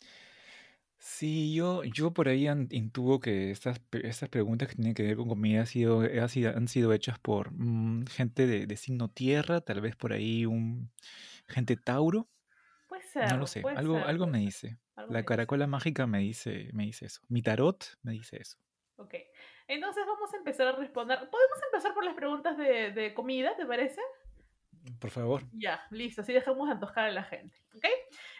Sí, 0.98 1.54
yo, 1.54 1.84
yo 1.84 2.12
por 2.14 2.28
ahí 2.28 2.46
intuyo 2.70 3.20
que 3.20 3.50
estas, 3.50 3.80
estas 3.92 4.28
preguntas 4.30 4.68
que 4.68 4.76
tienen 4.76 4.94
que 4.94 5.02
ver 5.02 5.16
con 5.16 5.28
comida 5.28 5.62
ha 5.62 5.66
sido, 5.66 6.00
ha 6.00 6.28
sido- 6.28 6.56
han 6.56 6.66
sido 6.68 6.92
hechas 6.94 7.18
por 7.18 7.52
mm, 7.52 8.06
gente 8.06 8.46
de, 8.46 8.66
de 8.66 8.76
signo 8.76 9.08
tierra, 9.10 9.60
tal 9.60 9.80
vez 9.82 9.96
por 9.96 10.12
ahí 10.14 10.46
un 10.46 10.90
gente 11.48 11.76
Tauro, 11.76 12.30
ser. 13.14 13.32
no 13.32 13.38
lo 13.38 13.46
sé, 13.46 13.62
algo, 13.76 13.94
ser, 13.98 14.06
algo 14.08 14.26
me 14.26 14.38
dice. 14.38 14.78
algo 14.96 15.08
me 15.10 15.14
La 15.14 15.18
dice. 15.20 15.26
caracola 15.26 15.66
mágica 15.66 16.06
me 16.06 16.18
dice, 16.18 16.68
me 16.72 16.84
dice 16.84 17.06
eso. 17.06 17.20
Mi 17.28 17.42
tarot 17.42 17.84
me 18.02 18.12
dice 18.12 18.38
eso. 18.40 18.58
Ok. 18.96 19.14
Entonces 19.66 20.04
vamos 20.06 20.32
a 20.32 20.36
empezar 20.36 20.66
a 20.66 20.72
responder. 20.72 21.18
¿Podemos 21.30 21.58
empezar 21.72 21.94
por 21.94 22.04
las 22.04 22.14
preguntas 22.14 22.56
de, 22.58 22.92
de 22.92 23.14
comida, 23.14 23.56
te 23.56 23.64
parece? 23.66 24.00
Por 25.00 25.10
favor. 25.10 25.42
Ya, 25.52 25.80
listo. 25.90 26.20
Así 26.20 26.32
dejamos 26.34 26.68
de 26.68 26.74
antojar 26.74 27.06
a 27.06 27.10
la 27.12 27.22
gente. 27.24 27.56
¿Ok? 27.74 27.84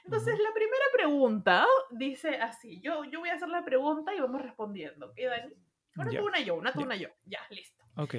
Entonces, 0.05 0.39
la 0.39 0.53
primera 0.53 0.85
pregunta 0.93 1.67
dice 1.93 2.37
así. 2.37 2.81
Yo, 2.83 3.05
yo 3.05 3.21
voy 3.21 3.31
a 3.31 3.35
hacer 3.35 3.49
la 3.49 3.65
pregunta 3.65 4.15
y 4.15 4.21
vamos 4.21 4.43
respondiendo. 4.43 5.07
¿Ok, 5.07 5.17
Dani? 5.27 5.55
Una 5.97 6.11
Ya, 6.11 6.19
tú, 6.21 6.27
una 6.27 6.41
yo, 6.41 6.55
una 6.57 6.73
tú, 6.73 6.83
una 6.83 6.97
yo. 6.97 7.09
Ya, 7.25 7.41
listo. 7.49 7.83
Ok. 7.97 8.17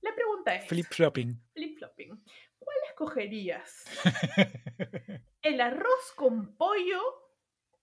La 0.00 0.14
pregunta 0.14 0.54
es... 0.56 0.66
Flip 0.66 0.86
flopping. 0.86 1.40
Flip-flopping. 1.54 2.24
¿Cuál 2.64 2.76
escogerías? 2.88 3.84
¿El 5.42 5.60
arroz 5.60 6.12
con 6.16 6.56
pollo? 6.56 7.00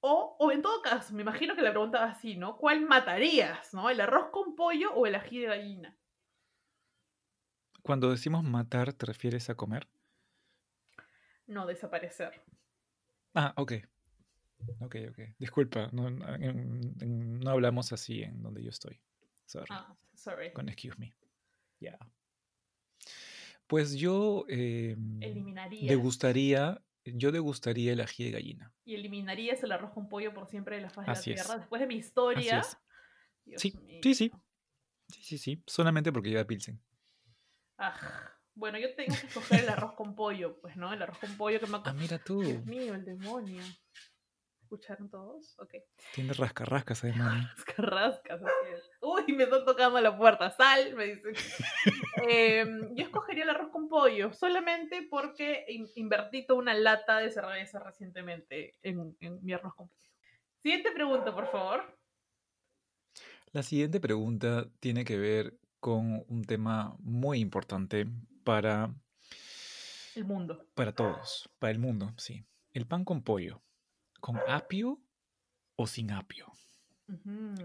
O, 0.04 0.36
o 0.40 0.52
en 0.52 0.64
todo 0.64 0.82
caso, 0.82 1.14
me 1.14 1.22
imagino 1.22 1.56
que 1.56 1.62
la 1.62 1.70
pregunta 1.72 2.00
va 2.00 2.06
así, 2.12 2.36
¿no? 2.36 2.58
¿Cuál 2.58 2.82
matarías? 2.82 3.72
¿No? 3.74 3.90
¿El 3.90 4.02
arroz 4.02 4.30
con 4.32 4.56
pollo 4.56 4.92
o 4.96 5.06
el 5.06 5.14
ají 5.14 5.40
de 5.40 5.46
gallina? 5.48 5.98
Cuando 7.84 8.10
decimos 8.10 8.44
matar, 8.44 8.94
¿te 8.94 9.06
refieres 9.06 9.50
a 9.52 9.56
comer? 9.56 9.88
No, 11.46 11.68
desaparecer. 11.68 12.42
Ah, 13.36 13.54
ok. 13.58 13.74
Ok, 14.80 14.96
ok. 15.10 15.20
Disculpa, 15.38 15.90
no, 15.92 16.10
no, 16.10 16.34
en- 16.36 16.96
en- 17.02 17.40
no 17.40 17.50
hablamos 17.52 17.92
así 17.94 18.24
en 18.24 18.42
donde 18.42 18.64
yo 18.64 18.70
estoy. 18.70 19.00
Sorry. 19.46 19.68
Ah, 19.70 19.96
sorry. 20.16 20.52
Con 20.54 20.70
excuse 20.70 20.98
me. 20.98 21.16
Ya. 21.80 21.98
Pues 23.72 23.96
yo 23.96 24.44
eh, 24.50 24.98
Eliminarías. 25.22 25.88
degustaría, 25.88 26.84
yo 27.06 27.32
degustaría 27.32 27.94
el 27.94 28.02
ají 28.02 28.26
de 28.26 28.32
gallina. 28.32 28.74
Y 28.84 28.96
eliminarías 28.96 29.64
el 29.64 29.72
arroz 29.72 29.92
con 29.94 30.10
pollo 30.10 30.34
por 30.34 30.46
siempre 30.50 30.76
de 30.76 30.82
la 30.82 30.90
faz 30.90 31.08
Así 31.08 31.30
de 31.30 31.38
la 31.38 31.42
es. 31.42 31.48
tierra. 31.48 31.60
Después 31.62 31.80
de 31.80 31.88
mi 31.88 31.96
historia. 31.96 32.62
Sí, 33.56 33.74
sí, 34.04 34.14
sí. 34.14 34.30
Sí, 35.08 35.24
sí, 35.24 35.38
sí. 35.38 35.64
Solamente 35.66 36.12
porque 36.12 36.32
lleva 36.32 36.44
pilsen. 36.44 36.82
Ah, 37.78 37.96
bueno, 38.56 38.78
yo 38.78 38.94
tengo 38.94 39.16
que 39.16 39.28
escoger 39.28 39.64
el 39.64 39.70
arroz 39.70 39.94
con 39.94 40.16
pollo, 40.16 40.60
pues, 40.60 40.76
¿no? 40.76 40.92
El 40.92 41.02
arroz 41.02 41.20
con 41.20 41.38
pollo 41.38 41.62
que 41.62 41.68
me 41.68 41.78
ha 41.78 41.82
Ah, 41.86 41.94
mira 41.94 42.20
tú. 42.20 42.42
Dios 42.44 42.66
mío, 42.66 42.94
el 42.94 43.06
demonio. 43.06 43.64
¿Escucharon 44.72 45.10
todos? 45.10 45.60
Ok. 45.60 45.74
Tiene 46.16 46.32
rascarrascas 46.32 47.04
además. 47.04 47.44
¿no? 47.44 47.50
Las 47.58 47.66
carrascas, 47.66 48.42
así 48.42 48.74
es. 48.74 48.90
Uy, 49.02 49.34
me 49.34 49.44
están 49.44 49.66
tocando 49.66 50.00
la 50.00 50.18
puerta. 50.18 50.50
Sal, 50.52 50.96
me 50.96 51.08
dicen. 51.08 51.34
Em, 52.30 52.96
yo 52.96 53.04
escogería 53.04 53.44
el 53.44 53.50
arroz 53.50 53.70
con 53.72 53.90
pollo, 53.90 54.32
solamente 54.32 55.06
porque 55.10 55.66
in- 55.68 55.90
invertí 55.96 56.46
toda 56.46 56.60
una 56.60 56.74
lata 56.74 57.18
de 57.18 57.32
cerveza 57.32 57.80
recientemente 57.80 58.76
en, 58.82 59.18
en 59.20 59.44
mi 59.44 59.52
arroz 59.52 59.76
con 59.76 59.90
pollo. 59.90 60.10
Siguiente 60.60 60.92
pregunta, 60.94 61.34
por 61.36 61.52
favor. 61.52 61.98
La 63.52 63.64
siguiente 63.64 64.00
pregunta 64.00 64.68
tiene 64.80 65.04
que 65.04 65.18
ver 65.18 65.58
con 65.82 66.24
un 66.30 66.46
tema 66.46 66.96
muy 67.00 67.40
importante 67.40 68.08
para, 68.46 68.94
El 70.16 70.24
mundo. 70.24 70.66
para 70.76 70.94
todos, 70.96 71.50
para 71.60 71.72
el 71.72 71.80
mundo, 71.80 72.14
sí. 72.18 72.46
El 72.72 72.88
pan 72.88 73.04
con 73.04 73.22
pollo. 73.22 73.62
¿Con 74.22 74.40
apio 74.48 75.02
o 75.76 75.88
sin 75.88 76.12
apio? 76.12 76.46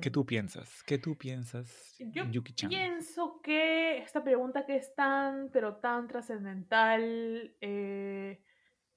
¿Qué 0.00 0.10
tú 0.10 0.26
piensas? 0.26 0.82
¿Qué 0.82 0.98
tú 0.98 1.16
piensas, 1.16 1.94
Yo 1.98 2.24
Yuki-chan? 2.24 2.68
pienso 2.68 3.40
que 3.42 3.98
esta 3.98 4.24
pregunta 4.24 4.66
que 4.66 4.74
es 4.74 4.92
tan, 4.96 5.50
pero 5.52 5.76
tan 5.76 6.08
trascendental, 6.08 7.54
eh, 7.60 8.42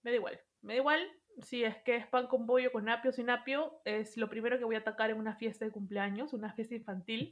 me 0.02 0.12
da 0.12 0.18
igual. 0.18 0.40
Me 0.62 0.74
da 0.74 0.80
igual 0.80 1.08
si 1.44 1.64
es 1.64 1.78
que 1.84 1.96
es 1.98 2.08
pan 2.08 2.28
con 2.28 2.46
pollo, 2.46 2.72
con 2.72 2.90
apio, 2.90 3.12
sin 3.12 3.30
apio, 3.30 3.80
es 3.86 4.18
lo 4.18 4.30
primero 4.30 4.58
que 4.58 4.66
voy 4.66 4.76
a 4.76 4.80
atacar 4.80 5.10
en 5.10 5.18
una 5.18 5.36
fiesta 5.36 5.66
de 5.66 5.72
cumpleaños, 5.72 6.34
una 6.34 6.52
fiesta 6.54 6.76
infantil, 6.76 7.30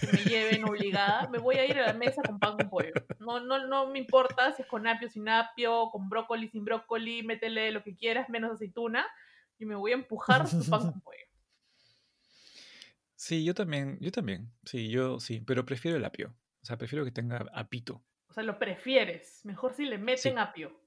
que 0.00 0.06
me 0.12 0.24
lleven 0.24 0.64
obligada. 0.64 1.28
Me 1.28 1.38
voy 1.38 1.56
a 1.56 1.66
ir 1.66 1.78
a 1.78 1.88
la 1.88 1.92
mesa 1.92 2.22
con 2.22 2.38
pan 2.38 2.56
con 2.56 2.70
pollo. 2.70 2.92
No, 3.18 3.40
no, 3.40 3.66
no 3.66 3.88
me 3.88 3.98
importa 3.98 4.52
si 4.52 4.62
es 4.62 4.68
con 4.68 4.86
apio, 4.86 5.08
sin 5.08 5.28
apio, 5.28 5.90
con 5.90 6.08
brócoli, 6.08 6.48
sin 6.48 6.64
brócoli, 6.64 7.22
métele 7.22 7.72
lo 7.72 7.82
que 7.82 7.96
quieras, 7.96 8.28
menos 8.30 8.52
aceituna, 8.52 9.06
y 9.60 9.66
me 9.66 9.76
voy 9.76 9.92
a 9.92 9.94
empujar 9.94 10.48
su 10.48 10.68
pan 10.68 10.90
con 10.90 11.00
pollo. 11.02 11.16
Sí, 13.14 13.44
yo 13.44 13.54
también, 13.54 13.98
yo 14.00 14.10
también. 14.10 14.50
Sí, 14.64 14.88
yo 14.88 15.20
sí, 15.20 15.40
pero 15.40 15.64
prefiero 15.64 15.96
el 15.96 16.04
apio. 16.04 16.34
O 16.62 16.64
sea, 16.66 16.76
prefiero 16.78 17.04
que 17.04 17.12
tenga 17.12 17.46
apito. 17.52 18.02
O 18.28 18.32
sea, 18.32 18.42
lo 18.42 18.58
prefieres. 18.58 19.44
Mejor 19.44 19.74
si 19.74 19.84
le 19.84 19.98
meten 19.98 20.34
Sí. 20.34 20.38
apio. 20.38 20.80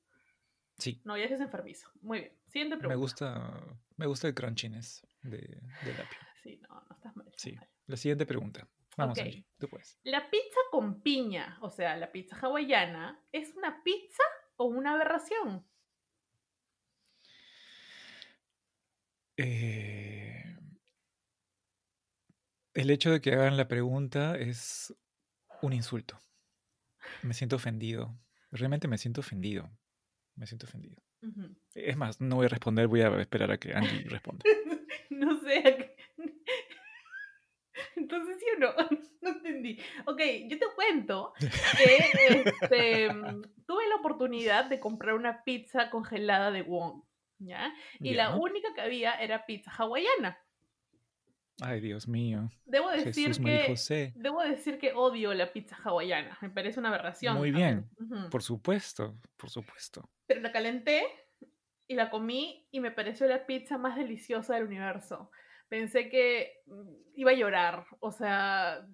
Sí, 0.80 1.02
No, 1.06 1.16
ya 1.16 1.26
es 1.26 1.40
enfermizo. 1.40 1.88
Muy 2.02 2.20
bien. 2.22 2.34
Siguiente 2.48 2.76
me 2.76 2.80
pregunta. 2.80 2.98
gusta, 3.00 3.78
me 3.98 4.06
gusta 4.08 4.28
el 4.28 4.34
crunchiness 4.34 5.06
de, 5.22 5.38
del 5.38 6.02
apio. 6.02 6.18
Sí, 6.44 6.58
no, 6.68 6.68
no 6.90 6.96
estás 6.96 7.16
mal. 7.16 7.32
Sí. 7.38 7.54
mal. 7.54 7.70
La 7.86 7.96
siguiente 7.96 8.26
pregunta. 8.26 8.68
Vamos, 8.98 9.18
Ok. 9.18 9.26
Angie, 9.26 9.46
tú 9.58 9.70
puedes. 9.70 9.98
La 10.04 10.30
pizza 10.30 10.60
con 10.72 11.02
piña, 11.02 11.58
o 11.62 11.70
sea, 11.70 11.96
la 11.96 12.12
pizza 12.12 12.36
hawaiana, 12.38 13.24
¿es 13.32 13.56
una 13.56 13.82
pizza 13.82 14.24
o 14.58 14.66
una 14.66 14.94
aberración? 14.96 15.66
Eh, 19.38 20.58
el 22.74 22.90
hecho 22.90 23.12
de 23.12 23.22
que 23.22 23.34
hagan 23.34 23.58
la 23.58 23.68
pregunta 23.68 24.38
es 24.38 24.94
un 25.62 25.74
insulto. 25.74 26.20
Me 27.22 27.34
siento 27.34 27.56
ofendido. 27.56 28.18
Realmente 28.52 28.88
me 28.88 28.98
siento 28.98 29.22
ofendido. 29.22 29.70
Me 30.36 30.48
siento 30.48 30.66
ofendido. 30.66 31.02
Es 31.74 31.96
más, 31.96 32.20
no 32.20 32.36
voy 32.36 32.48
a 32.48 32.50
responder, 32.50 32.88
voy 32.88 33.02
a 33.02 33.22
esperar 33.22 33.52
a 33.52 33.58
que 33.58 33.74
Angie 33.74 34.04
responda. 34.10 34.44
no 35.10 35.40
sé. 35.42 35.96
Entonces, 37.96 38.38
¿sí 38.40 38.46
o 38.56 38.60
no? 38.60 38.74
No 39.24 39.30
entendí. 39.30 39.80
Ok, 40.06 40.20
yo 40.50 40.60
te 40.60 40.66
cuento 40.76 41.34
que 41.40 42.44
este, 42.62 43.14
mm, 43.14 43.42
tuve 43.66 43.88
la 43.88 43.96
oportunidad 43.96 44.66
de 44.66 44.82
comprar 44.82 45.16
una 45.16 45.46
pizza 45.46 45.90
congelada 45.90 46.52
de 46.52 46.62
Wong, 46.62 47.04
¿ya? 47.40 47.74
Y 48.00 48.14
la 48.14 48.30
Ya. 48.30 48.36
única 48.36 48.74
que 48.74 48.82
había 48.82 49.14
era 49.16 49.46
pizza 49.46 49.72
hawaiana. 49.72 50.38
Ay, 51.62 51.82
Dios 51.82 52.08
mío. 52.08 52.50
Debo 52.66 52.90
decir 52.90 53.28
Jesús, 53.28 53.46
que 53.46 53.66
José. 53.68 54.12
debo 54.16 54.42
decir 54.42 54.80
que 54.80 54.92
odio 54.94 55.34
la 55.36 55.54
pizza 55.54 55.78
hawaiana. 55.84 56.38
Me 56.42 56.50
parece 56.50 56.80
una 56.80 56.90
aberración. 56.90 57.38
Muy 57.38 57.52
bien. 57.52 57.90
Ujú. 58.00 58.30
Por 58.32 58.42
supuesto, 58.42 59.16
por 59.38 59.50
supuesto. 59.52 60.10
Pero 60.26 60.42
la 60.42 60.52
calenté 60.52 61.06
y 61.88 61.94
la 61.96 62.10
comí 62.10 62.68
y 62.72 62.80
me 62.80 62.90
pareció 62.92 63.28
la 63.28 63.46
pizza 63.46 63.78
más 63.78 63.96
deliciosa 63.96 64.56
del 64.56 64.64
universo. 64.66 65.30
Pensé 65.70 66.10
que 66.10 66.64
mm, 66.66 66.92
iba 67.16 67.32
a 67.32 67.36
llorar. 67.36 67.86
O 68.00 68.12
sea, 68.12 68.88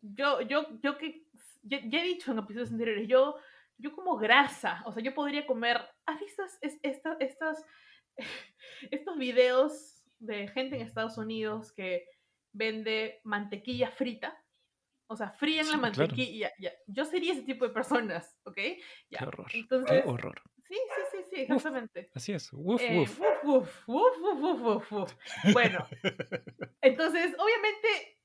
yo, 0.00 0.40
yo, 0.40 0.80
yo 0.82 0.96
que 0.96 1.26
ya, 1.62 1.80
ya 1.84 2.00
he 2.00 2.04
dicho 2.04 2.32
en 2.32 2.38
episodios 2.38 2.70
anteriores, 2.72 3.06
yo, 3.08 3.36
yo 3.78 3.92
como 3.92 4.16
grasa. 4.16 4.82
O 4.86 4.92
sea, 4.92 5.02
yo 5.02 5.14
podría 5.14 5.46
comer. 5.46 5.80
¿Has 6.06 6.20
visto 6.20 6.42
es- 6.44 6.58
es- 6.62 6.80
esta- 6.82 7.16
estas, 7.20 7.64
estos 8.90 9.16
videos 9.18 10.04
de 10.18 10.48
gente 10.48 10.76
en 10.76 10.82
Estados 10.82 11.16
Unidos 11.18 11.72
que 11.72 12.06
vende 12.52 13.20
mantequilla 13.24 13.90
frita? 13.90 14.36
O 15.10 15.16
sea, 15.16 15.30
frían 15.30 15.64
Sí, 15.64 15.72
la 15.72 15.78
claro. 15.78 15.96
mantequilla. 15.98 16.52
ya. 16.58 16.70
Yo 16.86 17.04
sería 17.06 17.32
ese 17.32 17.42
tipo 17.42 17.66
de 17.66 17.72
personas, 17.72 18.36
¿ok? 18.44 18.58
Ya. 19.10 19.18
Qué 19.20 19.24
horror. 19.24 19.46
Entonces, 19.54 20.02
Qué 20.02 20.08
horror. 20.08 20.42
Sí, 20.66 20.74
sí, 20.74 21.02
sí, 21.12 21.24
sí, 21.30 21.40
exactamente. 21.42 22.10
Así 22.14 22.32
es. 22.34 22.50
Uf, 22.52 22.82
Eh, 22.82 22.98
uf. 23.00 23.18
uf, 23.42 23.44
uf, 23.44 23.88
uf, 23.88 24.18
uf, 24.22 24.42
uf, 24.42 24.62
uf, 24.62 24.92
uf. 24.92 25.14
Bueno, 25.54 25.86
entonces, 26.82 27.34
obviamente, 27.38 28.18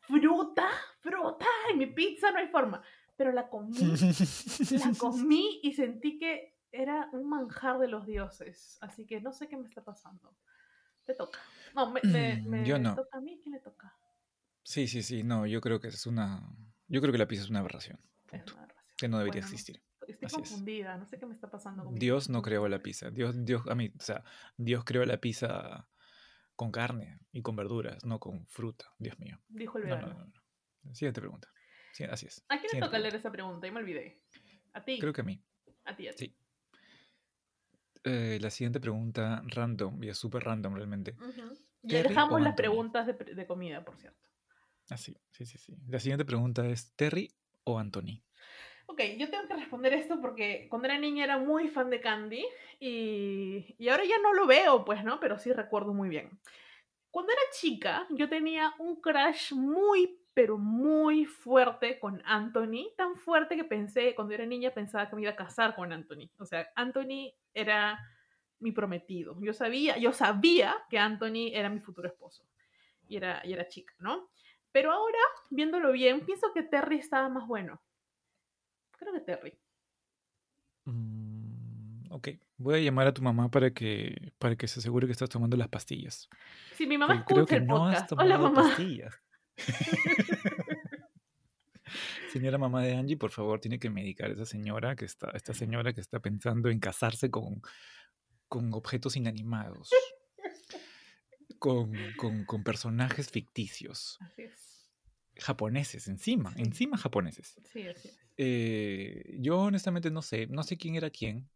fruta, 0.00 0.68
fruta, 1.00 1.46
en 1.70 1.78
mi 1.78 1.86
pizza 1.86 2.30
no 2.32 2.38
hay 2.38 2.48
forma. 2.48 2.82
Pero 3.16 3.32
la 3.32 3.48
comí, 3.48 3.76
la 3.78 4.92
comí 4.98 5.60
y 5.62 5.72
sentí 5.74 6.18
que 6.18 6.56
era 6.72 7.08
un 7.12 7.28
manjar 7.28 7.78
de 7.78 7.86
los 7.88 8.06
dioses. 8.06 8.76
Así 8.80 9.06
que 9.06 9.20
no 9.20 9.32
sé 9.32 9.48
qué 9.48 9.56
me 9.56 9.68
está 9.68 9.84
pasando. 9.84 10.36
Te 11.04 11.14
toca. 11.14 11.38
No, 11.74 11.90
me, 11.90 12.00
me- 12.02 12.36
Mm, 12.42 12.48
me 12.48 12.66
yo 12.66 12.78
no. 12.78 12.94
toca 12.96 13.18
a 13.18 13.20
mí. 13.20 13.38
¿Quién 13.42 13.52
le 13.54 13.60
toca? 13.60 13.94
Sí, 14.64 14.88
sí, 14.88 15.02
sí. 15.02 15.22
No, 15.22 15.46
yo 15.46 15.60
creo 15.60 15.78
que 15.80 15.88
es 15.88 16.06
una. 16.06 16.42
Yo 16.88 17.00
creo 17.00 17.12
que 17.12 17.18
la 17.18 17.28
pizza 17.28 17.42
es 17.44 17.50
una 17.50 17.60
aberración. 17.60 18.00
Es 18.32 18.42
una 18.52 18.62
aberración. 18.64 18.94
Que 18.96 19.08
no 19.08 19.18
debería 19.18 19.42
Bueno, 19.42 19.54
existir. 19.54 19.82
Estoy 20.08 20.26
Así 20.26 20.36
es. 20.40 20.48
confundida. 20.50 20.96
No 20.96 21.06
sé 21.06 21.18
qué 21.18 21.26
me 21.26 21.34
está 21.34 21.50
pasando. 21.50 21.84
con 21.84 21.94
Dios 21.94 22.28
no 22.30 22.42
creó 22.42 22.66
la 22.68 22.82
pizza. 22.82 23.10
Dios, 23.10 23.34
Dios, 23.44 23.62
a 23.68 23.74
mí, 23.74 23.92
o 23.98 24.02
sea, 24.02 24.24
Dios 24.56 24.84
creó 24.84 25.04
la 25.04 25.18
pizza 25.18 25.88
con 26.56 26.70
carne 26.72 27.18
y 27.32 27.42
con 27.42 27.54
verduras, 27.56 28.04
no 28.04 28.18
con 28.20 28.46
fruta. 28.48 28.86
Dios 28.98 29.18
mío. 29.18 29.38
Dijo 29.48 29.78
el 29.78 29.88
No, 29.88 29.96
no, 29.96 30.06
vegano. 30.06 30.24
no. 30.24 30.32
no. 30.84 30.94
Siguiente 30.94 31.20
pregunta. 31.20 31.48
Sí, 31.94 32.02
así 32.02 32.26
es. 32.26 32.44
¿A 32.48 32.58
quién 32.58 32.72
le 32.72 32.80
toca 32.80 32.98
leer 32.98 33.14
esa 33.14 33.30
pregunta? 33.30 33.68
Yo 33.68 33.72
me 33.72 33.78
olvidé. 33.78 34.20
A 34.72 34.84
ti. 34.84 34.98
Creo 34.98 35.12
que 35.12 35.20
a 35.20 35.24
mí. 35.24 35.40
A 35.84 35.94
ti, 35.94 36.08
a 36.08 36.12
ti. 36.12 36.26
Sí. 36.26 36.36
Eh, 38.02 38.38
la 38.40 38.50
siguiente 38.50 38.80
pregunta, 38.80 39.42
random, 39.46 40.02
y 40.02 40.08
es 40.08 40.18
súper 40.18 40.42
random 40.42 40.74
realmente. 40.74 41.14
Y 41.82 41.88
¿Terry 41.88 42.08
dejamos 42.08 42.42
las 42.42 42.56
preguntas 42.56 43.06
de, 43.06 43.12
de 43.12 43.46
comida, 43.46 43.84
por 43.84 43.96
cierto. 43.96 44.28
Ah, 44.90 44.96
sí, 44.96 45.16
sí, 45.30 45.46
sí, 45.46 45.56
sí. 45.56 45.76
La 45.88 46.00
siguiente 46.00 46.24
pregunta 46.24 46.66
es, 46.66 46.92
¿Terry 46.96 47.32
o 47.62 47.78
Anthony? 47.78 48.20
Ok, 48.86 49.00
yo 49.16 49.30
tengo 49.30 49.46
que 49.46 49.54
responder 49.54 49.92
esto 49.94 50.20
porque 50.20 50.66
cuando 50.68 50.86
era 50.86 50.98
niña 50.98 51.22
era 51.22 51.38
muy 51.38 51.68
fan 51.68 51.90
de 51.90 52.00
Candy 52.00 52.44
y, 52.80 53.76
y 53.78 53.88
ahora 53.88 54.04
ya 54.04 54.18
no 54.18 54.34
lo 54.34 54.48
veo, 54.48 54.84
pues, 54.84 55.04
¿no? 55.04 55.20
Pero 55.20 55.38
sí 55.38 55.52
recuerdo 55.52 55.94
muy 55.94 56.08
bien. 56.08 56.40
Cuando 57.12 57.30
era 57.30 57.42
chica, 57.52 58.06
yo 58.10 58.28
tenía 58.28 58.74
un 58.80 59.00
crush 59.00 59.54
muy, 59.54 60.18
pero 60.34 60.58
muy 60.58 61.24
fuerte 61.26 61.98
con 62.00 62.20
Anthony, 62.24 62.90
tan 62.96 63.14
fuerte 63.16 63.56
que 63.56 63.64
pensé, 63.64 64.14
cuando 64.16 64.34
era 64.34 64.44
niña 64.44 64.72
pensaba 64.74 65.08
que 65.08 65.14
me 65.16 65.22
iba 65.22 65.30
a 65.30 65.36
casar 65.36 65.76
con 65.76 65.92
Anthony. 65.92 66.28
O 66.38 66.44
sea, 66.44 66.68
Anthony 66.74 67.32
era 67.54 68.00
mi 68.58 68.72
prometido. 68.72 69.36
Yo 69.40 69.52
sabía, 69.52 69.96
yo 69.96 70.12
sabía 70.12 70.74
que 70.90 70.98
Anthony 70.98 71.50
era 71.52 71.70
mi 71.70 71.78
futuro 71.80 72.08
esposo. 72.08 72.44
Y 73.06 73.16
era, 73.16 73.40
y 73.44 73.52
era 73.52 73.68
chica, 73.68 73.94
¿no? 73.98 74.28
Pero 74.72 74.90
ahora, 74.90 75.18
viéndolo 75.50 75.92
bien, 75.92 76.24
pienso 76.26 76.52
que 76.52 76.62
Terry 76.64 76.96
estaba 76.96 77.28
más 77.28 77.46
bueno. 77.46 77.80
Creo 78.98 79.12
que 79.12 79.20
Terry. 79.20 79.56
Mm, 80.86 82.10
ok, 82.10 82.28
voy 82.56 82.74
a 82.74 82.78
llamar 82.78 83.06
a 83.06 83.14
tu 83.14 83.22
mamá 83.22 83.50
para 83.50 83.70
que, 83.70 84.32
para 84.38 84.56
que 84.56 84.66
se 84.66 84.80
asegure 84.80 85.06
que 85.06 85.12
estás 85.12 85.28
tomando 85.28 85.56
las 85.56 85.68
pastillas. 85.68 86.28
Sí, 86.72 86.86
mi 86.86 86.98
mamá 86.98 87.14
Porque 87.14 87.24
creo 87.34 87.38
escucha 87.44 87.54
que 87.56 87.60
el 87.62 87.66
no 87.66 87.76
has 87.86 87.90
podcast. 87.94 88.08
tomado 88.10 88.28
Hola, 88.28 88.38
mamá. 88.38 88.62
pastillas. 88.68 89.20
Señora 92.32 92.58
mamá 92.58 92.82
de 92.82 92.94
Angie, 92.94 93.16
por 93.16 93.30
favor, 93.30 93.60
tiene 93.60 93.78
que 93.78 93.90
medicar 93.90 94.30
a 94.30 94.32
esa 94.32 94.46
señora 94.46 94.96
que 94.96 95.04
está, 95.04 95.30
esta 95.34 95.52
señora 95.54 95.92
que 95.92 96.00
está 96.00 96.18
pensando 96.18 96.68
en 96.70 96.80
casarse 96.80 97.30
con, 97.30 97.62
con 98.48 98.72
objetos 98.74 99.16
inanimados, 99.16 99.90
con, 101.58 101.92
con- 102.16 102.44
con 102.44 102.64
personajes 102.64 103.30
ficticios, 103.30 104.18
Así 104.22 104.42
es. 104.42 104.90
japoneses 105.36 106.08
encima, 106.08 106.52
Sí. 106.54 106.62
encima 106.62 106.96
japoneses. 106.96 107.54
Sí. 107.72 107.86
Eh, 108.36 109.36
yo 109.38 109.58
honestamente 109.60 110.10
no 110.10 110.22
sé, 110.22 110.46
no 110.48 110.62
sé 110.64 110.76
quién 110.76 110.96
era 110.96 111.10
quién. 111.10 111.48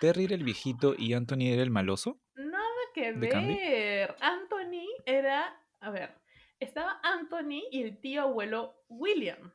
Terry 0.00 0.24
era 0.24 0.34
el 0.34 0.44
viejito 0.44 0.94
y 0.96 1.12
Anthony 1.14 1.48
era 1.52 1.62
el 1.62 1.70
maloso. 1.70 2.20
Nada 2.36 2.60
que 2.94 3.12
ver. 3.12 4.14
Anthony 4.20 4.86
era. 5.04 5.60
A 5.80 5.90
ver. 5.90 6.14
Estaba 6.60 7.00
Anthony 7.02 7.64
y 7.70 7.82
el 7.82 7.98
tío 8.00 8.22
abuelo 8.22 8.84
William. 8.88 9.52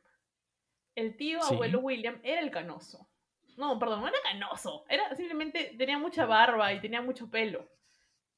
El 0.94 1.16
tío 1.16 1.40
Sí. 1.42 1.54
abuelo 1.54 1.80
William 1.80 2.20
era 2.22 2.40
el 2.40 2.50
canoso. 2.50 3.08
No, 3.56 3.78
perdón, 3.78 4.00
no 4.02 4.08
era 4.08 4.18
canoso. 4.22 4.84
Era 4.88 5.14
simplemente 5.14 5.74
tenía 5.78 5.98
mucha 5.98 6.26
barba 6.26 6.72
y 6.72 6.80
tenía 6.80 7.00
mucho 7.00 7.30
pelo. 7.30 7.70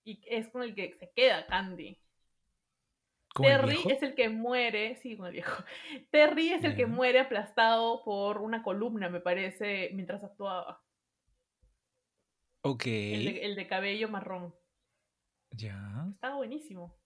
Y 0.05 0.21
es 0.27 0.49
con 0.49 0.63
el 0.63 0.75
que 0.75 0.95
se 0.95 1.11
queda 1.13 1.47
Candy. 1.47 1.99
¿Con 3.35 3.45
el 3.47 3.61
Terry 3.61 3.83
es 3.93 4.03
el 4.03 4.15
que 4.15 4.29
muere, 4.29 4.97
sí, 4.97 5.17
con 5.17 5.27
el 5.27 5.33
viejo. 5.33 5.63
Terry 6.11 6.53
es 6.53 6.65
el 6.65 6.77
que 6.77 6.87
muere 6.87 7.21
aplastado 7.21 8.03
por 8.05 8.39
una 8.39 8.63
columna, 8.63 9.09
me 9.09 9.21
parece, 9.21 9.91
mientras 9.93 10.23
actuaba. 10.25 10.83
Ok. 12.63 12.87
El 12.87 13.25
de, 13.25 13.45
el 13.45 13.55
de 13.55 13.67
cabello 13.67 14.09
marrón. 14.09 14.55
Ya. 15.51 16.07
Estaba 16.15 16.37
buenísimo. 16.37 16.97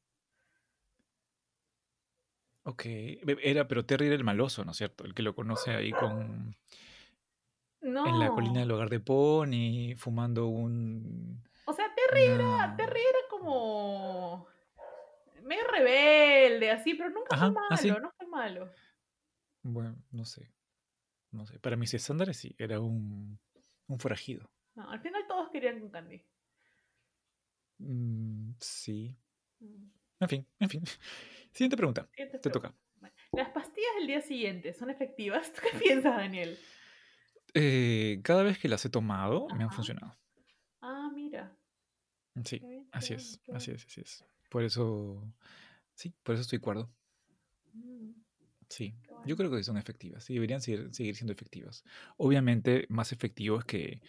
Ok. 2.65 2.83
Be- 2.85 3.39
Era, 3.43 3.67
pero 3.69 3.85
Terry 3.85 4.07
era 4.07 4.15
el 4.15 4.25
maloso, 4.25 4.65
¿no 4.65 4.71
es 4.73 4.77
cierto? 4.77 5.05
El 5.05 5.15
que 5.15 5.23
lo 5.23 5.35
conoce 5.35 5.73
ahí 5.73 5.91
con. 5.93 6.57
No. 7.81 8.07
En 8.07 8.19
la 8.21 8.29
colina 8.31 8.61
del 8.61 8.71
hogar 8.71 8.89
de 8.91 9.01
Pony, 9.01 9.95
fumando 9.97 10.47
un. 10.47 11.43
O 11.65 11.73
sea, 11.73 11.87
Terry 11.95 12.23
era, 12.25 12.75
Terry 12.77 13.01
era 13.01 13.19
como 13.31 14.47
medio 15.43 15.63
así, 16.73 16.95
pero 16.95 17.11
nunca 17.11 17.35
Ajá, 17.35 17.53
fue 17.53 17.63
así. 17.71 17.89
malo, 17.89 18.01
no 18.01 18.13
fue 18.17 18.27
malo. 18.27 18.71
Bueno, 19.63 19.97
no 20.11 20.25
sé. 20.25 20.51
No 21.31 21.47
sé. 21.47 21.59
Para 21.59 21.77
mis 21.77 21.95
estándares 21.95 22.37
sí, 22.37 22.55
era 22.59 22.81
un, 22.81 23.39
un 23.89 23.99
forajido. 23.99 24.51
No, 24.75 24.91
al 24.91 25.01
final 25.01 25.25
todos 25.27 25.51
querían 25.51 25.81
con 25.81 25.91
Candy. 25.91 26.23
Mm, 27.79 28.53
sí. 28.61 29.17
Mm. 29.61 29.85
En 30.21 30.29
fin, 30.29 30.47
en 30.61 30.69
fin. 30.71 30.83
Siguiente 31.53 31.76
pregunta. 31.76 32.09
Siguiente 32.11 32.38
Te 32.38 32.50
pregunta. 32.50 32.68
toca. 32.70 32.82
Bueno, 33.00 33.14
¿Las 33.32 33.48
pastillas 33.50 33.90
del 33.98 34.07
día 34.07 34.20
siguiente 34.20 34.72
son 34.72 34.90
efectivas? 34.90 35.53
¿Tú 35.55 35.61
qué 35.62 35.78
piensas, 35.78 36.16
Daniel? 36.16 36.59
Eh, 37.55 38.20
cada 38.22 38.42
vez 38.42 38.59
que 38.59 38.68
las 38.68 38.84
he 38.84 38.88
tomado, 38.90 39.46
me 39.57 39.64
han 39.64 39.70
funcionado. 39.72 40.16
Ah, 40.80 41.11
mira. 41.14 41.57
Sí, 42.44 42.61
bien, 42.61 42.88
así 42.92 43.12
es, 43.14 43.40
así 43.53 43.72
es, 43.72 43.84
así 43.84 44.00
es. 44.00 44.24
Por 44.48 44.62
eso, 44.64 45.22
sí, 45.94 46.14
por 46.22 46.34
eso 46.34 46.42
estoy 46.42 46.59
cuerdo. 46.61 46.90
Mm, 47.74 48.12
Sí, 48.68 48.94
yo 49.26 49.36
creo 49.36 49.50
que 49.50 49.62
son 49.62 49.76
efectivas 49.76 50.30
y 50.30 50.34
deberían 50.34 50.62
seguir, 50.62 50.94
seguir 50.94 51.14
siendo 51.14 51.34
efectivas. 51.34 51.84
Obviamente, 52.16 52.86
más 52.88 53.12
efectivo 53.12 53.59
es 53.59 53.66
que, 53.66 54.00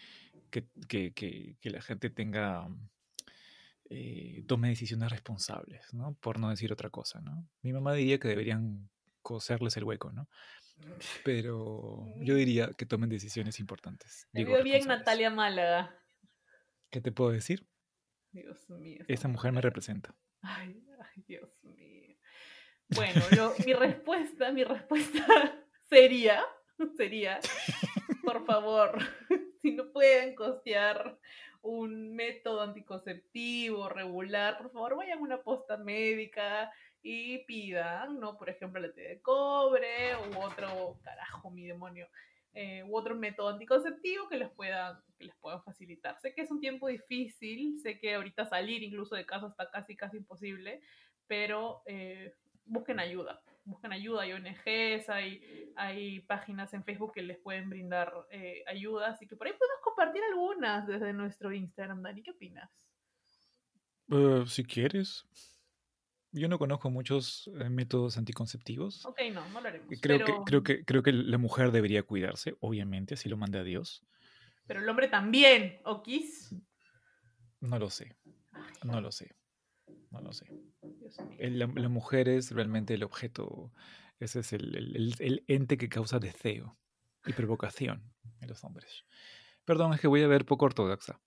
que- 0.50 1.12
que- 1.14 1.58
que 1.60 1.70
la 1.70 1.82
gente 1.82 2.10
tenga, 2.10 2.70
eh, 3.96 4.44
tome 4.48 4.70
decisiones 4.70 5.12
responsables, 5.12 5.94
¿no? 5.94 6.16
Por 6.16 6.40
no 6.40 6.50
decir 6.50 6.74
otra 6.74 6.90
cosa, 6.90 7.22
¿no? 7.22 7.48
Mi 7.62 7.72
mamá 7.72 7.94
diría 7.94 8.18
que 8.18 8.28
deberían 8.28 8.90
coserles 9.22 9.78
el 9.78 9.84
hueco, 9.84 10.12
¿no? 10.12 10.28
Pero 11.24 12.08
yo 12.18 12.34
diría 12.34 12.72
que 12.76 12.88
tomen 12.88 13.10
decisiones 13.10 13.60
importantes. 13.60 14.28
Digo, 14.34 14.54
veo 14.54 14.64
bien. 14.64 14.88
Natalia 14.88 15.30
Málaga. 15.30 15.96
¿Qué 16.90 17.02
te 17.02 17.12
puedo 17.12 17.32
decir? 17.32 17.68
Dios 18.32 18.68
mío. 18.72 19.06
esa 19.08 19.28
mujer 19.28 19.52
me 19.52 19.62
representa. 19.62 20.16
Ay, 20.42 20.84
ay, 21.00 21.24
Dios 21.28 21.52
mío. 21.64 22.18
Bueno, 22.90 23.22
yo, 23.36 23.54
mi 23.66 23.74
respuesta, 23.74 24.52
mi 24.52 24.64
respuesta 24.64 25.26
sería, 25.90 26.44
sería, 26.98 27.40
por 28.24 28.44
favor, 28.46 28.98
si 29.62 29.72
no 29.72 29.92
pueden 29.92 30.34
costear 30.34 31.20
un 31.64 32.14
método 32.14 32.62
anticonceptivo 32.62 33.88
regular, 33.90 34.58
por 34.58 34.72
favor 34.72 34.98
vayan 34.98 35.20
a 35.20 35.22
una 35.22 35.42
posta 35.42 35.78
médica 35.78 36.72
y 37.02 37.40
pidan, 37.46 38.20
¿no? 38.20 38.38
Por 38.38 38.50
ejemplo, 38.50 38.82
la 38.82 38.92
T 38.92 39.02
de 39.02 39.22
cobre 39.22 40.16
u 40.30 40.40
otro, 40.42 41.00
carajo, 41.02 41.50
mi 41.52 41.66
demonio, 41.66 42.08
eh, 42.54 42.84
u 42.84 42.96
otro 42.98 43.16
método 43.16 43.50
anticonceptivo 43.50 44.28
que 44.28 44.38
les 44.38 44.50
puedan 44.52 45.00
que 45.18 45.26
les 45.26 45.36
puedan 45.38 45.64
facilitar. 45.64 46.20
Sé 46.20 46.34
que 46.34 46.42
es 46.42 46.52
un 46.52 46.60
tiempo 46.60 46.88
difícil, 46.88 47.80
sé 47.82 47.98
que 47.98 48.14
ahorita 48.14 48.46
salir 48.46 48.84
incluso 48.84 49.16
de 49.16 49.26
casa 49.26 49.48
está 49.48 49.72
casi 49.72 49.96
casi 49.96 50.18
imposible, 50.18 50.82
pero 51.28 51.82
eh, 51.86 52.36
busquen 52.66 53.00
ayuda, 53.00 53.42
busquen 53.66 53.94
ayuda, 53.94 54.24
hay 54.24 54.34
ONGs, 54.34 55.10
hay, 55.10 55.72
hay 55.76 56.20
páginas 56.22 56.74
en 56.74 56.84
Facebook 56.84 57.14
que 57.14 57.22
les 57.22 57.38
pueden 57.38 57.70
brindar 57.70 58.12
eh, 58.32 58.64
ayuda, 58.68 59.10
así 59.10 59.28
que 59.28 59.36
por 59.36 59.48
ahí 59.48 59.54
podemos 59.54 59.82
compartir 59.84 60.22
algunas 60.24 60.88
desde 60.88 61.14
nuestro 61.14 61.54
Instagram, 61.54 62.02
Dani, 62.02 62.22
¿qué 62.24 62.32
opinas? 62.32 62.70
Eh, 64.10 64.44
si 64.48 64.64
quieres. 64.64 65.26
Yo 66.32 66.48
no 66.48 66.58
conozco 66.58 66.90
muchos 66.90 67.50
eh, 67.60 67.70
métodos 67.70 68.18
anticonceptivos. 68.18 69.06
Ok, 69.06 69.22
no, 69.32 69.48
no 69.50 69.62
lo 69.62 69.68
haremos. 69.68 69.88
Creo, 70.02 70.18
pero, 70.18 70.26
que, 70.26 70.34
creo, 70.46 70.64
que, 70.64 70.84
creo 70.84 71.04
que 71.04 71.14
la 71.14 71.38
mujer 71.38 71.72
debería 71.72 72.04
cuidarse, 72.04 72.56
obviamente, 72.60 73.14
así 73.14 73.30
lo 73.30 73.38
manda 73.38 73.64
Dios. 73.64 74.04
pero 74.66 74.82
el 74.82 74.90
hombre 74.90 75.08
también, 75.08 75.80
¿okis? 75.86 76.56
No 77.62 77.80
lo 77.80 77.90
sé, 77.90 78.18
no 78.84 79.00
lo 79.00 79.12
sé, 79.12 79.36
no 80.14 80.22
lo 80.22 80.34
sé. 80.34 80.46
El- 81.38 81.60
la, 81.60 81.68
la 81.68 81.90
mujer 81.90 82.30
es 82.30 82.52
realmente 82.52 82.94
el 82.94 83.04
objeto, 83.04 83.72
ese 84.20 84.40
es 84.40 84.54
el, 84.54 84.76
el- 84.76 84.96
el- 84.96 85.16
el 85.20 85.44
ente 85.48 85.78
que 85.78 85.90
causa 85.90 86.20
deseo 86.20 86.78
y 87.26 87.34
provocación 87.34 88.14
en 88.40 88.48
los 88.50 88.64
hombres. 88.64 89.04
Perdón, 89.66 89.94
es 89.94 90.00
que 90.02 90.08
voy 90.08 90.22
a 90.24 90.28
ver 90.28 90.46
poco 90.46 90.66
ortodoxa. 90.66 91.20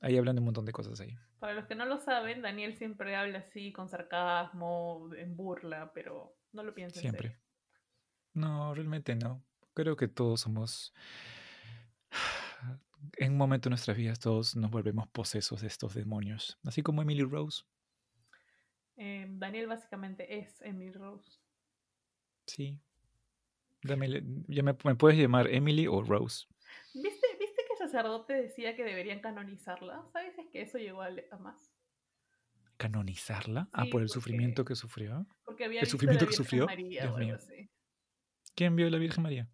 Ahí 0.00 0.16
hablan 0.16 0.34
de 0.36 0.40
un 0.40 0.46
montón 0.46 0.64
de 0.64 0.72
cosas 0.72 0.98
ahí. 1.00 1.14
Para 1.40 1.54
los 1.54 1.66
que 1.66 1.74
no 1.74 1.84
lo 1.84 1.98
saben, 2.00 2.40
Daniel 2.42 2.76
siempre 2.76 3.16
habla 3.16 3.40
así, 3.40 3.72
con 3.72 3.88
sarcasmo, 3.88 5.10
en 5.16 5.36
burla, 5.36 5.92
pero 5.92 6.36
no 6.52 6.62
lo 6.62 6.74
piensen 6.74 6.98
en 6.98 7.02
Siempre. 7.02 7.28
serio. 7.28 7.42
No, 8.32 8.74
realmente 8.74 9.14
no. 9.14 9.44
Creo 9.74 9.96
que 9.96 10.08
todos 10.08 10.40
somos... 10.40 10.92
En 13.16 13.32
un 13.32 13.38
momento 13.38 13.68
de 13.68 13.70
nuestras 13.70 13.96
vidas 13.96 14.18
todos 14.18 14.56
nos 14.56 14.70
volvemos 14.70 15.08
posesos 15.08 15.62
de 15.62 15.68
estos 15.68 15.94
demonios. 15.94 16.58
Así 16.64 16.82
como 16.82 17.00
Emily 17.02 17.22
Rose. 17.22 17.62
Eh, 19.02 19.26
Daniel 19.30 19.66
básicamente 19.66 20.38
es 20.38 20.60
Emily 20.60 20.92
Rose. 20.92 21.40
Sí. 22.46 22.78
Dame, 23.82 24.22
ya 24.46 24.62
me, 24.62 24.76
me 24.84 24.94
puedes 24.94 25.18
llamar 25.18 25.48
Emily 25.48 25.86
o 25.86 26.02
Rose. 26.02 26.46
¿Viste, 26.92 27.26
¿Viste 27.38 27.62
que 27.66 27.72
el 27.72 27.78
sacerdote 27.78 28.34
decía 28.34 28.76
que 28.76 28.84
deberían 28.84 29.20
canonizarla? 29.20 30.04
¿Sabes 30.12 30.36
es 30.38 30.48
que 30.52 30.60
eso 30.60 30.76
llegó 30.76 31.00
a, 31.00 31.08
a 31.30 31.36
más? 31.38 31.72
¿Canonizarla? 32.76 33.70
ah, 33.72 33.84
por 33.90 34.02
el 34.02 34.06
porque- 34.06 34.08
sufrimiento 34.08 34.66
que 34.66 34.74
sufrió. 34.74 35.26
Porque 35.46 35.64
había 35.64 35.80
¿El 35.80 35.84
visto 35.86 35.92
sufrimiento 35.92 36.26
la 36.26 36.30
que 36.30 36.32
Virgen 36.36 36.44
sufrió? 36.44 36.66
María 36.66 37.02
Dios 37.04 37.18
mío. 37.18 37.34
así. 37.36 37.70
¿Quién 38.54 38.76
vio 38.76 38.86
a 38.86 38.90
la 38.90 38.98
Virgen 38.98 39.22
María? 39.22 39.48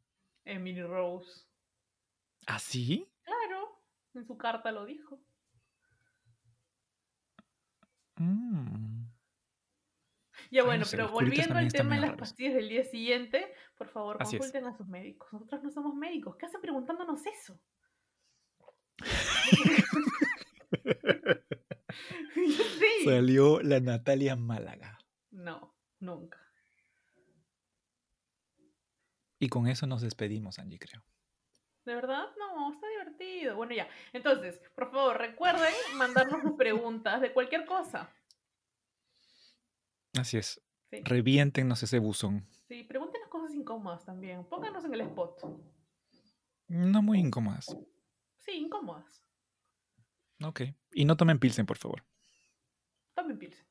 Emily 0.45 0.83
Rose. 0.83 1.45
¿Ah, 2.49 2.59
sí? 2.59 3.09
Claro, 3.23 3.81
en 4.15 4.27
su 4.27 4.37
carta 4.37 4.73
lo 4.73 4.85
dijo. 4.87 5.21
Mm. 8.17 8.76
Ya 10.51 10.63
no 10.63 10.67
bueno, 10.67 10.85
sé, 10.85 10.97
pero 10.97 11.11
volviendo 11.11 11.57
al 11.57 11.73
tema 11.73 11.97
de 11.97 12.03
las 12.03 12.17
pastillas 12.17 12.55
del 12.55 12.69
día 12.69 12.85
siguiente, 12.85 13.53
por 13.77 13.89
favor, 13.89 14.17
Así 14.21 14.37
es. 14.37 14.41
consulten 14.41 14.67
a 14.67 14.77
sus 14.77 14.87
médicos. 14.87 15.33
Nosotros 15.33 15.63
no 15.63 15.71
somos 15.71 15.95
médicos. 15.95 16.37
¿Qué 16.37 16.47
hacen 16.47 16.61
preguntándonos 16.61 17.25
eso? 17.27 17.61
sí. 22.35 23.05
Salió 23.05 23.61
la 23.61 23.81
Natalia 23.81 24.37
Málaga. 24.37 24.99
No, 25.31 25.75
nunca. 26.01 26.41
Y 29.39 29.49
con 29.49 29.69
eso 29.69 29.87
nos 29.87 30.03
despedimos, 30.03 30.59
Angie, 30.59 30.79
creo. 30.79 31.03
¿De 31.85 31.95
verdad? 31.95 32.25
No, 32.39 32.73
está 32.73 32.89
divertido. 32.89 33.57
Bueno, 33.57 33.75
ya. 33.75 33.89
Entonces, 34.13 34.61
por 34.75 34.91
favor, 34.91 35.19
recuerden 35.19 35.73
mandarnos 35.95 36.43
sus 36.43 36.55
preguntas 36.55 37.21
de 37.21 37.33
cualquier 37.33 37.65
cosa. 37.65 38.11
Así 40.19 40.37
es. 40.39 40.61
Sí, 40.91 41.01
Reviéntenos 41.05 41.83
ese 41.83 41.99
buzón. 41.99 42.47
sí, 42.69 42.85
pregúntenos 42.85 43.29
cosas 43.29 43.55
incómodas 43.55 44.05
también. 44.05 44.45
Pónganos 44.45 44.85
en 44.85 44.95
el 44.95 45.01
spot. 45.03 45.43
No 46.69 47.03
muy 47.03 47.19
incómodas. 47.19 47.77
Sí, 48.39 48.53
incómodas. 48.53 49.25
Ok. 50.43 50.63
Y 50.93 51.05
no 51.05 51.17
tomen 51.17 51.39
Pilsen, 51.39 51.67
por 51.67 51.77
favor. 51.79 52.05
Tomen 53.15 53.39
pilsen. 53.39 53.67